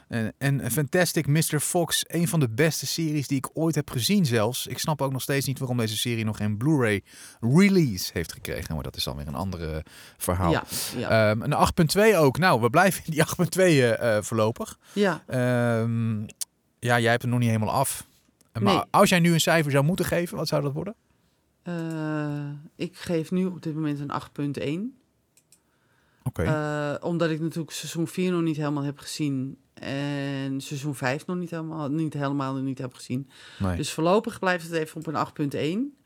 En, 0.09 0.33
en 0.39 0.71
Fantastic 0.71 1.27
Mr. 1.27 1.61
Fox, 1.61 2.05
een 2.07 2.29
van 2.29 2.41
de 2.41 2.49
beste 2.49 2.87
series 2.87 3.27
die 3.27 3.37
ik 3.39 3.49
ooit 3.55 3.75
heb 3.75 3.91
gezien 3.91 4.27
zelfs. 4.27 4.67
Ik 4.67 4.79
snap 4.79 5.03
ook 5.03 5.13
nog 5.13 5.23
steeds 5.23 5.47
niet 5.47 5.59
waarom 5.59 5.77
deze 5.77 5.97
serie 5.97 6.25
nog 6.25 6.37
geen 6.37 6.57
Blu-ray 6.57 7.03
release 7.41 8.11
heeft 8.13 8.33
gekregen. 8.33 8.75
Maar 8.75 8.83
dat 8.85 8.97
is 8.97 9.05
dan 9.05 9.17
weer 9.17 9.27
een 9.27 9.35
andere 9.35 9.85
verhaal. 10.17 10.51
Ja, 10.51 10.65
ja. 10.97 11.31
Ehm, 11.31 11.43
een 11.43 11.53
8.2 11.53 12.17
ook. 12.17 12.39
Nou, 12.39 12.61
we 12.61 12.71
blijven 12.71 13.03
in 13.05 13.11
die 13.13 13.21
8.2 13.23 13.63
eh, 13.83 14.17
eh, 14.17 14.23
voorlopig. 14.23 14.79
ja. 14.93 15.23
Ehm, 15.27 16.21
ja, 16.79 17.01
jij 17.01 17.11
hebt 17.11 17.23
hem 17.23 17.31
nog 17.31 17.41
niet 17.41 17.49
helemaal 17.51 17.75
af. 17.75 18.07
Maar 18.53 18.75
Nee. 18.75 18.83
als 18.91 19.09
jij 19.09 19.19
nu 19.21 19.33
een 19.33 19.41
cijfer 19.41 19.71
zou 19.71 19.85
moeten 19.85 20.05
geven, 20.05 20.37
wat 20.37 20.49
zou 20.49 20.63
dat 20.63 20.73
worden? 20.73 20.95
Eh, 21.63 22.51
ik 22.77 22.97
geef 22.97 23.31
nu 23.31 23.45
op 23.47 23.63
dit 23.63 23.75
moment 23.75 24.01
een 24.01 24.11
8.1. 24.11 24.99
Eh, 26.33 26.95
omdat 27.01 27.31
ik 27.31 27.41
natuurlijk 27.41 27.71
seizoen 27.71 28.07
4 28.07 28.33
nog 28.33 28.43
niet 28.43 28.57
helemaal 28.57 28.83
heb 28.83 28.99
gezien. 28.99 29.59
En 29.75 30.61
seizoen 30.61 30.95
5 30.95 31.27
nog 31.27 31.37
niet 31.37 31.51
helemaal, 31.51 31.89
niet 31.89 32.13
helemaal 32.13 32.55
niet 32.55 32.79
heb 32.79 32.95
gezien. 32.95 33.31
nee. 33.59 33.77
Dus 33.77 33.93
voorlopig 33.93 34.39
blijft 34.39 34.65
het 34.65 34.73
even 34.73 34.97
op 34.97 35.07
een 35.07 35.15
8.1. 35.17 35.99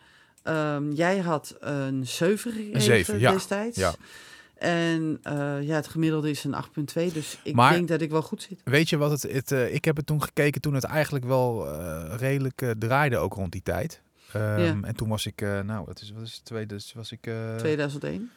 Ehm, 0.43 0.91
jij 0.91 1.19
had 1.19 1.57
een 1.61 2.07
7 2.07 2.53
gegeven 2.53 3.19
ja. 3.19 3.33
destijds. 3.33 3.77
Ja. 3.77 3.95
En 4.55 5.19
eh, 5.23 5.63
ja, 5.63 5.75
het 5.75 5.89
gemiddelde 5.89 6.31
is 6.31 6.45
een 6.45 6.55
8.2. 6.55 7.13
Dus 7.13 7.39
ik 7.43 7.55
Maar- 7.55 7.73
denk 7.73 7.89
dat 7.89 8.01
ik 8.01 8.11
wel 8.11 8.23
goed 8.23 8.43
zit. 8.43 8.61
Weet 8.65 8.89
je 8.89 8.97
wat 8.97 9.11
het... 9.11 9.23
het 9.33 9.53
eh, 9.53 9.75
ik 9.75 9.85
heb 9.85 9.97
het 9.97 10.07
toen 10.07 10.23
gekeken 10.23 10.61
toen 10.61 10.75
het 10.75 10.85
eigenlijk 10.85 11.25
wel 11.25 11.69
redelijk 12.17 12.75
draaide 12.79 13.17
ook 13.17 13.35
rond 13.35 13.53
die 13.53 13.63
tijd. 13.63 14.03
Ehm, 14.33 14.61
Ja. 14.61 14.77
En 14.83 14.97
toen 14.97 15.09
was 15.09 15.27
ik, 15.27 15.41
nou, 15.41 15.85
wat 15.87 16.01
is, 16.01 16.13
wat 16.13 16.23
is 16.23 16.35
het 16.35 16.45
tweede? 16.45 16.75
Dus 16.75 16.93
was 16.93 17.13
ik, 17.13 17.27
eh, 17.27 17.57
2001. 17.57 18.31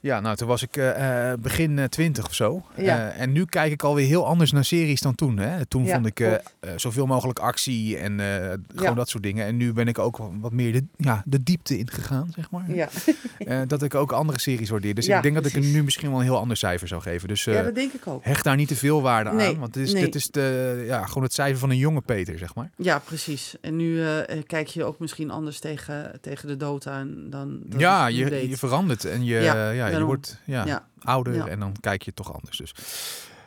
Ja, 0.00 0.20
nou, 0.20 0.36
toen 0.36 0.48
was 0.48 0.62
ik 0.62 0.76
eh, 0.76 1.30
eh, 1.32 1.38
begin 1.38 1.78
eh, 1.78 1.84
20 1.84 2.26
of 2.26 2.34
zo. 2.34 2.62
Ja. 2.76 3.10
En 3.10 3.32
nu 3.32 3.44
kijk 3.44 3.72
ik 3.72 3.82
alweer 3.82 4.06
heel 4.06 4.26
anders 4.26 4.52
naar 4.52 4.64
series 4.64 5.00
dan 5.00 5.14
toen. 5.14 5.38
Hè? 5.38 5.66
Toen 5.66 5.84
Ja, 5.84 5.94
vond 5.94 6.06
ik 6.06 6.20
eh, 6.20 6.32
zoveel 6.76 7.06
mogelijk 7.06 7.38
actie 7.38 7.96
en 7.96 8.18
gewoon 8.18 8.88
Ja. 8.90 8.94
dat 8.94 9.08
soort 9.08 9.22
dingen. 9.22 9.46
En 9.46 9.56
nu 9.56 9.72
ben 9.72 9.88
ik 9.88 9.98
ook 9.98 10.18
wat 10.40 10.52
meer 10.52 10.72
de, 10.72 10.84
ja, 10.96 11.22
de 11.26 11.42
diepte 11.42 11.78
in 11.78 11.90
gegaan, 11.90 12.28
zeg 12.34 12.50
maar. 12.50 12.74
Ja. 12.74 12.88
Dat 13.66 13.82
ik 13.82 13.94
ook 13.94 14.12
andere 14.12 14.38
series 14.40 14.70
waardeer. 14.70 14.94
Dus 14.94 15.08
ik 15.08 15.22
denk 15.22 15.34
dat 15.34 15.46
ik 15.46 15.60
nu 15.60 15.82
misschien 15.84 16.08
wel 16.10 16.18
een 16.18 16.24
heel 16.24 16.38
ander 16.38 16.56
cijfer 16.56 16.88
zou 16.88 17.02
geven. 17.02 17.28
Dus 17.28 17.44
ja, 17.44 17.62
dat 17.62 17.74
denk 17.74 17.92
ik 17.92 18.06
ook. 18.06 18.24
hecht 18.24 18.44
daar 18.44 18.56
niet 18.56 18.68
te 18.68 18.76
veel 18.76 19.02
waarde 19.02 19.30
Nee, 19.32 19.48
aan. 19.48 19.58
Want 19.58 19.74
dit 19.74 19.86
is, 19.86 19.92
nee. 19.92 20.02
dit 20.04 20.14
is 20.14 20.30
de, 20.30 20.82
ja, 20.86 21.06
gewoon 21.06 21.22
het 21.22 21.32
cijfer 21.32 21.58
van 21.58 21.70
een 21.70 21.76
jonge 21.76 22.00
Peter, 22.00 22.38
zeg 22.38 22.54
maar. 22.54 22.70
Ja, 22.76 22.98
precies. 22.98 23.54
En 23.60 23.76
nu 23.76 24.02
kijk 24.46 24.66
je 24.66 24.84
ook 24.84 24.98
misschien 24.98 25.30
anders 25.30 25.58
tegen, 25.58 26.18
tegen 26.20 26.48
de 26.48 26.56
dood 26.56 26.86
aan 26.86 27.26
dan. 27.30 27.60
dat 27.64 27.80
ja, 27.80 28.06
je, 28.06 28.48
je 28.48 28.56
verandert 28.56 29.04
en 29.04 29.24
je, 29.24 29.40
Ja, 29.40 29.87
ja, 29.92 29.98
je 29.98 30.04
wordt 30.04 30.38
ja, 30.44 30.64
Ja. 30.66 30.86
ouder 31.02 31.34
Ja. 31.34 31.46
en 31.46 31.60
dan 31.60 31.74
kijk 31.80 32.02
je 32.02 32.14
toch 32.14 32.34
anders. 32.34 32.56
Dus. 32.58 32.72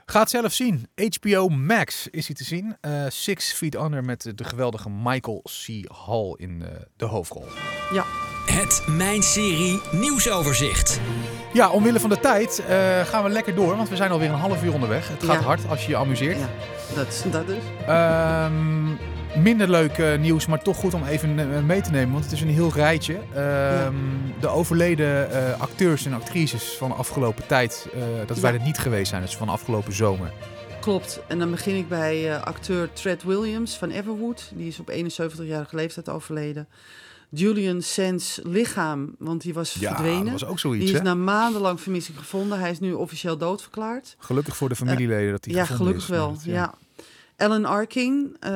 Ga 0.05 0.19
het 0.19 0.29
zelf 0.29 0.53
zien. 0.53 0.87
HBO 1.19 1.47
Max 1.49 2.07
is 2.07 2.25
hij 2.27 2.35
te 2.35 2.43
zien. 2.43 2.77
Eh, 2.81 2.91
Six 3.09 3.53
Feet 3.53 3.75
Under 3.75 4.03
met 4.03 4.31
de 4.35 4.43
geweldige 4.43 4.89
Michael 4.89 5.41
C. 5.43 5.91
Hall 6.05 6.33
in 6.37 6.61
eh, 6.61 6.67
de 6.95 7.05
hoofdrol. 7.05 7.45
Het 8.45 8.83
Mijn 8.87 9.23
Serie 9.23 9.81
nieuwsoverzicht. 9.91 10.99
Ja, 11.53 11.69
omwille 11.69 11.99
van 11.99 12.09
de 12.09 12.19
tijd 12.19 12.59
eh, 12.65 13.01
gaan 13.05 13.23
we 13.23 13.29
lekker 13.29 13.55
door, 13.55 13.75
want 13.75 13.89
we 13.89 13.95
zijn 13.95 14.11
alweer 14.11 14.29
een 14.29 14.39
half 14.39 14.63
uur 14.63 14.73
onderweg. 14.73 15.07
Het 15.07 15.23
gaat 15.23 15.39
Ja. 15.39 15.45
hard 15.45 15.67
als 15.69 15.81
je 15.83 15.89
je 15.89 15.97
amuseert. 15.97 16.37
Ja, 16.39 16.49
dat 16.95 17.07
is 17.07 17.21
dat 17.31 17.47
dus. 17.47 17.63
Ehm, 17.87 18.87
minder 19.37 19.69
leuk 19.69 19.97
eh, 19.97 20.19
nieuws, 20.19 20.45
maar 20.45 20.61
toch 20.63 20.77
goed 20.77 20.93
om 20.93 21.03
even 21.03 21.39
eh, 21.53 21.63
mee 21.63 21.81
te 21.81 21.91
nemen, 21.91 22.11
want 22.11 22.23
het 22.23 22.33
is 22.33 22.41
een 22.41 22.49
heel 22.49 22.71
rijtje. 22.73 23.13
Ehm, 23.35 23.95
De 24.39 24.47
overleden 24.47 25.31
eh, 25.31 25.59
acteurs 25.61 26.05
en 26.05 26.13
actrices 26.13 26.75
van 26.77 26.89
de 26.89 26.95
afgelopen 26.95 27.47
tijd, 27.47 27.87
dat 28.27 28.39
wij 28.39 28.53
Ja. 28.53 28.59
er 28.59 28.65
niet 28.65 28.77
geweest 28.77 29.09
zijn, 29.09 29.21
dus 29.21 29.35
van 29.37 29.47
de 29.47 29.53
afgelopen 29.53 29.93
zomer. 29.93 30.31
Klopt. 30.81 31.21
En 31.27 31.39
dan 31.39 31.51
begin 31.51 31.75
ik 31.77 31.87
bij 31.87 32.39
acteur 32.39 32.93
Tread 32.93 33.23
Williams 33.23 33.77
van 33.77 33.89
Everwood. 33.89 34.51
Die 34.55 34.67
is 34.67 34.79
op 34.79 34.89
71-jarige 34.89 35.75
leeftijd 35.75 36.09
overleden. 36.09 36.67
Julian 37.29 37.81
Sands 37.81 38.39
lichaam, 38.43 39.15
want 39.19 39.41
die 39.41 39.53
was 39.53 39.73
Ja, 39.79 39.89
verdwenen. 39.95 40.23
dat 40.23 40.31
was 40.39 40.45
ook 40.45 40.59
zoiets, 40.59 40.85
die 40.85 40.93
is 40.93 40.99
hè? 40.99 41.05
na 41.05 41.15
maandenlang 41.15 41.81
vermissing 41.81 42.17
gevonden. 42.17 42.59
Hij 42.59 42.71
is 42.71 42.79
nu 42.79 42.93
officieel 42.93 43.37
doodverklaard. 43.37 44.15
Gelukkig 44.19 44.55
voor 44.57 44.69
de 44.69 44.75
familieleden 44.75 45.31
dat 45.31 45.45
hij 45.45 45.53
ja, 45.53 45.65
gevonden 45.65 45.85
gelukkig 45.85 46.03
is. 46.03 46.15
wel. 46.15 46.29
Maar 46.31 46.55
Ja. 46.55 46.73
Alan 47.41 47.65
Arkin, 47.65 48.35
eh, 48.39 48.51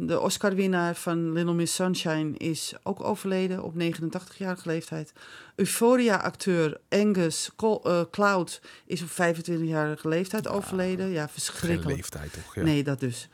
de 0.00 0.20
Oscar-winnaar 0.20 0.94
van 0.94 1.32
Little 1.32 1.54
Miss 1.54 1.74
Sunshine, 1.74 2.36
is 2.36 2.74
ook 2.82 3.04
overleden 3.04 3.62
op 3.62 3.74
89-jarige 3.74 4.68
leeftijd. 4.68 5.12
Euphoria-acteur 5.56 6.80
Angus 6.88 7.50
Col- 7.56 7.84
eh, 7.84 8.00
Cloud 8.10 8.60
is 8.86 9.02
op 9.02 9.08
25-jarige 9.08 10.08
leeftijd 10.08 10.48
overleden. 10.48 11.08
Ja, 11.10 11.20
Geen 11.20 11.28
verschrikkelijk. 11.28 11.96
leeftijd 11.96 12.32
toch? 12.32 12.54
Ja. 12.54 12.62
Nee, 12.62 12.82
dat 12.84 13.00
dus. 13.00 13.28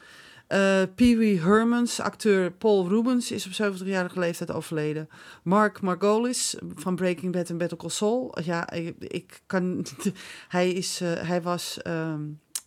Eh 0.47 0.83
Pee 0.95 1.17
Wee 1.17 1.41
Hermans, 1.41 2.01
acteur 2.01 2.51
Paul 2.53 2.89
Rubens, 2.89 3.31
is 3.31 3.47
op 3.47 3.53
70-jarige 3.53 4.19
leeftijd 4.19 4.53
overleden. 4.53 5.09
Mark 5.43 5.81
Margolis 5.81 6.55
van 6.75 6.97
Breaking 6.97 7.33
Bad 7.33 7.49
en 7.51 7.59
Better 7.59 7.77
Call 7.79 7.89
Saul. 7.91 8.39
Ja, 8.45 8.71
ik, 8.71 8.95
ik 8.99 9.41
kan... 9.47 9.87
Hij, 10.49 10.71
is, 10.71 11.01
eh, 11.01 11.13
hij 11.29 11.43
was... 11.43 11.79
ehm, 11.83 12.21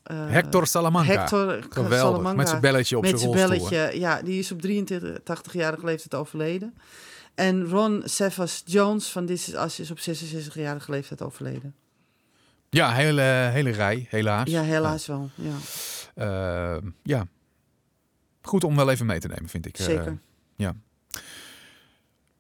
eh, 0.04 0.30
Hector 0.30 0.68
Salamanca. 0.68 1.12
Hector 1.20 1.64
Geweldig. 1.70 2.00
Salamanca. 2.00 2.38
Met 2.38 2.48
zijn 2.50 2.62
belletje 2.62 2.96
op 2.98 3.02
Met 3.02 3.20
zijn 3.20 3.22
zijn 3.32 3.48
rolstoel. 3.48 3.68
hè? 3.70 3.70
belletje, 3.80 4.00
ja. 4.00 4.22
Die 4.22 4.40
is 4.40 4.52
op 4.52 4.62
83-jarige 4.62 5.86
leeftijd 5.86 6.16
overleden. 6.16 6.74
En 7.36 7.66
Ron 7.70 8.02
Cephas 8.06 8.62
Jones 8.66 9.08
van 9.12 9.26
This 9.26 9.48
Is 9.48 9.54
Us 9.54 9.80
is 9.80 9.92
op 9.92 9.98
66-jarige 10.00 10.92
leeftijd 10.92 11.22
overleden. 11.22 11.76
Ja, 12.70 12.92
hele, 12.94 13.22
hele 13.52 13.70
rij, 13.70 14.06
helaas. 14.10 14.50
Ja, 14.50 14.62
helaas 14.62 15.06
wel. 15.08 15.30
Ja, 15.36 15.54
Ehm, 16.16 16.90
ja. 17.04 17.28
Goed 18.42 18.64
om 18.64 18.76
wel 18.76 18.90
even 18.90 19.06
mee 19.06 19.20
te 19.20 19.28
nemen, 19.28 19.50
vind 19.50 19.66
ik. 19.66 19.78
Eh, 19.78 19.86
zeker. 19.86 20.18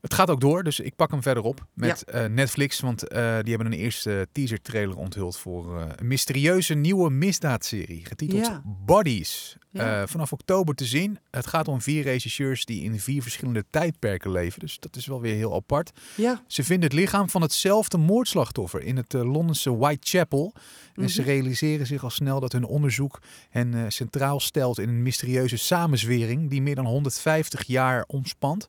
Het 0.03 0.13
gaat 0.13 0.29
ook 0.29 0.41
door, 0.41 0.63
dus 0.63 0.79
ik 0.79 0.95
pak 0.95 1.11
hem 1.11 1.21
verder 1.21 1.43
op 1.43 1.65
met 1.73 2.03
eh, 2.03 2.25
Netflix. 2.25 2.79
Want 2.79 3.07
eh, 3.07 3.17
die 3.19 3.53
hebben 3.53 3.65
een 3.65 3.79
eerste 3.79 4.27
teaser 4.31 4.61
trailer 4.61 4.97
onthuld 4.97 5.37
voor 5.37 5.79
eh, 5.79 5.85
een 5.95 6.07
mysterieuze 6.07 6.73
nieuwe 6.73 7.09
misdaadserie. 7.09 8.05
Getiteld 8.05 8.45
Ja. 8.45 8.61
Bodies. 8.65 9.57
Ja. 9.69 10.07
Vanaf 10.07 10.33
oktober 10.33 10.75
te 10.75 10.85
zien. 10.85 11.19
Het 11.31 11.47
gaat 11.47 11.67
om 11.67 11.81
vier 11.81 12.03
regisseurs 12.03 12.65
die 12.65 12.83
in 12.83 12.99
vier 12.99 13.21
verschillende 13.21 13.63
tijdperken 13.69 14.31
leven. 14.31 14.59
Dus 14.59 14.79
dat 14.79 14.95
is 14.95 15.05
wel 15.05 15.21
weer 15.21 15.35
heel 15.35 15.53
apart. 15.55 15.91
Ja, 16.15 16.43
Ze 16.47 16.63
vinden 16.63 16.89
het 16.89 16.99
lichaam 16.99 17.29
van 17.29 17.41
hetzelfde 17.41 17.97
moordslachtoffer 17.97 18.81
in 18.81 18.97
het 18.97 19.13
Londense 19.13 19.77
Whitechapel. 19.77 20.53
En 20.95 21.09
ze 21.09 21.21
Mhm. 21.21 21.29
realiseren 21.29 21.85
zich 21.87 22.03
al 22.03 22.09
snel 22.09 22.39
dat 22.39 22.51
hun 22.51 22.65
onderzoek 22.65 23.21
hen 23.49 23.91
centraal 23.91 24.39
stelt 24.39 24.79
in 24.79 24.89
een 24.89 25.03
mysterieuze 25.03 25.57
samenzwering 25.57 26.49
die 26.49 26.61
meer 26.61 26.75
dan 26.75 26.85
150 26.85 27.67
jaar 27.67 28.03
omspant. 28.07 28.67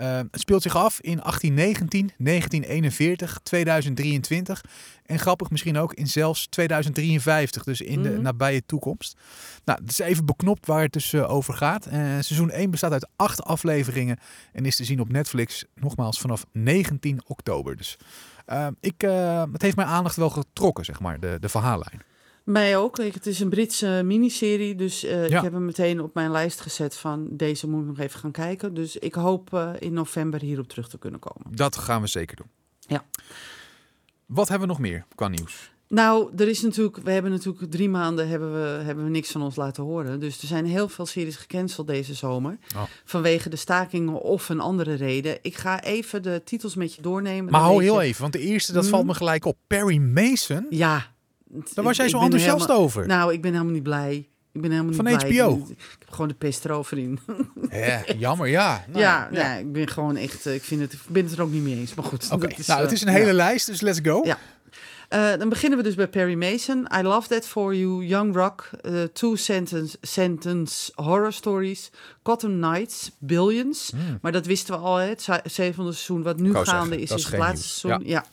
Eh, 0.00 0.16
het 0.30 0.40
speelt 0.40 0.62
zich 0.62 0.76
af 0.76 1.00
in 1.00 1.20
1819, 1.22 2.10
1941, 2.16 3.40
2023 3.42 4.64
en 5.06 5.18
grappig 5.18 5.50
misschien 5.50 5.76
ook 5.78 5.94
in 5.94 6.06
zelfs 6.06 6.46
2053, 6.46 7.64
dus 7.64 7.80
in 7.80 8.02
de 8.02 8.08
Mhm. 8.10 8.22
nabije 8.22 8.62
toekomst. 8.66 9.16
Nou, 9.64 9.80
het 9.80 9.90
is 9.90 9.98
even 9.98 10.24
beknopt 10.24 10.66
waar 10.66 10.82
het 10.82 10.92
dus 10.92 11.12
eh, 11.12 11.30
over 11.30 11.54
gaat. 11.54 11.86
Eh, 11.86 11.98
seizoen 12.00 12.50
1 12.50 12.70
bestaat 12.70 12.92
uit 12.92 13.08
acht 13.16 13.42
afleveringen 13.42 14.18
en 14.52 14.64
is 14.66 14.76
te 14.76 14.84
zien 14.84 15.00
op 15.00 15.12
Netflix, 15.12 15.64
nogmaals 15.74 16.18
vanaf 16.18 16.44
19 16.52 17.20
oktober. 17.26 17.76
Dus 17.76 17.96
eh, 18.46 18.66
ik, 18.80 19.02
eh, 19.02 19.42
het 19.52 19.62
heeft 19.62 19.76
mijn 19.76 19.88
aandacht 19.88 20.16
wel 20.16 20.30
getrokken, 20.30 20.84
zeg 20.84 21.00
maar, 21.00 21.20
de, 21.20 21.36
de 21.40 21.48
verhaallijn. 21.48 22.02
Mij 22.50 22.76
ook. 22.76 22.94
Kijk, 22.94 23.14
Het 23.14 23.26
is 23.26 23.40
een 23.40 23.48
Britse 23.48 24.02
miniserie, 24.04 24.74
dus 24.74 25.00
Ja. 25.00 25.22
ik 25.24 25.42
heb 25.42 25.52
hem 25.52 25.64
meteen 25.64 26.00
op 26.00 26.14
mijn 26.14 26.30
lijst 26.30 26.60
gezet 26.60 26.94
van 26.96 27.28
deze 27.30 27.68
moet 27.68 27.80
ik 27.80 27.86
nog 27.86 27.98
even 27.98 28.20
gaan 28.20 28.30
kijken. 28.30 28.74
Dus 28.74 28.96
ik 28.96 29.14
hoop 29.14 29.54
eh, 29.54 29.70
in 29.78 29.92
november 29.92 30.40
hierop 30.40 30.68
terug 30.68 30.88
te 30.88 30.98
kunnen 30.98 31.20
komen. 31.20 31.56
Dat 31.56 31.76
gaan 31.76 32.00
we 32.00 32.06
zeker 32.06 32.36
doen. 32.36 32.46
Ja. 32.80 33.04
Wat 34.26 34.48
hebben 34.48 34.66
we 34.68 34.72
nog 34.74 34.82
meer 34.82 35.04
qua 35.14 35.28
nieuws? 35.28 35.70
Nou, 35.88 36.30
er 36.36 36.48
is 36.48 36.62
natuurlijk, 36.62 36.96
we 36.96 37.10
hebben 37.10 37.30
natuurlijk 37.30 37.70
drie 37.70 37.88
maanden 37.88 38.28
hebben 38.28 38.52
we, 38.52 38.82
hebben 38.84 39.04
we 39.04 39.10
niks 39.10 39.30
van 39.30 39.42
ons 39.42 39.56
laten 39.56 39.82
horen. 39.82 40.20
Dus 40.20 40.40
er 40.40 40.46
zijn 40.46 40.66
heel 40.66 40.88
veel 40.88 41.06
series 41.06 41.36
gecanceld 41.36 41.86
deze 41.86 42.14
zomer. 42.14 42.58
Oh. 42.76 42.82
Vanwege 43.04 43.48
de 43.48 43.56
stakingen 43.56 44.20
of 44.20 44.48
een 44.48 44.60
andere 44.60 44.94
reden. 44.94 45.38
Ik 45.42 45.56
ga 45.56 45.82
even 45.82 46.22
de 46.22 46.40
titels 46.44 46.74
met 46.74 46.94
je 46.94 47.02
doornemen. 47.02 47.52
Maar 47.52 47.60
hou 47.60 47.82
heel 47.82 48.00
je- 48.00 48.06
even, 48.06 48.20
want 48.20 48.32
de 48.32 48.38
eerste, 48.38 48.72
dat 48.72 48.82
Mhm. 48.82 48.90
valt 48.92 49.06
me 49.06 49.14
gelijk 49.14 49.44
op. 49.44 49.56
Perry 49.66 49.96
Mason? 49.98 50.66
Ja. 50.70 51.06
Daar 51.74 51.84
was 51.84 51.96
jij 51.96 52.08
zo 52.08 52.20
enthousiast 52.20 52.60
helemaal- 52.60 52.82
over. 52.84 53.06
Nou, 53.06 53.32
ik 53.32 53.42
ben 53.42 53.52
helemaal 53.52 53.72
niet 53.72 53.82
blij. 53.82 54.28
Ik 54.52 54.60
ben 54.60 54.70
helemaal 54.70 54.84
niet 54.92 54.96
Van 54.96 55.04
blij. 55.04 55.44
HBO? 55.44 55.52
Ik, 55.54 55.64
ben- 55.64 55.70
ik 55.70 55.96
heb 55.98 56.10
gewoon 56.10 56.28
de 56.28 56.34
pest 56.34 56.64
erover 56.64 56.98
in. 56.98 57.18
Hè, 57.68 57.98
jammer, 58.18 58.48
ja. 58.48 58.84
Nou, 58.88 59.00
ja, 59.00 59.28
ja. 59.32 59.54
ik 59.54 59.72
ben 59.72 59.88
gewoon 59.88 60.16
echt, 60.16 60.46
eh, 60.46 60.54
ik, 60.54 60.62
vind 60.62 60.80
het, 60.80 60.92
ik 60.92 60.98
ben 61.08 61.24
het 61.24 61.32
er 61.32 61.42
ook 61.42 61.50
niet 61.50 61.62
mee 61.62 61.76
eens. 61.76 61.94
Maar 61.94 62.04
goed. 62.04 62.28
Oké, 62.32 62.46
nou, 62.46 62.56
eh, 62.66 62.76
het 62.78 62.92
is 62.92 63.02
een 63.02 63.08
hele 63.08 63.26
ja. 63.26 63.32
lijst, 63.32 63.66
dus 63.66 63.80
let's 63.80 63.98
go. 64.02 64.20
Ja. 64.24 64.38
Eh, 65.10 65.36
dan 65.38 65.48
beginnen 65.48 65.78
we 65.78 65.84
dus 65.84 65.94
bij 65.94 66.08
Perry 66.08 66.34
Mason. 66.34 66.86
I 66.98 67.02
Love 67.02 67.28
That 67.28 67.46
For 67.46 67.74
You, 67.74 68.04
Young 68.04 68.34
Rock, 68.34 68.70
eh, 68.82 69.02
Two 69.02 69.34
sentence, 69.36 69.96
sentence 70.00 70.92
Horror 70.94 71.32
Stories, 71.32 71.90
Cotton 72.22 72.58
Nights, 72.58 73.10
Billions. 73.18 73.90
Hmm. 73.90 74.18
Maar 74.22 74.32
dat 74.32 74.46
wisten 74.46 74.74
we 74.74 74.80
al, 74.80 74.96
hè? 74.96 75.08
het 75.08 75.22
ze- 75.22 75.40
zevende 75.44 75.92
seizoen. 75.92 76.22
Wat 76.22 76.38
nu 76.38 76.52
gaande 76.54 76.70
zeggen, 76.70 76.98
is, 76.98 77.10
is 77.10 77.24
het 77.24 77.38
laatste 77.38 77.86
nieuws. 77.86 78.00
seizoen. 78.00 78.06
Ja. 78.08 78.24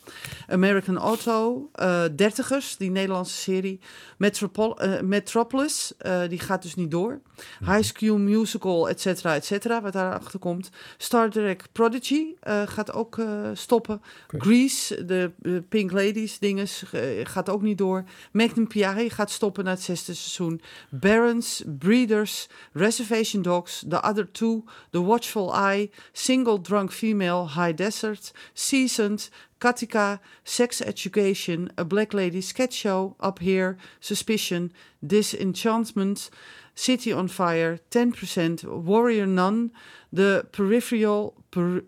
American 0.48 0.96
Auto, 0.98 1.68
eh 1.72 2.02
Dertigers, 2.16 2.76
die 2.76 2.90
Nederlandse 2.90 3.34
serie. 3.36 3.80
Metropol 4.18 4.78
Metropolis, 5.02 5.92
die 6.28 6.38
gaat 6.38 6.62
dus 6.62 6.74
niet 6.74 6.90
door. 6.90 7.20
Mhm. 7.60 7.72
High 7.72 7.84
School 7.96 8.18
Musical, 8.18 8.88
et 8.88 9.00
cetera, 9.00 9.34
et 9.34 9.44
cetera, 9.44 9.80
wat 9.80 9.92
daarachter 9.92 10.38
komt. 10.38 10.70
Star 10.96 11.30
Trek 11.30 11.64
Prodigy 11.72 12.24
gaat 12.66 12.92
ook 12.92 13.16
stoppen. 13.52 14.02
Grease, 14.38 15.04
de 15.04 15.30
Pink 15.68 15.92
Ladies 15.92 16.38
dinges, 16.38 16.66
eh, 16.92 17.00
gaat 17.22 17.48
ook 17.48 17.62
niet 17.62 17.78
door. 17.78 18.04
Magnum 18.32 18.66
P.I. 18.66 19.10
gaat 19.10 19.30
stoppen 19.30 19.64
na 19.64 19.70
het 19.70 19.82
zesde 19.82 20.14
seizoen. 20.14 20.60
Barons, 20.90 21.62
Breeders, 21.66 22.48
Reservation 22.72 23.42
Dogs, 23.42 23.84
The 23.88 24.02
Other 24.02 24.30
Two, 24.30 24.64
The 24.90 25.02
Watchful 25.02 25.54
Eye, 25.54 25.90
Single 26.12 26.60
Drunk 26.60 26.92
Female, 26.92 27.48
High 27.48 27.74
Desert, 27.74 28.32
Seasoned, 28.52 29.28
Katika, 29.58 30.20
Sex 30.42 30.80
Education, 30.80 31.70
A 31.78 31.84
Black 31.84 32.12
Lady 32.12 32.40
Sketch 32.40 32.74
Show, 32.74 33.16
Up 33.20 33.38
Here, 33.38 33.76
Suspicion, 34.00 34.72
Disenchantment, 35.06 36.30
City 36.74 37.12
on 37.12 37.28
Fire, 37.28 37.78
10%, 37.90 38.64
Warrior 38.64 39.26
Nun, 39.26 39.72
The 40.12 40.46
Peripheral, 40.52 41.34
per- 41.50 41.82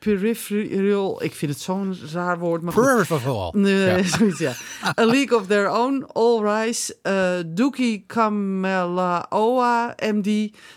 Peripheral, 0.00 1.22
ik 1.22 1.34
vind 1.34 1.52
het 1.52 1.60
zo'n 1.60 1.96
raar 2.12 2.38
woord, 2.38 2.62
maar. 2.62 2.74
Peripheral. 2.74 3.52
Nee, 3.56 3.84
Ja. 3.86 4.02
zoiets, 4.16 4.38
ja. 4.38 4.52
A 4.98 5.04
League 5.04 5.38
of 5.38 5.46
Their 5.46 5.68
Own, 5.70 6.04
All 6.12 6.42
Rise, 6.42 6.96
uh, 7.02 7.52
Dookie 7.54 8.04
Kamelaoa, 8.06 9.94
MD, 10.12 10.24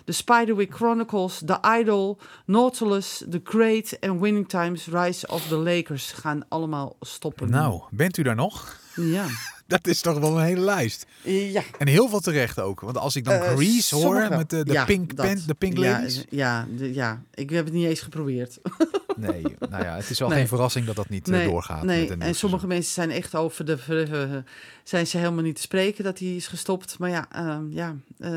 The 0.05 0.11
Spiderwick 0.11 0.73
Chronicles, 0.73 1.41
The 1.45 1.57
Idol, 1.79 2.19
Nautilus, 2.45 3.23
The 3.29 3.41
Great 3.43 3.99
en 3.99 4.19
Winning 4.19 4.49
Times, 4.49 4.87
Rise 4.87 5.27
of 5.27 5.47
the 5.47 5.57
Lakers 5.57 6.11
gaan 6.11 6.45
allemaal 6.49 6.95
stoppen. 6.99 7.49
Nou, 7.49 7.81
bent 7.91 8.17
u 8.17 8.23
daar 8.23 8.35
nog? 8.35 8.79
Ja. 8.95 9.25
Dat 9.67 9.87
is 9.87 10.01
toch 10.01 10.19
wel 10.19 10.37
een 10.37 10.43
hele 10.45 10.61
lijst. 10.61 11.05
Ja. 11.23 11.61
En 11.77 11.87
heel 11.87 12.09
veel 12.09 12.19
terecht 12.19 12.59
ook. 12.59 12.79
Want 12.79 12.97
als 12.97 13.15
ik 13.15 13.23
dan 13.23 13.33
Eh, 13.33 13.53
Grease 13.55 13.95
hoor 13.95 14.27
met 14.29 14.49
de, 14.49 14.63
de 14.65 14.71
Ja, 14.71 14.85
pink, 14.85 15.15
dat. 15.15 15.25
pen, 15.25 15.43
de 15.47 15.53
pink 15.53 15.77
ja, 15.77 15.91
ladies. 15.91 16.25
Ja, 16.29 16.67
de- 16.77 16.93
ja, 16.93 17.23
ik 17.33 17.49
heb 17.49 17.65
het 17.65 17.73
niet 17.73 17.85
eens 17.87 17.99
geprobeerd. 18.01 18.59
Nee, 19.15 19.41
nou 19.69 19.83
ja, 19.83 19.95
het 19.95 20.09
is 20.09 20.19
wel 20.19 20.27
Nee. 20.29 20.37
geen 20.37 20.47
verrassing 20.47 20.85
dat 20.85 20.95
dat 20.95 21.09
niet 21.09 21.27
eh, 21.27 21.33
nee, 21.33 21.47
doorgaat. 21.47 21.83
Nee, 21.83 22.01
met 22.01 22.09
een 22.09 22.21
en 22.21 22.35
sommige 22.35 22.67
mensen 22.67 22.93
zijn 22.93 23.11
echt 23.11 23.35
over 23.35 23.65
de. 23.65 24.43
zijn 24.83 25.07
ze 25.07 25.17
helemaal 25.17 25.43
niet 25.43 25.55
te 25.55 25.61
spreken 25.61 26.03
dat 26.03 26.19
hij 26.19 26.35
is 26.35 26.47
gestopt. 26.47 26.99
Maar 26.99 27.09
ja, 27.09 27.27
ehm, 27.31 27.71
ja 27.71 27.95
eh, 28.19 28.31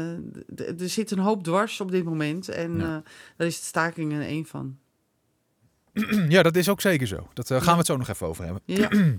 er 0.57 0.89
zit 0.89 1.11
een 1.11 1.19
hoop 1.19 1.45
dwars 1.45 1.81
op 1.81 1.91
dit 1.91 2.05
moment. 2.05 2.49
En 2.49 2.79
Ja. 2.79 3.03
daar 3.37 3.47
is 3.47 3.59
de 3.61 3.65
staking 3.67 4.21
één 4.21 4.47
van. 4.47 4.77
Ja, 6.29 6.43
dat 6.43 6.57
is 6.57 6.69
ook 6.69 6.81
zeker 6.81 7.07
zo. 7.07 7.29
Dat 7.35 7.47
gaan 7.47 7.61
we 7.73 7.79
het 7.79 7.87
zo 7.87 7.97
nog 7.97 8.09
even 8.09 8.27
over 8.27 8.45
hebben. 8.45 8.63
Ja, 8.65 8.89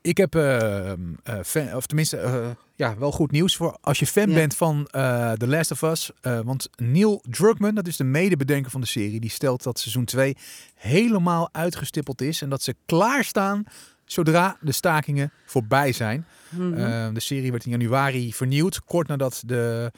Ik 0.00 0.16
heb, 0.16 0.34
eh, 0.34 0.92
eh, 0.92 0.96
fan, 1.44 1.74
of 1.74 1.86
tenminste, 1.86 2.16
eh, 2.16 2.46
ja, 2.76 2.98
wel 2.98 3.12
goed 3.12 3.30
nieuws 3.30 3.56
voor 3.56 3.78
als 3.80 3.98
je 3.98 4.06
fan 4.06 4.28
Ja. 4.28 4.34
bent 4.34 4.56
van 4.56 4.86
eh 4.90 5.32
The 5.32 5.46
Last 5.46 5.70
of 5.70 5.82
Us. 5.82 6.10
Want 6.22 6.68
Neil 6.76 7.22
Druckmann, 7.30 7.74
dat 7.74 7.86
is 7.86 7.96
de 7.96 8.04
medebedenker 8.04 8.70
van 8.70 8.80
de 8.80 8.86
serie, 8.86 9.20
die 9.20 9.30
stelt 9.30 9.62
dat 9.62 9.78
seizoen 9.78 10.04
2 10.04 10.36
helemaal 10.74 11.48
uitgestippeld 11.52 12.20
is. 12.20 12.42
En 12.42 12.48
dat 12.48 12.62
ze 12.62 12.74
klaarstaan 12.86 13.64
zodra 14.04 14.56
de 14.60 14.72
stakingen 14.72 15.32
voorbij 15.46 15.92
zijn. 15.92 16.26
Mhm. 16.48 16.74
Eh, 16.74 17.08
de 17.12 17.20
serie 17.20 17.50
werd 17.50 17.64
in 17.64 17.70
januari 17.70 18.34
vernieuwd, 18.34 18.84
kort 18.84 19.08
nadat 19.08 19.42
de 19.46 19.92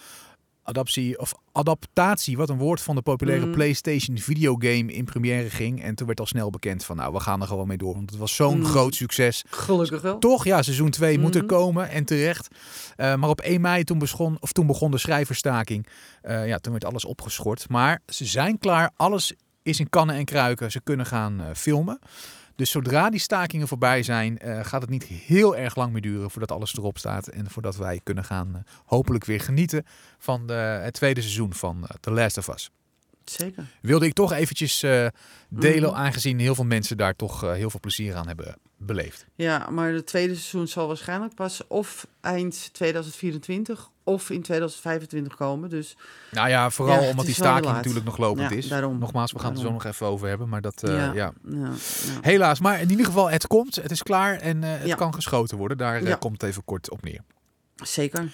adaptie 0.71 1.19
of 1.19 1.33
adaptatie, 1.53 2.37
wat 2.37 2.49
een 2.49 2.59
woord 2.59 2.81
van 2.81 2.95
de 2.95 3.03
populaire 3.03 3.45
Mhm. 3.47 3.55
PlayStation 3.55 4.19
videogame 4.19 4.93
in 4.93 5.05
première 5.05 5.51
ging. 5.51 5.83
En 5.83 5.95
toen 5.95 6.07
werd 6.07 6.21
al 6.21 6.27
snel 6.27 6.51
bekend 6.51 6.85
van, 6.85 6.97
nou, 6.97 7.13
we 7.13 7.21
gaan 7.21 7.41
er 7.41 7.47
gewoon 7.47 7.67
mee 7.67 7.77
door, 7.77 7.95
want 7.95 8.11
het 8.11 8.19
was 8.19 8.35
zo'n 8.35 8.59
Mhm. 8.59 8.67
groot 8.69 8.95
succes. 8.95 9.45
gelukkig 9.51 10.01
wel. 10.03 10.19
Toch, 10.19 10.45
ja, 10.45 10.63
seizoen 10.63 10.91
2 10.91 11.19
moet 11.19 11.35
er 11.35 11.43
Mhm. 11.45 11.51
komen 11.51 11.89
en 11.91 12.05
terecht. 12.05 12.49
Eh, 12.97 13.15
maar 13.15 13.29
op 13.29 13.41
1 13.45 13.61
mei 13.61 13.85
toen 13.85 13.99
begon, 13.99 14.37
of 14.41 14.53
toen 14.53 14.67
begon 14.67 14.91
de 14.91 14.99
schrijverstaking. 14.99 15.87
Eh, 16.23 16.47
ja, 16.47 16.59
toen 16.59 16.73
werd 16.73 16.85
alles 16.85 17.05
opgeschort. 17.05 17.69
Maar 17.69 18.01
ze 18.07 18.25
zijn 18.25 18.59
klaar. 18.59 18.91
Alles 18.97 19.35
is 19.63 19.81
in 19.81 19.89
kannen 19.89 20.17
en 20.17 20.25
kruiken. 20.25 20.71
Ze 20.71 20.81
kunnen 20.81 21.07
gaan 21.07 21.41
eh, 21.41 21.47
filmen. 21.55 21.99
Dus 22.61 22.71
zodra 22.71 23.11
die 23.11 23.21
stakingen 23.21 23.69
voorbij 23.69 24.03
zijn, 24.03 24.39
eh, 24.39 24.65
gaat 24.65 24.81
het 24.81 24.91
niet 24.91 25.05
heel 25.05 25.57
erg 25.57 25.77
lang 25.77 25.93
meer 25.93 26.01
duren 26.03 26.31
voordat 26.31 26.53
alles 26.53 26.77
erop 26.77 26.99
staat. 26.99 27.27
En 27.29 27.51
voordat 27.51 27.77
wij 27.77 28.01
kunnen 28.03 28.25
gaan 28.25 28.55
eh, 28.55 28.61
hopelijk 28.85 29.25
weer 29.25 29.41
genieten 29.41 29.87
van 30.19 30.47
de, 30.47 30.53
het 30.53 30.95
tweede 30.95 31.21
seizoen 31.21 31.55
van 31.55 31.83
eh, 31.83 31.97
The 32.01 32.11
Last 32.11 32.39
of 32.39 32.49
Us. 32.49 32.71
Zeker. 33.25 33.65
Wilde 33.83 34.07
ik 34.07 34.13
toch 34.13 34.33
eventjes 34.33 34.81
delen, 35.49 35.91
Mhm. 35.91 35.95
aangezien 35.95 36.39
heel 36.39 36.55
veel 36.55 36.65
mensen 36.65 36.97
daar 36.97 37.17
toch 37.17 37.41
heel 37.41 37.71
veel 37.71 37.81
plezier 37.81 38.15
aan 38.15 38.27
hebben 38.27 38.57
beleefd. 38.83 39.27
Ja, 39.35 39.67
maar 39.71 39.93
het 39.93 40.07
tweede 40.07 40.35
seizoen 40.35 40.69
zal 40.69 40.87
waarschijnlijk 40.87 41.35
pas 41.35 41.61
of 41.69 42.07
eind 42.21 42.69
2024 42.73 43.91
of 44.05 44.31
in 44.31 44.43
2025 44.43 45.37
komen. 45.37 45.71
Dus 45.71 45.97
Nou 46.31 46.49
ja, 46.49 46.71
vooral 46.71 46.95
Ja, 46.95 47.01
het 47.01 47.11
omdat 47.11 47.25
die 47.27 47.35
staking 47.35 47.73
natuurlijk 47.73 48.05
nog 48.05 48.17
lopend 48.17 48.51
Ja, 48.51 48.57
is. 48.57 48.69
daarom. 48.69 48.99
Nogmaals, 48.99 49.33
we 49.33 49.39
gaan 49.39 49.47
het 49.49 49.57
er 49.57 49.63
zo 49.65 49.69
Daarom. 49.71 49.85
nog 49.87 49.95
even 49.95 50.07
over 50.07 50.29
hebben. 50.29 50.49
Maar 50.49 50.61
dat, 50.61 50.83
eh, 50.83 51.15
ja. 51.15 51.33
Helaas, 52.21 52.61
maar 52.61 52.81
in 52.81 52.91
ieder 52.91 53.07
geval, 53.07 53.31
het 53.31 53.47
komt. 53.47 53.75
Het 53.77 53.91
is 53.91 54.03
klaar 54.03 54.37
en 54.37 54.65
eh, 54.65 54.71
het 54.79 54.95
kan 54.95 55.15
geschoten 55.15 55.57
worden. 55.59 55.77
Daar 55.77 56.03
eh, 56.03 56.15
komt 56.19 56.41
het 56.41 56.51
even 56.51 56.65
kort 56.65 56.91
op 56.91 57.03
neer. 57.03 57.21
zeker. 57.75 58.29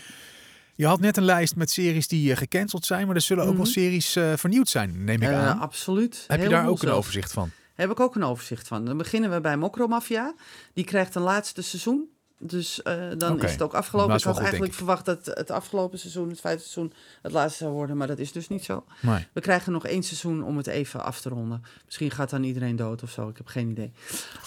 Je 0.74 0.86
had 0.86 1.00
net 1.00 1.16
een 1.16 1.24
lijst 1.24 1.56
met 1.56 1.70
series 1.70 2.08
die 2.08 2.36
gecanceld 2.36 2.84
zijn. 2.86 3.06
Maar 3.06 3.14
er 3.16 3.20
zullen 3.22 3.44
ook 3.44 3.54
wel 3.56 3.62
Mhm. 3.64 3.72
series 3.72 4.12
vernieuwd 4.34 4.68
zijn, 4.68 5.04
neem 5.04 5.22
ik 5.22 5.28
aan. 5.32 5.58
absoluut. 5.60 6.24
Heb 6.26 6.42
je 6.42 6.48
daar 6.48 6.68
ook 6.68 6.82
een 6.82 6.90
overzicht 6.90 7.32
van? 7.32 7.50
Heb 7.76 7.90
ik 7.90 8.00
ook 8.00 8.14
een 8.14 8.24
overzicht 8.24 8.68
van. 8.68 8.84
Dan 8.84 8.96
beginnen 8.96 9.30
we 9.30 9.40
bij 9.40 9.56
Mokromafia. 9.56 10.34
Die 10.72 10.84
krijgt 10.84 11.14
een 11.14 11.22
laatste 11.22 11.62
seizoen. 11.62 12.08
Dus 12.38 12.82
eh, 12.82 13.08
dan 13.18 13.42
is 13.42 13.52
het 13.52 13.62
ook 13.62 13.74
afgelopen. 13.74 14.16
Ik 14.16 14.22
had 14.22 14.34
goed, 14.34 14.42
eigenlijk 14.42 14.74
verwacht 14.74 15.04
dat 15.04 15.26
het 15.26 15.50
afgelopen 15.50 15.98
seizoen, 15.98 16.28
het 16.28 16.40
vijfde 16.40 16.62
seizoen, 16.62 16.92
het 17.22 17.32
laatste 17.32 17.62
zou 17.62 17.74
worden. 17.74 17.96
Maar 17.96 18.06
dat 18.06 18.18
is 18.18 18.32
dus 18.32 18.48
niet 18.48 18.64
zo. 18.64 18.84
Nee. 19.00 19.26
We 19.32 19.40
krijgen 19.40 19.72
nog 19.72 19.86
één 19.86 20.02
seizoen 20.02 20.44
om 20.44 20.56
het 20.56 20.66
even 20.66 21.04
af 21.04 21.20
te 21.20 21.28
ronden. 21.28 21.62
Misschien 21.84 22.10
gaat 22.10 22.30
dan 22.30 22.42
iedereen 22.42 22.76
dood 22.76 23.02
of 23.02 23.10
zo. 23.10 23.28
Ik 23.28 23.36
heb 23.36 23.46
geen 23.46 23.68
idee. 23.68 23.92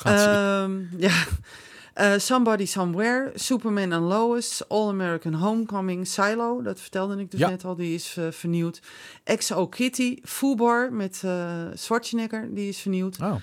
Ehm, 0.03 0.81
ja. 0.97 1.23
Eh, 1.99 2.17
Somebody 2.17 2.65
Somewhere, 2.65 3.31
Superman 3.35 3.91
and 3.93 4.07
Lois, 4.07 4.61
All 4.69 4.87
American 4.89 5.33
Homecoming, 5.33 6.07
Silo, 6.07 6.61
dat 6.61 6.79
vertelde 6.81 7.19
ik 7.19 7.31
dus 7.31 7.39
Ja. 7.39 7.49
net 7.49 7.65
al, 7.65 7.75
die 7.75 7.93
is 7.93 8.15
eh, 8.17 8.25
vernieuwd. 8.31 8.79
XO 9.37 9.67
Kitty, 9.67 10.17
Fubar 10.23 10.93
met 10.93 11.21
eh 11.25 11.65
Schwarzenegger, 11.73 12.47
die 12.53 12.69
is 12.69 12.79
vernieuwd. 12.79 13.17
Oh, 13.21 13.35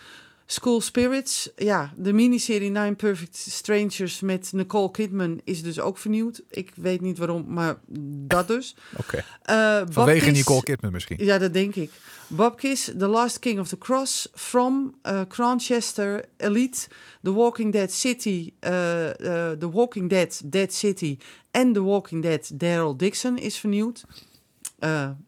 School 0.47 0.81
Spirits, 0.81 1.51
ja, 1.57 1.93
de 1.97 2.13
miniserie 2.13 2.71
Nine 2.71 2.95
Perfect 2.95 3.37
Strangers 3.37 4.21
met 4.21 4.53
Nicole 4.53 4.91
Kidman 4.91 5.41
is 5.45 5.63
dus 5.63 5.81
ook 5.81 5.99
vernieuwd. 5.99 6.43
Ik 6.51 6.73
weet 6.75 7.01
niet 7.01 7.19
waarom, 7.19 7.45
maar 7.49 7.77
dat 8.27 8.49
dus. 8.49 8.77
oké. 8.97 9.25
Eh, 9.43 9.83
Vanwege 9.91 10.31
Nicole 10.31 10.63
Kidman 10.63 10.93
misschien. 10.93 11.25
ja, 11.25 11.39
dat 11.39 11.53
denk 11.53 11.75
ik. 11.75 11.91
Bobkiss, 12.29 12.85
The 12.99 13.07
Last 13.07 13.39
King 13.39 13.61
of 13.61 13.69
the 13.69 13.79
Cross, 13.79 14.29
From, 14.35 14.95
eh 15.03 15.21
Cranchester, 15.29 16.25
Elite, 16.37 16.89
The 17.23 17.33
Walking 17.33 17.73
Dead 17.73 17.93
City, 17.93 18.53
eh, 18.59 18.71
The 19.59 19.71
Walking 19.73 20.11
Dead, 20.11 20.41
Dead 20.45 20.75
City 20.75 21.19
en 21.51 21.73
The 21.73 21.83
Walking 21.83 22.23
Dead, 22.23 22.51
Daryl 22.61 22.97
Dixon 22.97 23.39
is 23.39 23.57
vernieuwd. 23.59 24.05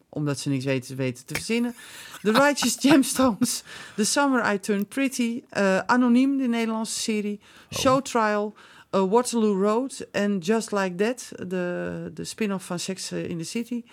Omdat 0.08 0.38
ze 0.38 0.48
niks 0.48 0.64
weten, 0.64 0.96
weten 0.96 1.26
te 1.26 1.34
verzinnen. 1.34 1.74
The 2.22 2.32
Righteous 2.32 2.76
Gemstones, 2.86 3.62
The 3.96 4.04
Summer 4.04 4.54
I 4.54 4.58
Turned 4.58 4.88
Pretty, 4.88 5.42
eh, 5.48 5.78
Anoniem, 5.86 6.38
de 6.38 6.48
Nederlandse 6.48 7.00
serie, 7.00 7.40
Show 7.70 8.02
Trial, 8.02 8.54
eh, 8.90 9.10
Waterloo 9.10 9.62
Road 9.62 10.06
en 10.12 10.38
Just 10.38 10.72
Like 10.72 10.94
That, 10.94 11.48
de, 11.48 12.10
de 12.14 12.24
spin-off 12.24 12.66
van 12.66 12.78
Sex 12.78 13.10
eh, 13.10 13.28
in 13.28 13.38
the 13.38 13.44
City. 13.44 13.84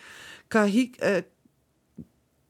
Kahik, 0.47 1.23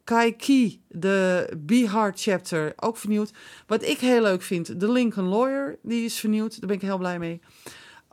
Kaiki, 0.06 0.82
de 0.88 1.50
Bihar 1.58 2.12
chapter, 2.16 2.74
ook 2.76 2.98
vernieuwd. 2.98 3.32
Wat 3.68 3.84
ik 3.84 4.00
heel 4.00 4.22
leuk 4.22 4.42
vind, 4.42 4.80
The 4.80 4.92
Lincoln 4.92 5.28
Lawyer, 5.28 5.80
die 5.82 6.06
is 6.06 6.20
vernieuwd. 6.20 6.60
Daar 6.60 6.68
ben 6.68 6.76
ik 6.76 6.82
heel 6.82 6.98
blij 6.98 7.20
mee. 7.20 7.42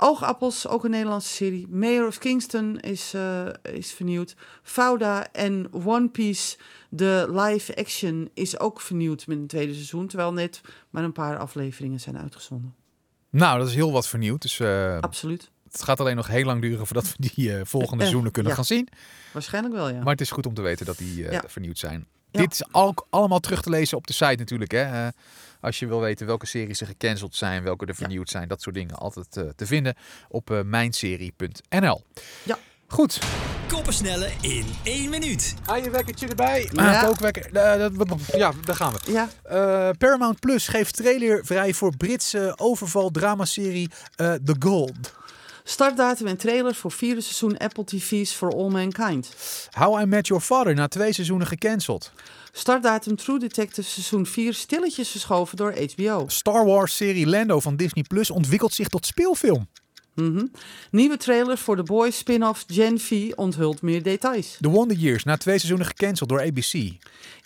Oogappels, 0.02 0.68
ook 0.68 0.84
een 0.84 0.90
Nederlandse 0.90 1.28
serie. 1.34 1.66
Mayor 1.70 2.06
of 2.06 2.18
Kingston 2.18 2.80
is, 2.80 3.14
eh, 3.14 3.46
is 3.62 3.92
vernieuwd. 3.92 4.34
Fauda 4.62 5.32
en 5.32 5.66
One 5.84 6.08
Piece, 6.08 6.56
de 6.90 7.26
live 7.30 7.76
action, 7.76 8.30
is 8.34 8.58
ook 8.58 8.80
vernieuwd 8.80 9.26
met 9.26 9.38
een 9.38 9.46
tweede 9.46 9.72
seizoen. 9.74 10.06
Terwijl 10.06 10.32
net 10.32 10.60
maar 10.90 11.04
een 11.04 11.12
paar 11.12 11.38
afleveringen 11.38 12.00
zijn 12.00 12.18
uitgezonden. 12.18 12.74
Nou, 13.30 13.58
dat 13.58 13.68
is 13.68 13.74
heel 13.74 13.92
wat 13.92 14.08
vernieuwd. 14.08 14.42
Dus 14.42 14.60
eh, 14.60 14.98
Absoluut. 15.00 15.50
het 15.70 15.82
gaat 15.82 16.00
alleen 16.00 16.16
nog 16.16 16.26
heel 16.26 16.44
lang 16.44 16.60
duren 16.60 16.86
voordat 16.86 17.08
we 17.16 17.28
die 17.34 17.56
eh, 17.56 17.60
volgende 17.64 17.98
seizoenen 17.98 18.32
kunnen 18.32 18.50
ja. 18.50 18.56
gaan 18.56 18.66
zien. 18.66 18.88
Waarschijnlijk 19.32 19.74
wel, 19.74 19.88
ja. 19.88 19.98
Maar 19.98 20.12
het 20.12 20.20
is 20.20 20.30
goed 20.30 20.46
om 20.46 20.54
te 20.54 20.62
weten 20.62 20.86
dat 20.86 20.98
die 20.98 21.16
Ja. 21.16 21.42
vernieuwd 21.46 21.78
zijn. 21.78 22.06
Dit 22.30 22.52
is 22.52 22.64
ook 22.72 23.06
allemaal 23.10 23.40
terug 23.40 23.62
te 23.62 23.70
lezen 23.70 23.96
op 23.96 24.06
de 24.06 24.12
site 24.12 24.34
natuurlijk. 24.36 24.70
Hè? 24.70 25.08
Als 25.62 25.78
je 25.78 25.86
wil 25.86 26.00
weten 26.00 26.26
welke 26.26 26.46
series 26.46 26.80
er 26.80 26.86
gecanceld 26.86 27.36
zijn, 27.36 27.62
welke 27.62 27.86
er 27.86 27.94
vernieuwd 27.94 28.30
zijn, 28.30 28.48
dat 28.48 28.62
soort 28.62 28.74
dingen 28.74 28.94
altijd 28.96 29.36
eh, 29.36 29.44
te 29.56 29.66
vinden 29.66 29.94
op 30.28 30.50
eh, 30.50 30.60
mijnserie.nl. 30.64 32.04
Ja. 32.42 32.58
Goed. 32.86 33.18
Koppensnellen 33.68 34.30
in 34.40 34.66
één 34.82 35.10
minuut. 35.10 35.54
Aan 35.66 35.82
je 35.82 35.90
wekkertje 35.90 36.28
erbij. 36.28 36.68
Ja. 36.72 37.00
Ah, 37.00 37.04
kookwekker. 37.06 37.44
Eh, 37.46 38.36
ja, 38.38 38.52
daar 38.64 38.76
gaan 38.76 38.92
we. 38.92 39.12
Ja, 39.12 39.28
Eh, 39.42 39.88
Paramount 39.98 40.40
Plus 40.40 40.68
geeft 40.68 40.96
trailer 40.96 41.44
vrij 41.46 41.74
voor 41.74 41.96
Britse 41.96 42.54
overval 42.56 43.10
dramaserie 43.10 43.90
eh 44.16 44.32
The 44.32 44.56
Gold. 44.58 45.14
startdatum 45.64 46.26
en 46.26 46.36
trailer 46.36 46.74
voor 46.74 46.92
vierde 46.92 47.20
seizoen 47.20 47.58
Apple 47.58 47.84
TV's 47.84 48.32
for 48.32 48.52
All 48.54 48.68
Mankind. 48.70 49.34
How 49.70 50.00
I 50.00 50.04
Met 50.04 50.26
Your 50.26 50.42
Father 50.42 50.74
na 50.74 50.88
twee 50.88 51.12
seizoenen 51.12 51.46
gecanceld. 51.46 52.12
Startdatum 52.54 53.16
True 53.16 53.38
Detective 53.38 53.88
seizoen 53.88 54.26
4 54.26 54.54
stilletjes 54.54 55.08
verschoven 55.08 55.56
door 55.56 55.74
HBO. 55.94 56.24
Star 56.28 56.64
Wars 56.64 56.96
serie 56.96 57.26
Lando 57.26 57.60
van 57.60 57.76
Disney 57.76 58.04
Plus 58.08 58.30
ontwikkelt 58.30 58.72
zich 58.72 58.88
tot 58.88 59.06
speelfilm. 59.06 59.68
Mhm. 60.14 60.46
Nieuwe 60.90 61.16
trailer 61.16 61.58
voor 61.58 61.76
de 61.76 61.82
Boys 61.82 62.18
spin-off 62.18 62.64
Gen 62.66 63.00
V 63.00 63.32
onthult 63.34 63.82
meer 63.82 64.02
details. 64.02 64.56
The 64.60 64.68
Wonder 64.68 64.96
Years, 64.96 65.24
na 65.24 65.36
twee 65.36 65.58
seizoenen 65.58 65.86
gecanceld 65.86 66.28
door 66.28 66.40
ABC. 66.40 66.72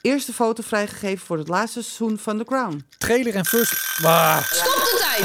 Eerste 0.00 0.32
foto 0.32 0.62
vrijgegeven 0.62 1.26
voor 1.26 1.38
het 1.38 1.48
laatste 1.48 1.82
seizoen 1.82 2.18
van 2.18 2.38
The 2.38 2.44
Crown. 2.44 2.84
Trailer 2.98 3.34
en 3.34 3.46
first... 3.46 3.98
Waar? 4.02 4.44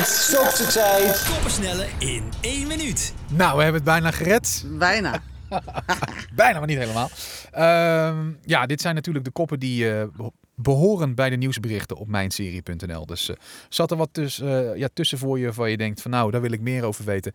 Stop 0.05 0.55
de 0.57 0.67
tijd! 0.73 1.25
Koppersnellen 1.33 1.89
in 1.97 2.23
één 2.41 2.67
minuut. 2.67 3.13
Nou, 3.29 3.57
we 3.57 3.63
hebben 3.63 3.81
het 3.81 3.91
bijna 3.91 4.11
gered. 4.11 4.63
Bijna. 4.67 5.23
Bijna, 6.35 6.57
maar 6.59 6.67
niet 6.67 6.77
helemaal. 6.77 7.09
Ehm, 7.51 8.31
ja, 8.45 8.65
dit 8.65 8.81
zijn 8.81 8.95
natuurlijk 8.95 9.25
de 9.25 9.31
koppen 9.31 9.59
die 9.59 9.91
eh, 9.91 10.03
be- 10.17 10.31
behoren 10.55 11.15
bij 11.15 11.29
de 11.29 11.35
nieuwsberichten 11.35 11.97
op 11.97 12.07
mijnserie.nl. 12.07 13.05
Dus 13.05 13.29
eh, 13.29 13.35
zat 13.69 13.91
er 13.91 13.97
wat 13.97 14.09
eh, 14.17 14.75
ja, 14.75 14.87
tussen 14.93 15.17
voor 15.17 15.39
je 15.39 15.53
van 15.53 15.69
je 15.71 15.77
denkt 15.77 16.01
van 16.01 16.11
nou, 16.11 16.31
daar 16.31 16.41
wil 16.41 16.51
ik 16.51 16.61
meer 16.61 16.83
over 16.83 17.05
weten. 17.05 17.33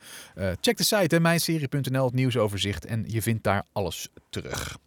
Check 0.61 0.77
de 0.77 0.85
site, 0.85 1.21
mijnserie.nl, 1.21 2.05
het 2.05 2.15
nieuwsoverzicht. 2.15 2.85
En 2.85 3.05
je 3.07 3.23
vindt 3.23 3.45
daar 3.45 3.65
alles 3.73 4.09
terug. 4.31 4.79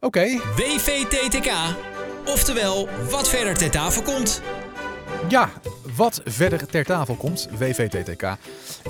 Oké, 0.00 0.24
WVTTK. 0.56 1.52
Oftewel, 2.24 2.88
wat 3.10 3.28
verder 3.28 3.54
ter 3.56 3.70
tafel 3.70 4.02
komt. 4.02 4.42
Ja, 5.28 5.50
wat 5.96 6.20
verder 6.24 6.66
ter 6.66 6.84
tafel 6.84 7.14
komt, 7.14 7.48
WVTTK. 7.58 8.22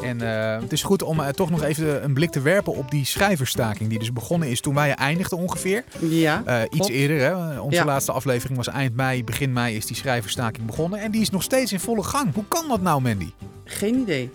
En 0.03 0.20
eh, 0.20 0.61
het 0.62 0.72
is 0.72 0.82
goed 0.82 1.03
om 1.03 1.20
eh, 1.20 1.28
toch 1.28 1.51
nog 1.51 1.62
even 1.62 2.05
een 2.05 2.12
blik 2.14 2.30
te 2.30 2.41
werpen 2.41 2.74
op 2.74 2.91
die 2.91 3.05
schrijverstaking 3.05 3.89
die 3.91 3.99
dus 3.99 4.12
begonnen 4.12 4.49
is 4.49 4.61
toen 4.61 4.74
wij 4.74 4.95
eindigden 4.95 5.39
ongeveer. 5.39 5.84
Ja. 5.99 6.43
Eh, 6.45 6.61
iets 6.70 6.89
eerder, 6.89 7.20
hè? 7.20 7.59
onze 7.61 7.76
Ja. 7.78 7.84
laatste 7.84 8.12
aflevering 8.12 8.57
was 8.57 8.68
eind 8.68 8.95
mei, 8.97 9.24
begin 9.24 9.53
mei 9.53 9.76
is 9.76 9.86
die 9.86 9.97
schrijverstaking 9.97 10.66
begonnen. 10.66 11.01
En 11.01 11.11
die 11.11 11.20
is 11.20 11.30
nog 11.30 11.43
steeds 11.43 11.72
in 11.72 11.80
volle 11.80 12.03
gang. 12.03 12.34
Hoe 12.34 12.45
kan 12.49 12.68
dat 12.68 12.80
nou, 12.80 13.01
Mandy? 13.03 13.30
Geen 13.64 13.95
idee. 13.95 14.30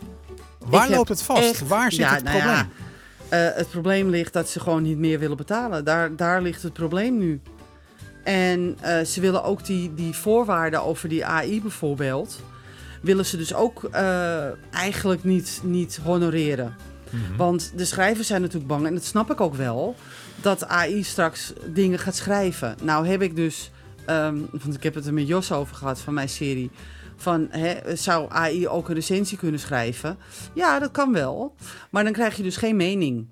Waar 0.66 0.90
Ik 0.90 0.96
loopt 0.96 1.10
het 1.10 1.22
vast? 1.22 1.42
echt- 1.50 1.68
Waar 1.68 1.92
zit 1.92 2.00
Ja, 2.00 2.14
het 2.14 2.24
nou 2.24 2.38
probleem? 2.38 2.56
ja, 2.56 2.68
het 3.56 3.70
probleem 3.70 4.10
ligt 4.10 4.34
dat 4.34 4.50
ze 4.50 4.60
gewoon 4.60 4.84
niet 4.84 4.98
meer 4.98 5.20
willen 5.20 5.38
betalen. 5.38 5.86
Daar, 5.86 6.16
daar 6.16 6.42
ligt 6.42 6.64
het 6.64 6.74
probleem 6.74 7.18
nu. 7.18 7.42
En 8.24 8.78
eh, 8.82 9.02
ze 9.02 9.22
willen 9.22 9.44
ook 9.44 9.66
die, 9.66 9.94
die 9.94 10.14
voorwaarden 10.14 10.84
over 10.84 11.10
die 11.10 11.26
AI 11.26 11.62
bijvoorbeeld... 11.62 12.40
willen 13.02 13.26
ze 13.26 13.38
dus 13.38 13.54
ook 13.54 13.84
eh, 13.84 14.46
eigenlijk 14.72 15.24
niet, 15.24 15.62
niet 15.64 16.00
honoreren. 16.04 16.76
Mhm. 17.10 17.38
Want 17.38 17.72
de 17.76 17.86
schrijvers 17.86 18.28
zijn 18.28 18.42
natuurlijk 18.42 18.68
bang, 18.68 18.86
en 18.86 18.94
dat 18.94 19.04
snap 19.04 19.32
ik 19.32 19.42
ook 19.42 19.56
wel... 19.56 19.96
dat 20.42 20.68
AI 20.68 21.04
straks 21.04 21.54
dingen 21.66 22.00
gaat 22.00 22.16
schrijven. 22.16 22.76
Nou 22.82 23.08
heb 23.08 23.22
ik 23.22 23.36
dus... 23.36 23.72
ehm, 24.06 24.38
want 24.52 24.76
ik 24.76 24.84
heb 24.84 24.94
het 24.94 25.06
er 25.06 25.14
met 25.14 25.28
Jos 25.28 25.52
over 25.52 25.76
gehad 25.76 26.00
van 26.00 26.14
mijn 26.14 26.30
serie... 26.30 26.72
van 27.16 27.48
hè, 27.50 27.96
zou 27.96 28.30
AI 28.30 28.68
ook 28.68 28.90
een 28.90 28.96
recensie 28.96 29.38
kunnen 29.38 29.60
schrijven? 29.60 30.18
Ja, 30.54 30.80
dat 30.80 30.92
kan 30.92 31.14
wel. 31.14 31.56
Maar 31.90 32.04
dan 32.04 32.14
krijg 32.14 32.36
je 32.36 32.44
dus 32.44 32.58
geen 32.58 32.76
mening. 32.76 33.28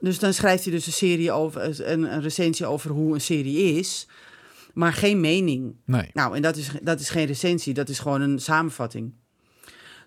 Dus 0.00 0.18
dan 0.18 0.32
schrijft 0.34 0.64
hij 0.64 0.72
dus 0.72 0.86
een, 0.86 0.92
serie 0.92 1.32
over, 1.32 1.90
een, 1.90 2.02
een 2.12 2.20
recensie 2.22 2.66
over 2.66 2.90
hoe 2.90 3.14
een 3.14 3.20
serie 3.20 3.78
is... 3.78 4.06
maar 4.74 4.92
geen 4.92 5.20
mening. 5.20 5.74
Nee. 5.84 6.10
Nou, 6.12 6.36
en 6.36 6.42
dat 6.42 6.56
is, 6.56 6.70
dat 6.82 7.00
is 7.00 7.08
geen 7.10 7.26
recensie, 7.26 7.74
dat 7.74 7.88
is 7.88 7.98
gewoon 7.98 8.20
een 8.20 8.38
samenvatting. 8.38 9.12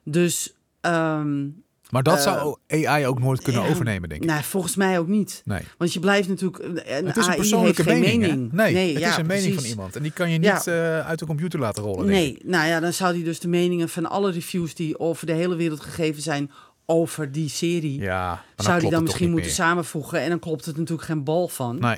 Dus... 0.03 0.53
ehm, 0.81 1.47
Maar 1.89 2.03
dat 2.03 2.17
Eh, 2.17 2.23
zou 2.23 2.57
AI 2.67 3.05
ook 3.07 3.19
nooit 3.19 3.41
kunnen 3.41 3.61
ja, 3.63 3.69
overnemen, 3.69 4.09
denk 4.09 4.21
ik. 4.21 4.29
nou, 4.29 4.43
volgens 4.43 4.75
mij 4.75 4.99
ook 4.99 5.07
niet. 5.07 5.41
Nee. 5.45 5.61
Want 5.77 5.93
je 5.93 5.99
blijft 5.99 6.27
natuurlijk. 6.27 6.63
Een 6.63 7.05
Het 7.05 7.17
is 7.17 7.27
een 7.27 7.35
persoonlijke 7.35 7.83
heeft 7.83 8.05
geen 8.05 8.19
mening. 8.19 8.51
Nee, 8.51 8.75
het 8.93 8.99
ja, 9.01 9.09
is 9.09 9.17
een 9.17 9.25
mening 9.25 9.53
van 9.53 9.63
iemand. 9.63 9.95
En 9.95 10.01
die 10.03 10.11
kan 10.11 10.31
je 10.31 10.41
Ja. 10.41 10.53
niet 10.53 10.67
eh, 10.67 10.99
uit 11.07 11.19
de 11.19 11.25
computer 11.25 11.59
laten 11.59 11.83
rollen. 11.83 12.07
denk 12.07 12.27
ik. 12.27 12.43
Nee, 12.43 12.51
nou 12.51 12.67
ja, 12.67 12.79
dan 12.79 12.93
zou 12.93 13.13
hij 13.15 13.23
dus 13.23 13.39
de 13.39 13.47
meningen 13.47 13.89
van 13.89 14.09
alle 14.09 14.31
reviews 14.31 14.75
die 14.75 14.99
over 14.99 15.25
de 15.25 15.33
hele 15.33 15.55
wereld 15.55 15.79
gegeven 15.79 16.21
zijn 16.21 16.51
over 16.91 17.31
die 17.31 17.49
serie. 17.49 17.99
Ja, 17.99 18.43
zou 18.55 18.79
die 18.79 18.89
dan 18.89 19.03
misschien 19.03 19.31
moeten 19.31 19.51
samenvoegen. 19.51 20.19
En 20.19 20.29
dan 20.29 20.39
klopt 20.39 20.65
het 20.65 20.77
natuurlijk 20.77 21.07
geen 21.07 21.23
bal 21.23 21.47
van. 21.47 21.79
Nee. 21.79 21.97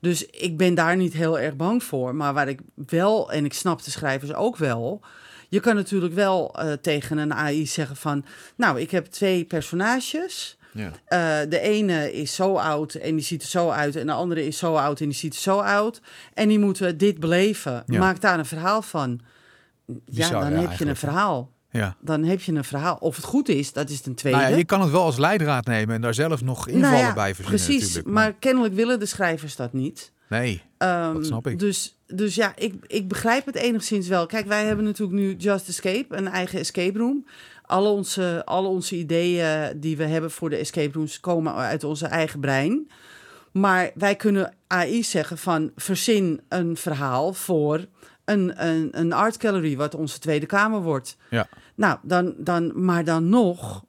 Dus 0.00 0.26
ik 0.26 0.56
ben 0.56 0.74
daar 0.74 0.96
niet 0.96 1.12
heel 1.12 1.38
erg 1.38 1.56
bang 1.56 1.82
voor. 1.82 2.14
Maar 2.14 2.34
waar 2.34 2.48
ik 2.48 2.60
wel, 2.86 3.32
en 3.32 3.44
ik 3.44 3.52
snap 3.52 3.84
de 3.84 3.90
schrijvers 3.90 4.34
ook 4.34 4.56
wel. 4.56 5.00
Je 5.48 5.60
kan 5.60 5.74
natuurlijk 5.74 6.14
wel 6.14 6.54
eh, 6.54 6.72
tegen 6.72 7.18
een 7.18 7.34
AI 7.34 7.66
zeggen 7.66 7.96
van... 7.96 8.24
Nou, 8.56 8.80
ik 8.80 8.90
heb 8.90 9.06
twee 9.06 9.44
personages. 9.44 10.56
Ja. 10.72 10.92
Eh, 11.04 11.50
de 11.50 11.60
ene 11.60 12.12
is 12.12 12.34
zo 12.34 12.56
oud 12.56 12.94
en 12.94 13.14
die 13.14 13.24
ziet 13.24 13.42
er 13.42 13.48
zo 13.48 13.70
uit. 13.70 13.96
En 13.96 14.06
de 14.06 14.12
andere 14.12 14.46
is 14.46 14.58
zo 14.58 14.74
oud 14.74 15.00
en 15.00 15.06
die 15.06 15.16
ziet 15.16 15.34
er 15.34 15.40
zo 15.40 15.58
oud. 15.58 16.00
En 16.34 16.48
die 16.48 16.58
moeten 16.58 16.98
dit 16.98 17.20
beleven. 17.20 17.82
Ja. 17.86 17.98
Maak 17.98 18.20
daar 18.20 18.38
een 18.38 18.46
verhaal 18.46 18.82
van. 18.82 19.20
Ja, 19.86 19.94
Bizar, 20.04 20.40
dan 20.40 20.52
ja, 20.52 20.68
heb 20.68 20.78
je 20.78 20.86
een 20.86 20.96
verhaal. 20.96 21.50
Ja. 21.72 21.96
Dan 22.00 22.24
heb 22.24 22.40
je 22.40 22.52
een 22.52 22.64
verhaal. 22.64 22.96
Of 23.00 23.16
het 23.16 23.24
goed 23.24 23.48
is, 23.48 23.72
dat 23.72 23.90
is 23.90 24.00
ten 24.00 24.14
tweede. 24.14 24.38
Nou 24.38 24.50
ja, 24.50 24.56
je 24.56 24.64
kan 24.64 24.80
het 24.80 24.90
wel 24.90 25.02
als 25.02 25.18
leidraad 25.18 25.66
nemen 25.66 25.94
en 25.94 26.00
daar 26.00 26.14
zelf 26.14 26.42
nog 26.42 26.68
invallen 26.68 26.90
Nou 26.90 27.04
ja, 27.04 27.14
bij 27.14 27.34
verzinnen 27.34 27.64
Precies, 27.66 28.02
maar 28.02 28.32
kennelijk 28.32 28.74
willen 28.74 28.98
de 28.98 29.06
schrijvers 29.06 29.56
dat 29.56 29.72
niet. 29.72 30.12
Nee, 30.28 30.62
Ehm, 30.78 31.14
Dat 31.14 31.26
snap 31.26 31.46
ik. 31.46 31.58
Dus, 31.58 31.98
dus 32.06 32.34
ja, 32.34 32.52
ik, 32.56 32.74
ik 32.86 33.08
begrijp 33.08 33.46
het 33.46 33.54
enigszins 33.54 34.08
wel. 34.08 34.26
Kijk, 34.26 34.46
wij 34.46 34.64
hebben 34.64 34.84
natuurlijk 34.84 35.18
nu 35.18 35.34
Just 35.34 35.68
Escape, 35.68 36.16
een 36.16 36.28
eigen 36.28 36.58
escape 36.58 36.98
room. 36.98 37.26
Alle 37.62 37.88
onze, 37.88 38.42
alle 38.44 38.68
onze 38.68 38.96
ideeën 38.96 39.80
die 39.80 39.96
we 39.96 40.04
hebben 40.04 40.30
voor 40.30 40.50
de 40.50 40.56
escape 40.56 40.92
rooms 40.92 41.20
komen 41.20 41.54
uit 41.54 41.84
onze 41.84 42.06
eigen 42.06 42.40
brein. 42.40 42.90
Maar 43.52 43.90
wij 43.94 44.16
kunnen 44.16 44.54
AI 44.66 45.02
zeggen 45.02 45.38
van 45.38 45.70
verzin 45.76 46.40
een 46.48 46.76
verhaal 46.76 47.32
voor 47.32 47.86
een, 48.24 48.66
een, 48.66 48.88
een 49.00 49.12
art 49.12 49.40
gallery, 49.40 49.76
wat 49.76 49.94
onze 49.94 50.18
tweede 50.18 50.46
kamer 50.46 50.80
wordt. 50.82 51.16
Ja. 51.30 51.48
Nou, 51.74 51.98
dan, 52.02 52.34
dan, 52.38 52.84
maar 52.84 53.04
dan 53.04 53.28
nog, 53.28 53.84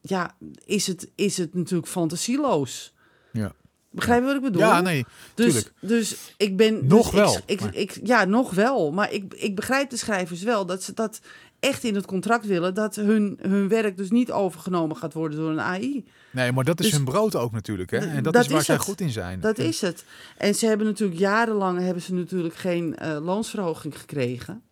ja, 0.00 0.34
is 0.64 0.86
het, 0.86 1.10
is 1.14 1.36
het 1.36 1.54
natuurlijk 1.54 1.88
fantasieloos. 1.88 2.92
Ja. 3.32 3.52
Begrijp 3.90 4.20
je 4.20 4.26
wat 4.26 4.36
ik 4.36 4.42
bedoel? 4.42 4.60
ja, 4.62 4.80
nee. 4.80 5.04
Dus, 5.34 5.52
Tuurlijk. 5.52 5.72
dus 5.80 6.34
ik 6.36 6.56
ben. 6.56 6.86
Nog 6.86 7.10
dus 7.10 7.20
wel, 7.20 7.36
Ik, 7.46 7.60
ik- 7.60 8.00
ja, 8.02 8.24
nog 8.24 8.50
wel. 8.50 8.92
Maar 8.92 9.12
ik, 9.12 9.34
ik 9.34 9.54
begrijp 9.56 9.90
de 9.90 9.96
schrijvers 9.96 10.42
wel 10.42 10.66
dat 10.66 10.82
ze 10.82 10.92
dat 10.94 11.20
echt 11.64 11.84
in 11.84 11.94
het 11.94 12.06
contract 12.06 12.46
willen. 12.46 12.74
Dat 12.74 12.94
hun, 12.94 13.38
hun 13.42 13.68
werk 13.68 13.96
dus 13.96 14.10
niet 14.10 14.32
overgenomen 14.32 14.96
gaat 14.96 15.12
worden 15.12 15.38
door 15.38 15.50
een 15.50 15.60
AI. 15.60 16.04
Nee, 16.30 16.52
maar 16.52 16.64
dat 16.64 16.78
is 16.80 16.86
Dus- 16.86 16.94
hun 16.94 17.04
brood 17.04 17.36
ook 17.36 17.52
natuurlijk. 17.52 17.90
Hè? 17.90 17.98
En 17.98 18.22
dat, 18.22 18.32
Dat 18.32 18.44
is 18.44 18.50
waar 18.50 18.60
is 18.60 18.66
zij 18.66 18.74
het. 18.74 18.84
goed 18.84 19.00
in 19.00 19.10
zijn. 19.10 19.40
Dat 19.40 19.58
is 19.58 19.80
het. 19.80 20.04
En 20.36 20.54
ze 20.54 20.66
hebben 20.66 20.86
natuurlijk 20.86 21.18
jarenlang 21.20 21.78
hebben 21.80 22.02
ze 22.02 22.14
natuurlijk 22.14 22.54
geen 22.54 22.96
eh, 22.96 23.18
loonsverhoging 23.24 23.98
gekregen. 23.98 24.62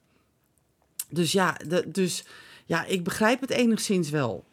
Dus 1.08 1.32
ja, 1.32 1.56
de, 1.68 1.84
dus 1.88 2.24
ja, 2.66 2.84
ik 2.84 3.04
begrijp 3.04 3.40
het 3.40 3.50
enigszins 3.50 4.10
wel. 4.10 4.44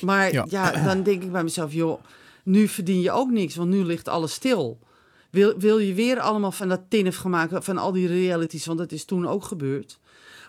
Maar 0.00 0.32
Ja. 0.32 0.46
ja. 0.48 0.84
dan 0.84 1.02
denk 1.02 1.22
ik 1.22 1.32
bij 1.32 1.42
mezelf, 1.42 1.72
joh, 1.72 2.00
nu 2.42 2.68
verdien 2.68 3.00
je 3.00 3.10
ook 3.10 3.30
niks, 3.30 3.54
want 3.56 3.70
nu 3.70 3.84
ligt 3.84 4.08
alles 4.08 4.32
stil. 4.32 4.78
Wil, 5.30 5.58
wil 5.58 5.78
je 5.78 5.94
weer 5.94 6.20
allemaal 6.20 6.52
van 6.52 6.68
dat 6.68 6.80
tinnef 6.88 7.24
maken, 7.24 7.62
van 7.62 7.78
al 7.78 7.92
die 7.92 8.06
realities, 8.06 8.66
want 8.66 8.78
dat 8.78 8.92
is 8.92 9.04
toen 9.04 9.26
ook 9.28 9.44
gebeurd. 9.44 9.98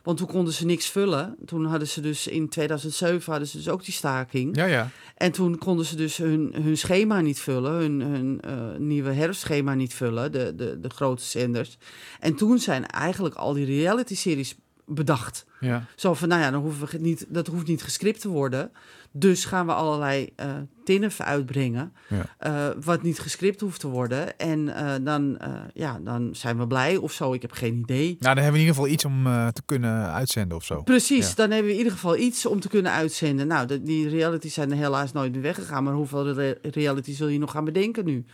Want 0.08 0.20
toen 0.20 0.28
konden 0.28 0.54
ze 0.54 0.66
niks 0.66 0.90
vullen. 0.90 1.36
Toen 1.46 1.66
hadden 1.66 1.88
ze 1.88 2.02
dus 2.02 2.28
in 2.28 2.50
2007 2.50 3.32
hadden 3.32 3.48
ze 3.48 3.58
dus 3.58 3.70
ook 3.70 3.86
die 3.86 3.94
staking. 3.94 4.56
Ja, 4.56 4.66
ja. 4.66 4.90
En 5.16 5.32
toen 5.32 5.58
konden 5.58 5.86
ze 5.86 5.96
dus 5.96 6.18
hun, 6.18 6.54
hun 6.62 6.78
schema 6.78 7.22
niet 7.22 7.40
vullen, 7.40 7.72
hun, 7.72 8.02
hun 8.02 8.42
eh, 8.42 8.78
nieuwe 8.78 9.12
herfstschema 9.12 9.74
niet 9.74 9.94
vullen, 9.94 10.32
de, 10.32 10.56
de, 10.56 10.80
de 10.80 10.90
grote 10.90 11.24
zenders. 11.24 11.78
En 12.20 12.36
toen 12.36 12.60
zijn 12.60 12.86
eigenlijk 12.86 13.36
al 13.36 13.54
die 13.54 13.66
reality-series 13.66 14.56
bedacht. 14.88 15.46
ja. 15.60 15.86
Zo 15.96 16.14
van, 16.14 16.28
nou 16.28 16.42
ja, 16.42 16.52
dan 16.52 16.62
hoeven 16.62 16.88
we 16.90 16.98
niet, 16.98 17.26
dat 17.30 17.48
hoeft 17.48 17.68
niet 17.68 17.84
gescript 17.84 18.22
te 18.22 18.30
worden. 18.30 18.72
Dus 19.12 19.46
gaan 19.46 19.66
we 19.66 19.74
allerlei 19.74 20.30
eh 20.36 20.52
tinnef 20.84 21.20
uitbrengen, 21.22 21.94
Ja. 22.10 22.36
eh, 22.38 22.76
wat 22.84 23.02
niet 23.02 23.20
gescript 23.20 23.62
hoeft 23.62 23.80
te 23.80 23.88
worden. 23.88 24.38
En 24.38 24.76
eh, 24.76 24.94
dan, 25.02 25.38
ja, 25.74 26.00
dan 26.04 26.30
zijn 26.36 26.58
we 26.58 26.68
blij 26.68 26.98
of 26.98 27.12
zo, 27.12 27.34
ik 27.34 27.42
heb 27.42 27.52
geen 27.52 27.76
idee. 27.80 28.06
Nou, 28.20 28.36
dan 28.36 28.44
hebben 28.44 28.52
we 28.54 28.60
in 28.60 28.66
ieder 28.66 28.76
geval 28.76 28.88
iets 28.92 29.06
om 29.06 29.24
te 29.54 29.62
kunnen 29.66 30.12
uitzenden 30.14 30.58
of 30.58 30.64
zo. 30.64 30.82
Precies, 30.84 31.28
Ja. 31.30 31.36
dan 31.36 31.50
hebben 31.52 31.66
we 31.68 31.72
in 31.72 31.78
ieder 31.78 31.94
geval 31.94 32.18
iets 32.18 32.46
om 32.46 32.60
te 32.60 32.70
kunnen 32.70 32.92
uitzenden. 32.92 33.48
Nou, 33.48 33.68
de, 33.68 33.82
die 33.84 34.10
realities 34.10 34.54
zijn 34.54 34.72
er 34.72 34.78
helaas 34.78 35.12
nooit 35.12 35.32
meer 35.32 35.42
weggegaan. 35.42 35.84
Maar 35.84 35.94
hoeveel 35.94 36.32
re- 36.34 36.58
realities 36.62 37.20
wil 37.20 37.28
je 37.28 37.40
nog 37.40 37.52
gaan 37.52 37.66
bedenken 37.66 38.06
nu? 38.06 38.26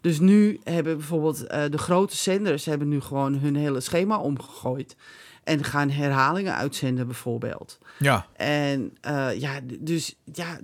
Dus 0.00 0.18
nu 0.20 0.60
hebben 0.64 0.96
bijvoorbeeld 0.96 1.38
de 1.48 1.78
grote 1.78 2.16
zenders 2.16 2.64
hebben 2.64 2.88
nu 2.88 3.00
gewoon 3.00 3.34
hun 3.34 3.56
hele 3.56 3.80
schema 3.80 4.18
omgegooid. 4.18 4.96
En 5.44 5.64
gaan 5.64 5.90
herhalingen 5.90 6.54
uitzenden 6.54 7.06
bijvoorbeeld. 7.06 7.78
Ja, 7.98 8.26
En 8.36 8.96
eh, 9.00 9.40
ja, 9.40 9.60
dus 9.80 10.16
ja, 10.32 10.58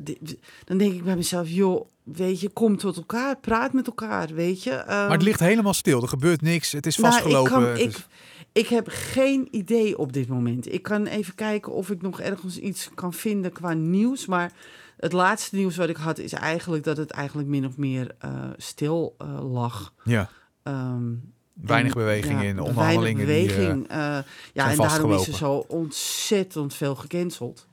dan 0.65 0.79
denk 0.79 0.93
ik 0.95 1.05
bij 1.05 1.17
mezelf, 1.17 1.49
joh, 1.49 1.87
weet 2.03 2.41
je, 2.41 2.49
kom 2.49 2.77
tot 2.77 2.97
elkaar, 2.97 3.37
praat 3.39 3.73
met 3.73 3.87
elkaar, 3.87 4.29
weet 4.35 4.63
je. 4.63 4.83
maar 4.87 5.11
het 5.11 5.23
ligt 5.23 5.41
helemaal 5.41 5.75
stil. 5.75 6.03
Er 6.03 6.09
gebeurt 6.09 6.43
niks. 6.43 6.73
Het 6.73 6.87
is 6.87 6.97
Nou, 6.97 7.13
vastgelopen. 7.13 7.51
ik, 7.53 7.59
kan, 7.59 7.63
Het 7.71 7.79
ik, 7.81 7.89
is- 7.89 8.07
ik 8.53 8.67
heb 8.69 8.87
geen 8.91 9.49
idee 9.51 9.99
op 9.99 10.13
dit 10.13 10.29
moment. 10.29 10.73
Ik 10.73 10.83
kan 10.83 11.07
even 11.07 11.35
kijken 11.35 11.73
of 11.73 11.91
ik 11.91 12.03
nog 12.03 12.21
ergens 12.21 12.59
iets 12.59 12.91
kan 12.95 13.13
vinden 13.13 13.53
qua 13.53 13.73
nieuws. 13.73 14.27
Maar 14.27 14.53
het 14.97 15.13
laatste 15.13 15.57
nieuws 15.57 15.77
wat 15.77 15.89
ik 15.89 15.97
had 15.97 16.19
is 16.19 16.33
eigenlijk 16.33 16.85
dat 16.85 16.97
het 16.97 17.11
eigenlijk 17.11 17.49
min 17.49 17.67
of 17.67 17.77
meer 17.77 18.15
eh, 18.19 18.31
stil 18.57 19.15
eh, 19.19 19.53
lag. 19.53 19.93
ja, 20.05 20.31
Ehm, 20.63 21.13
weinig 21.61 21.93
en, 21.93 21.99
beweging 21.99 22.41
ja, 22.41 22.47
in. 22.47 22.61
Onderhandelingen 22.61 23.27
Weinig 23.27 23.57
die... 23.57 23.67
eh, 23.67 23.73
beweging. 23.73 23.89
eh, 23.89 24.33
ja, 24.53 24.71
en 24.71 24.77
daarom 24.77 25.13
is 25.13 25.29
er 25.29 25.35
zo 25.35 25.65
ontzettend 25.69 26.75
veel 26.75 26.95
gecanceld. 26.95 27.67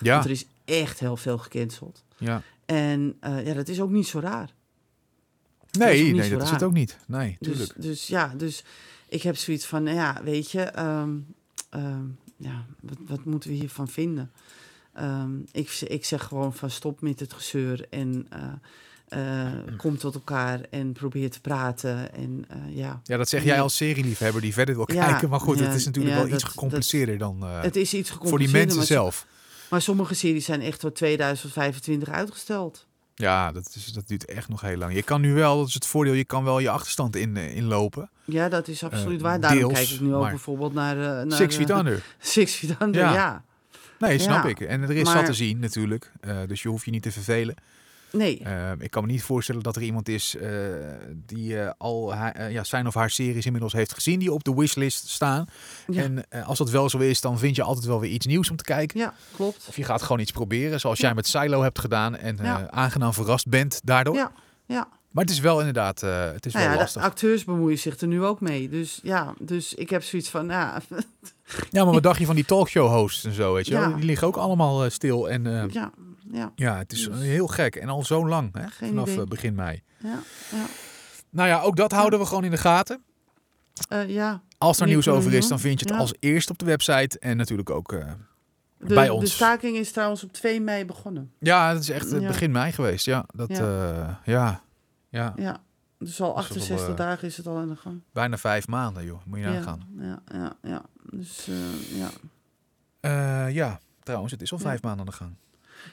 ja, 0.00 0.12
Want 0.12 0.24
er 0.24 0.30
is 0.30 0.46
echt 0.64 1.00
heel 1.00 1.16
veel 1.16 1.38
gecanceld. 1.38 2.04
Ja. 2.16 2.42
En 2.66 3.16
eh, 3.20 3.46
ja, 3.46 3.54
dat 3.54 3.68
is 3.68 3.80
ook 3.80 3.90
niet 3.90 4.06
zo 4.06 4.18
raar. 4.18 4.50
is 5.70 5.78
Nee, 5.78 6.02
niet 6.04 6.14
nee, 6.16 6.28
zo 6.28 6.36
dat 6.36 6.42
is 6.46 6.50
het 6.50 6.62
ook 6.62 6.72
niet. 6.72 6.98
Nee, 7.06 7.36
Dus, 7.40 7.56
tuurlijk. 7.56 7.82
dus 7.82 8.06
ja, 8.06 8.32
dus 8.36 8.64
ik 9.08 9.22
heb 9.22 9.36
zoiets 9.36 9.66
van, 9.66 9.82
nou 9.82 9.96
ja, 9.96 10.20
weet 10.24 10.50
je, 10.50 10.60
ehm, 10.62 11.10
ehm, 11.70 12.04
ja, 12.36 12.64
wat, 12.80 12.98
wat 13.06 13.24
moeten 13.24 13.50
we 13.50 13.56
hiervan 13.56 13.88
vinden? 13.88 14.32
Ehm, 14.92 15.30
ik, 15.52 15.70
ik 15.70 16.04
zeg 16.04 16.24
gewoon 16.24 16.54
van 16.54 16.70
stop 16.70 17.00
met 17.00 17.20
het 17.20 17.32
gezeur 17.32 17.86
en 17.90 18.28
eh, 19.08 19.46
kom 19.76 19.98
tot 19.98 20.14
elkaar 20.14 20.60
en 20.70 20.92
probeer 20.92 21.30
te 21.30 21.40
praten. 21.40 22.12
En 22.14 22.44
eh, 22.48 22.76
ja, 22.76 23.00
Ja, 23.04 23.16
dat 23.16 23.28
zeg 23.28 23.44
jij 23.44 23.60
als 23.60 23.76
serieliefhebber 23.76 24.40
die 24.40 24.52
verder 24.52 24.74
wil 24.74 24.92
Ja, 24.92 25.06
kijken. 25.06 25.28
Maar 25.28 25.40
goed, 25.40 25.58
ja, 25.58 25.64
het 25.64 25.74
is 25.74 25.84
natuurlijk 25.84 26.14
ja, 26.14 26.20
wel 26.22 26.32
iets 26.32 26.42
dat- 26.42 26.50
gecompliceerder 26.50 27.18
dan 27.18 27.42
eh, 27.42 27.62
het 27.62 27.76
is 27.76 27.94
iets 27.94 28.10
voor 28.22 28.38
die 28.38 28.50
mensen 28.50 28.76
maar, 28.76 28.86
zelf. 28.86 29.26
Maar 29.70 29.82
sommige 29.82 30.14
series 30.14 30.44
zijn 30.44 30.60
echt 30.60 30.80
tot 30.80 30.94
2025 30.94 32.08
uitgesteld. 32.08 32.86
Ja, 33.14 33.52
dat, 33.52 33.72
is, 33.74 33.92
dat 33.92 34.08
duurt 34.08 34.24
echt 34.24 34.48
nog 34.48 34.60
heel 34.60 34.76
lang. 34.76 34.94
Je 34.94 35.02
kan 35.02 35.20
nu 35.20 35.34
wel, 35.34 35.58
dat 35.58 35.68
is 35.68 35.74
het 35.74 35.86
voordeel, 35.86 36.12
je 36.12 36.24
kan 36.24 36.44
wel 36.44 36.58
je 36.58 36.70
achterstand 36.70 37.16
in, 37.16 37.36
inlopen. 37.36 38.10
Ja, 38.24 38.48
dat 38.48 38.68
is 38.68 38.84
absoluut 38.84 39.20
waar. 39.20 39.40
Daarom 39.40 39.58
deels, 39.58 39.72
kijk 39.72 39.88
ik 39.88 40.00
nu 40.00 40.14
ook 40.14 40.28
bijvoorbeeld 40.28 40.74
naar... 40.74 40.96
naar 41.26 41.38
Six 41.38 41.56
Feet 41.56 41.70
Under. 41.70 42.02
Six 42.18 42.54
Feet 42.54 42.76
Under, 42.82 43.00
Ja. 43.00 43.44
Nee, 43.98 44.18
snap 44.18 44.44
ik. 44.44 44.60
En 44.60 44.82
er 44.82 44.90
is 44.90 45.10
zat 45.10 45.26
te 45.26 45.32
zien 45.32 45.58
natuurlijk. 45.58 46.12
Dus 46.46 46.62
je 46.62 46.68
hoeft 46.68 46.84
je 46.84 46.90
niet 46.90 47.02
te 47.02 47.12
vervelen. 47.12 47.54
Nee, 48.12 48.40
Eh, 48.44 48.70
ik 48.78 48.90
kan 48.90 49.04
me 49.06 49.10
niet 49.12 49.22
voorstellen 49.22 49.62
dat 49.62 49.76
er 49.76 49.82
iemand 49.82 50.08
is 50.08 50.36
eh, 50.36 50.50
die 51.26 51.60
eh, 51.60 51.70
al 51.78 52.14
eh, 52.14 52.50
ja, 52.50 52.64
zijn 52.64 52.86
of 52.86 52.94
haar 52.94 53.10
series 53.10 53.46
inmiddels 53.46 53.72
heeft 53.72 53.92
gezien 53.94 54.18
die 54.18 54.32
op 54.32 54.44
de 54.44 54.54
wishlist 54.54 55.08
staan. 55.08 55.46
Ja. 55.86 56.02
En 56.02 56.28
als 56.44 56.58
dat 56.58 56.70
wel 56.70 56.88
zo 56.88 56.98
is, 56.98 57.20
dan 57.20 57.38
vind 57.38 57.56
je 57.56 57.62
altijd 57.62 57.86
wel 57.86 58.00
weer 58.00 58.10
iets 58.10 58.26
nieuws 58.26 58.50
om 58.50 58.56
te 58.56 58.64
kijken. 58.64 58.98
ja, 58.98 59.14
klopt. 59.34 59.66
Of 59.68 59.76
je 59.76 59.84
gaat 59.84 60.02
gewoon 60.02 60.20
iets 60.20 60.32
proberen, 60.32 60.80
zoals 60.80 60.98
jij 61.00 61.14
met 61.14 61.26
Silo 61.26 61.62
hebt 61.62 61.78
gedaan 61.78 62.16
en 62.16 62.70
aangenaam 62.72 63.12
verrast 63.12 63.48
bent 63.48 63.80
daardoor. 63.84 64.14
Ja, 64.14 64.32
ja. 64.66 64.88
Maar 65.10 65.24
het 65.24 65.32
is 65.32 65.40
wel 65.40 65.58
inderdaad, 65.58 66.00
het 66.00 66.46
is 66.46 66.52
Nou 66.52 66.64
wel 66.64 66.72
ja, 66.72 66.78
de 66.78 66.82
lastig. 66.84 67.02
acteurs 67.02 67.44
bemoeien 67.44 67.78
zich 67.78 68.00
er 68.00 68.06
nu 68.06 68.24
ook 68.24 68.40
mee. 68.40 68.68
Dus 68.68 69.00
ja, 69.02 69.34
dus 69.40 69.74
ik 69.74 69.90
heb 69.90 70.02
zoiets 70.02 70.28
van, 70.28 70.46
ja, 70.46 70.80
Ja, 71.70 71.84
maar 71.84 71.92
wat 71.92 72.02
dacht 72.10 72.18
je 72.18 72.26
van 72.26 72.34
die 72.34 72.44
talkshow 72.44 72.88
hosts 72.90 73.24
en 73.24 73.32
zo, 73.32 73.54
weet 73.54 73.66
je 73.66 73.74
wel? 73.74 73.94
Die 73.94 74.04
liggen 74.04 74.26
ook 74.26 74.36
allemaal 74.36 74.90
stil 74.90 75.30
en 75.30 75.70
ja. 75.72 75.90
Ja, 76.32 76.52
ja, 76.54 76.76
het 76.78 76.92
is 76.92 77.04
Dus- 77.08 77.20
heel 77.20 77.46
gek. 77.46 77.76
En 77.76 77.88
al 77.88 78.04
zo 78.04 78.26
lang, 78.28 78.54
hè? 78.54 78.66
Geen 78.68 78.88
vanaf 78.88 79.08
idee. 79.08 79.20
eh, 79.20 79.26
begin 79.28 79.54
mei. 79.54 79.82
ja, 79.98 80.18
ja. 80.50 80.64
Nou 81.30 81.48
ja, 81.48 81.60
ook 81.60 81.76
dat 81.76 81.92
houden 81.92 82.18
we 82.18 82.26
gewoon 82.26 82.44
in 82.44 82.50
de 82.50 82.56
gaten. 82.56 83.02
Eh, 83.88 84.08
ja. 84.08 84.42
Als 84.58 84.76
er 84.80 84.84
Niet 84.86 84.92
nieuws 84.94 85.08
over 85.08 85.32
is, 85.32 85.48
dan 85.48 85.60
vind 85.60 85.80
je 85.80 85.86
het 85.88 85.98
als 85.98 86.14
eerst 86.18 86.50
op 86.50 86.58
de 86.58 86.64
website. 86.64 87.18
En 87.18 87.36
natuurlijk 87.36 87.70
ook 87.70 87.92
eh, 87.92 88.06
De, 88.78 88.94
bij 88.94 89.06
de 89.06 89.12
ons. 89.12 89.34
staking 89.34 89.76
is 89.76 89.92
trouwens 89.92 90.24
op 90.24 90.32
2 90.32 90.60
mei 90.60 90.84
begonnen. 90.84 91.32
Ja, 91.38 91.68
het 91.72 91.80
is 91.82 91.90
echt 91.90 92.18
begin 92.26 92.50
mei 92.50 92.72
geweest. 92.72 93.04
Ja, 93.04 93.24
dat, 93.34 93.48
Ja. 93.48 93.56
ja. 93.56 94.20
ja, 94.24 94.62
ja, 95.08 95.32
Ja, 95.36 95.36
dus 95.38 95.40
al 95.40 95.54
Dat 95.98 96.08
is 96.10 96.18
wel, 96.18 96.34
68 96.36 96.88
eh, 96.88 96.96
dagen 96.96 97.28
is 97.28 97.36
het 97.36 97.46
al 97.46 97.56
aan 97.56 97.68
de 97.68 97.76
gang. 97.76 98.00
bijna 98.12 98.36
vijf 98.36 98.66
maanden, 98.68 99.04
joh. 99.04 99.20
Moet 99.24 99.38
je 99.38 99.44
nagaan. 99.44 99.80
ja, 99.98 100.22
ja, 100.32 100.56
ja. 100.62 100.82
Dus 101.10 101.48
ja. 101.94 102.08
Ja, 103.48 103.80
trouwens, 104.02 104.32
het 104.32 104.42
is 104.42 104.52
al 104.52 104.58
vijf 104.58 104.82
maanden 104.82 105.00
aan 105.00 105.06
de 105.06 105.12
gang. 105.16 105.34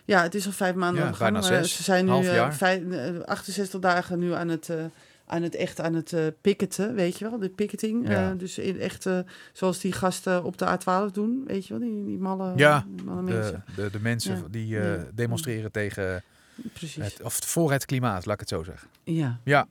Ja, 0.05 0.21
het 0.21 0.35
is 0.35 0.45
al 0.45 0.51
vijf 0.51 0.75
maanden 0.75 1.03
Ja, 1.03 1.13
bijna 1.17 1.41
zes, 1.41 1.75
Ze 1.75 1.83
zijn 1.83 2.05
nu 2.05 2.11
half 2.11 2.25
eh, 2.25 2.33
jaar. 2.35 2.55
vijf- 2.55 2.89
eh, 2.91 3.19
68 3.25 3.79
dagen 3.79 4.19
nu 4.19 4.33
aan 4.33 4.47
het, 4.47 4.69
eh, 4.69 4.83
aan 5.27 5.41
het 5.41 5.55
echt 5.55 5.79
aan 5.79 5.93
het 5.93 6.13
eh 6.13 6.21
picketen, 6.41 6.95
weet 6.95 7.17
je 7.17 7.29
wel, 7.29 7.39
de 7.39 7.49
picketing. 7.49 8.07
Ja. 8.09 8.31
Eh, 8.31 8.37
dus 8.37 8.57
in 8.57 8.79
echt 8.79 9.05
eh, 9.05 9.19
zoals 9.53 9.79
die 9.79 9.91
gasten 9.91 10.43
op 10.43 10.57
de 10.57 10.65
A12 10.65 11.11
doen, 11.13 11.43
weet 11.47 11.67
je 11.67 11.77
wel, 11.79 11.87
die, 11.89 12.05
die 12.05 12.17
malle, 12.17 12.53
Ja, 12.55 12.85
die 12.95 13.05
malle 13.05 13.23
De, 13.25 13.31
mensen. 13.33 13.63
de, 13.75 13.89
de 13.89 13.99
mensen 13.99 14.35
Ja. 14.35 14.43
die 14.49 14.79
eh, 14.79 14.95
Ja. 14.95 15.05
demonstreren 15.13 15.71
tegen 15.71 16.23
Precies. 16.73 17.03
het, 17.03 17.21
of 17.23 17.39
voor 17.45 17.71
het 17.71 17.85
klimaat, 17.85 18.25
laat 18.25 18.33
ik 18.33 18.39
het 18.39 18.49
zo 18.49 18.63
zeggen. 18.63 18.87
Ja. 19.03 19.39
Ja. 19.43 19.67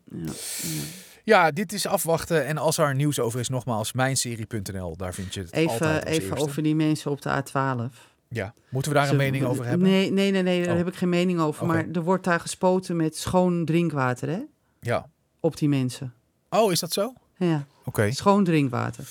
Ja. 1.25 1.51
dit 1.51 1.73
is 1.73 1.87
afwachten. 1.87 2.47
En 2.47 2.59
als 2.59 2.79
er 2.79 2.95
nieuws 2.95 3.21
over 3.21 3.41
is, 3.41 3.49
nogmaals, 3.49 3.93
mijnserie.nl. 3.93 4.97
Daar 4.97 5.15
vind 5.15 5.35
je 5.35 5.41
het 5.41 5.53
altijd 5.55 5.71
Even, 5.73 5.91
als 5.95 6.05
even 6.05 6.23
eerste. 6.31 6.45
over 6.49 6.63
die 6.63 6.75
mensen 6.75 7.11
op 7.11 7.23
de 7.23 7.43
A12. 7.43 8.13
Ja, 8.35 8.55
moeten 8.69 8.93
we 8.93 8.99
daar 8.99 9.09
een 9.09 9.17
mening 9.17 9.45
over 9.45 9.65
hebben? 9.67 9.89
Nee, 9.89 10.11
nee, 10.13 10.31
nee, 10.31 10.43
nee 10.43 10.63
daar 10.63 10.71
Oh. 10.73 10.77
heb 10.79 10.89
ik 10.89 10.95
geen 10.95 11.09
mening 11.09 11.41
over. 11.41 11.67
Maar 11.67 11.87
er 11.93 12.03
wordt 12.03 12.25
daar 12.25 12.41
gespoten 12.41 12.97
met 12.97 13.17
schoon 13.17 13.65
drinkwater, 13.65 14.29
hè? 14.29 14.41
Ja. 14.81 15.11
Op 15.41 15.57
die 15.57 15.69
mensen. 15.69 16.15
Oh, 16.51 16.73
is 16.73 16.81
dat 16.81 16.93
zo? 16.93 17.13
Ja, 17.37 17.67
Oké. 17.85 18.11
schoon 18.11 18.45
drinkwater. 18.45 19.09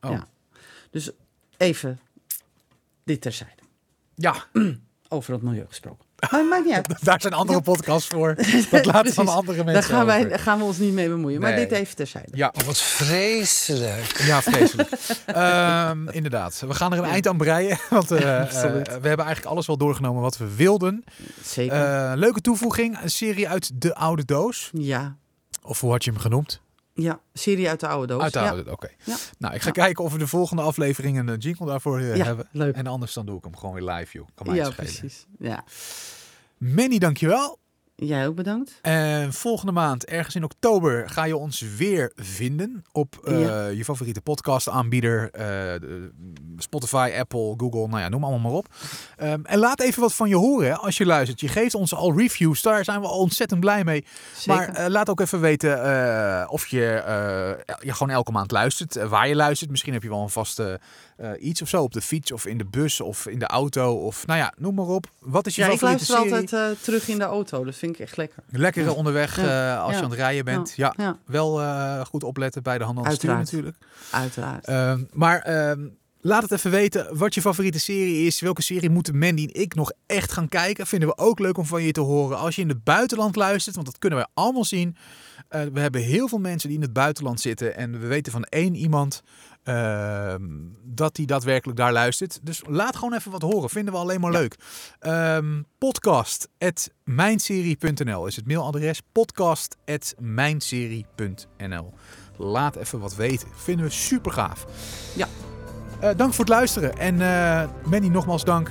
Oh. 0.00 0.10
Ja. 0.10 0.26
Dus 0.90 1.10
even 1.56 2.00
dit 3.04 3.20
terzijde. 3.20 3.62
Ja, 4.14 4.44
Over 5.08 5.32
het 5.32 5.42
milieu 5.42 5.64
gesproken. 5.68 6.06
Maar 6.30 6.40
het 6.40 6.48
maakt 6.48 6.64
niet 6.64 6.74
uit. 6.74 6.94
daar 7.04 7.20
zijn 7.20 7.32
andere 7.32 7.60
podcasts 7.60 8.08
voor. 8.08 8.34
Dat 8.70 8.84
laten 8.94 9.12
van 9.14 9.28
andere 9.28 9.64
mensen 9.64 9.72
Daar 9.90 9.98
gaan, 9.98 10.06
wij, 10.06 10.24
over. 10.26 10.38
gaan 10.38 10.58
we 10.58 10.64
ons 10.64 10.78
niet 10.78 10.92
mee 10.92 11.08
bemoeien. 11.08 11.40
Maar 11.40 11.56
dit 11.56 11.70
even 11.72 11.96
terzijde. 11.96 12.28
Ja, 12.32 12.52
Wat 12.66 12.78
vreselijk. 12.78 14.20
ja 14.26 14.42
vreselijk. 14.42 14.88
Ehm, 15.26 16.08
inderdaad. 16.08 16.62
We 16.66 16.74
gaan 16.74 16.92
er 16.92 16.98
een 16.98 17.04
eind 17.04 17.28
aan 17.28 17.36
breien. 17.36 17.78
Want 17.90 18.10
eh, 18.10 18.40
eh, 18.40 18.48
we 18.72 18.90
hebben 18.90 19.02
eigenlijk 19.02 19.44
alles 19.44 19.66
wel 19.66 19.76
doorgenomen 19.76 20.22
wat 20.22 20.36
we 20.38 20.54
wilden. 20.56 21.04
Zeker. 21.44 21.76
Eh, 21.76 22.12
leuke 22.14 22.40
toevoeging. 22.40 23.02
Een 23.02 23.10
serie 23.10 23.48
uit 23.48 23.70
de 23.80 23.94
oude 23.94 24.24
doos. 24.24 24.70
ja. 24.72 25.16
Of 25.62 25.80
hoe 25.80 25.90
had 25.90 26.04
je 26.04 26.10
hem 26.10 26.20
genoemd? 26.20 26.60
Ja, 27.02 27.20
serie 27.32 27.68
uit 27.68 27.80
de 27.80 27.86
oude 27.88 28.06
doos. 28.06 28.22
Uit 28.22 28.32
de 28.32 28.38
ja. 28.38 28.48
oude 28.48 28.72
Oké. 28.72 28.88
Ja. 29.04 29.16
Nou, 29.38 29.54
ik 29.54 29.60
ga 29.60 29.66
Ja. 29.66 29.72
kijken 29.72 30.04
of 30.04 30.12
we 30.12 30.18
de 30.18 30.26
volgende 30.26 30.62
aflevering 30.62 31.18
een 31.18 31.28
eh, 31.28 31.34
jingle 31.38 31.66
daarvoor 31.66 31.98
eh, 31.98 32.16
Ja, 32.16 32.24
hebben. 32.24 32.48
leuk. 32.52 32.74
En 32.74 32.86
anders 32.86 33.12
dan 33.12 33.26
doe 33.26 33.36
ik 33.38 33.44
hem 33.44 33.56
gewoon 33.56 33.74
weer 33.74 33.84
live, 33.94 34.12
joh. 34.18 34.26
Kan 34.34 34.46
mij 34.46 34.56
Ja, 34.56 34.64
schelen. 34.70 34.84
precies. 34.84 35.26
Ja. 35.38 35.64
Manny, 36.58 36.98
dankjewel. 36.98 37.58
Jij 38.00 38.26
ook 38.26 38.34
bedankt. 38.34 38.78
En 38.82 39.32
volgende 39.32 39.72
maand, 39.72 40.04
ergens 40.04 40.34
in 40.34 40.44
oktober, 40.44 41.08
ga 41.10 41.24
je 41.24 41.36
ons 41.36 41.60
weer 41.76 42.12
vinden 42.14 42.84
op 42.92 43.16
eh, 43.24 43.40
Ja. 43.40 43.66
je 43.66 43.84
favoriete 43.84 44.20
podcastaanbieder. 44.20 45.30
de- 45.32 46.10
Spotify, 46.58 47.12
Apple, 47.18 47.54
Google, 47.56 47.86
nou 47.88 48.00
ja, 48.00 48.08
noem 48.08 48.22
allemaal 48.24 48.40
maar 48.50 48.58
op. 48.58 48.66
Ehm, 49.16 49.40
en 49.42 49.58
laat 49.58 49.80
even 49.80 50.00
wat 50.00 50.14
van 50.14 50.28
je 50.28 50.36
horen 50.36 50.68
hè, 50.68 50.74
als 50.76 50.96
je 50.96 51.06
luistert. 51.06 51.40
Je 51.40 51.48
geeft 51.48 51.74
ons 51.74 51.94
al 51.94 52.16
reviews, 52.18 52.62
daar 52.62 52.84
zijn 52.84 53.00
we 53.00 53.06
al 53.06 53.18
ontzettend 53.18 53.60
blij 53.60 53.84
mee. 53.84 54.04
Zeker. 54.36 54.54
Maar 54.54 54.68
eh, 54.74 54.86
laat 54.90 55.08
ook 55.10 55.20
even 55.20 55.40
weten 55.40 55.70
of 56.50 56.66
je, 56.66 57.02
je 57.80 57.92
gewoon 57.92 58.10
elke 58.14 58.32
maand 58.32 58.50
luistert. 58.50 59.08
waar 59.08 59.28
je 59.28 59.34
luistert. 59.36 59.70
Misschien 59.70 59.92
heb 59.92 60.02
je 60.02 60.08
wel 60.08 60.22
een 60.22 60.30
vaste 60.30 60.80
eh, 61.18 61.30
iets 61.38 61.62
of 61.62 61.68
zo 61.68 61.82
op 61.82 61.92
de 61.92 62.00
fiets 62.00 62.32
of 62.32 62.46
in 62.46 62.58
de 62.58 62.64
bus 62.64 63.00
of 63.00 63.26
in 63.26 63.38
de 63.38 63.46
auto. 63.46 63.92
Of 63.94 64.26
nou 64.26 64.38
ja, 64.38 64.52
noem 64.58 64.74
maar 64.74 64.86
op. 64.86 65.06
Wat 65.18 65.46
is 65.46 65.54
je 65.54 65.62
ja, 65.62 65.68
ik 65.68 65.80
luister 65.80 66.16
serie? 66.16 66.32
altijd 66.34 66.52
eh, 66.52 66.82
terug 66.84 67.08
in 67.08 67.18
de 67.18 67.24
auto. 67.24 67.64
Dat 67.64 67.74
vind 67.74 67.94
ik 67.94 68.00
echt 68.00 68.16
lekker. 68.16 68.42
Lekkere 68.50 68.84
Ja. 68.90 68.92
onderweg 68.92 69.36
Ja. 69.36 69.76
eh, 69.76 69.82
als 69.82 69.96
je 69.96 70.02
aan 70.02 70.10
het 70.10 70.18
rijden 70.18 70.44
bent. 70.44 70.72
Ja, 70.76 71.18
wel 71.26 71.60
goed 72.04 72.24
opletten 72.24 72.62
bij 72.62 72.78
de 72.78 72.84
handen 72.84 73.04
aan 73.04 73.10
het 73.10 73.18
stuur 73.18 73.34
natuurlijk. 73.36 73.76
uiteraard. 74.10 74.64
Ehm, 74.66 75.02
maar 75.12 75.38
ehm, 75.42 75.86
laat 76.20 76.42
het 76.42 76.52
even 76.52 76.70
weten 76.70 77.16
wat 77.18 77.34
je 77.34 77.40
favoriete 77.40 77.80
serie 77.80 78.26
is. 78.26 78.40
Welke 78.40 78.62
serie 78.62 78.90
moeten 78.90 79.18
Mandy 79.18 79.42
en 79.52 79.60
ik 79.60 79.74
nog 79.74 79.92
echt 80.06 80.32
gaan 80.32 80.48
kijken? 80.48 80.86
Vinden 80.86 81.08
we 81.08 81.18
ook 81.18 81.38
leuk 81.38 81.58
om 81.58 81.64
van 81.66 81.82
je 81.82 81.92
te 81.92 82.00
horen. 82.00 82.38
Als 82.38 82.54
je 82.56 82.62
in 82.62 82.68
het 82.68 82.84
buitenland 82.84 83.36
luistert, 83.36 83.74
want 83.74 83.86
dat 83.86 83.98
kunnen 83.98 84.18
wij 84.18 84.28
allemaal 84.34 84.64
zien. 84.64 84.96
We 85.48 85.80
hebben 85.80 86.00
heel 86.00 86.28
veel 86.28 86.38
mensen 86.38 86.68
die 86.68 86.78
in 86.78 86.84
het 86.84 86.92
buitenland 86.92 87.40
zitten. 87.40 87.76
En 87.76 88.00
we 88.00 88.06
weten 88.06 88.32
van 88.32 88.44
één 88.44 88.74
iemand 88.74 89.22
ehm, 89.68 90.42
dat 90.84 91.14
die 91.14 91.26
daadwerkelijk 91.26 91.78
daar 91.78 91.92
luistert. 91.92 92.38
Dus 92.42 92.62
laat 92.66 92.96
gewoon 92.96 93.14
even 93.14 93.30
wat 93.30 93.42
horen. 93.42 93.70
Vinden 93.70 93.94
we 93.94 94.00
alleen 94.00 94.20
maar 94.20 94.32
leuk. 94.32 94.56
Ehm 94.98 95.62
podcast 95.78 96.48
at 96.58 96.90
mijnserie.nl 97.04 98.26
is 98.26 98.36
het 98.36 98.46
mailadres. 98.46 99.02
Podcast 99.12 99.76
at 99.86 100.14
mijnserie.nl 100.18 101.92
Laat 102.36 102.76
even 102.76 103.00
wat 103.00 103.14
weten. 103.14 103.48
Vinden 103.54 103.84
we 103.84 103.90
super 103.90 104.32
gaaf. 104.32 104.66
Ja. 105.16 105.28
Eh, 106.00 106.10
dank 106.16 106.34
voor 106.34 106.44
het 106.44 106.54
luisteren. 106.54 106.98
En 106.98 107.20
eh 107.20 107.68
Manny, 107.84 108.08
nogmaals 108.08 108.44
dank. 108.44 108.70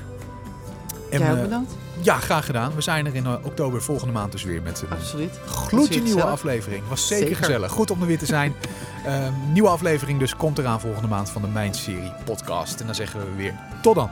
En, 1.12 1.20
Jij 1.20 1.32
ook 1.32 1.38
eh, 1.38 1.44
bedankt. 1.44 1.72
Ja, 2.02 2.18
graag 2.18 2.46
gedaan. 2.46 2.76
We 2.76 2.82
zijn 2.82 3.06
er 3.06 3.16
in 3.16 3.26
eh, 3.26 3.34
oktober 3.42 3.82
volgende 3.82 4.14
maand 4.14 4.32
dus 4.32 4.44
weer 4.44 4.62
met 4.62 4.82
een 4.82 4.98
Absoluut. 4.98 5.40
gloedje 5.46 6.02
nieuwe 6.02 6.24
aflevering. 6.24 6.84
Was 6.88 7.08
zeker, 7.08 7.28
Zeker. 7.28 7.44
gezellig. 7.44 7.72
Goed 7.72 7.92
om 7.92 8.02
er 8.02 8.08
weer 8.08 8.18
te 8.18 8.26
zijn. 8.26 8.56
Ehm, 9.06 9.32
nieuwe 9.52 9.70
aflevering 9.70 10.20
dus 10.20 10.36
komt 10.36 10.58
eraan 10.58 10.80
volgende 10.80 11.08
maand 11.08 11.30
van 11.30 11.42
de 11.42 11.48
Mijn 11.48 11.74
Serie 11.74 12.12
podcast. 12.26 12.80
En 12.80 12.86
dan 12.86 12.96
zeggen 12.96 13.20
we 13.20 13.36
weer 13.36 13.54
tot 13.82 13.96
dan. 13.96 14.10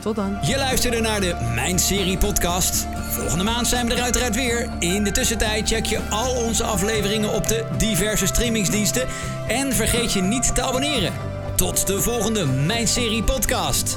Tot 0.00 0.16
dan. 0.16 0.38
Je 0.42 0.56
luisterde 0.56 1.00
naar 1.00 1.20
de 1.20 1.50
Mijn 1.54 1.78
Serie 1.78 2.18
podcast. 2.18 2.86
Volgende 3.10 3.44
maand 3.44 3.66
zijn 3.66 3.86
we 3.86 3.94
er 3.94 4.02
uiteraard 4.02 4.34
weer. 4.34 4.68
In 4.78 5.04
de 5.04 5.10
tussentijd 5.10 5.68
check 5.68 5.84
je 5.86 6.00
al 6.10 6.34
onze 6.44 6.64
afleveringen 6.64 7.32
op 7.32 7.46
de 7.48 7.64
diverse 7.78 8.26
streamingsdiensten. 8.26 9.06
En 9.48 9.72
vergeet 9.72 10.12
je 10.12 10.20
niet 10.22 10.54
te 10.54 10.62
abonneren. 10.62 11.12
Tot 11.56 11.86
de 11.86 12.00
volgende 12.00 12.46
Mijn 12.46 12.88
Serie 12.88 13.22
podcast. 13.24 13.96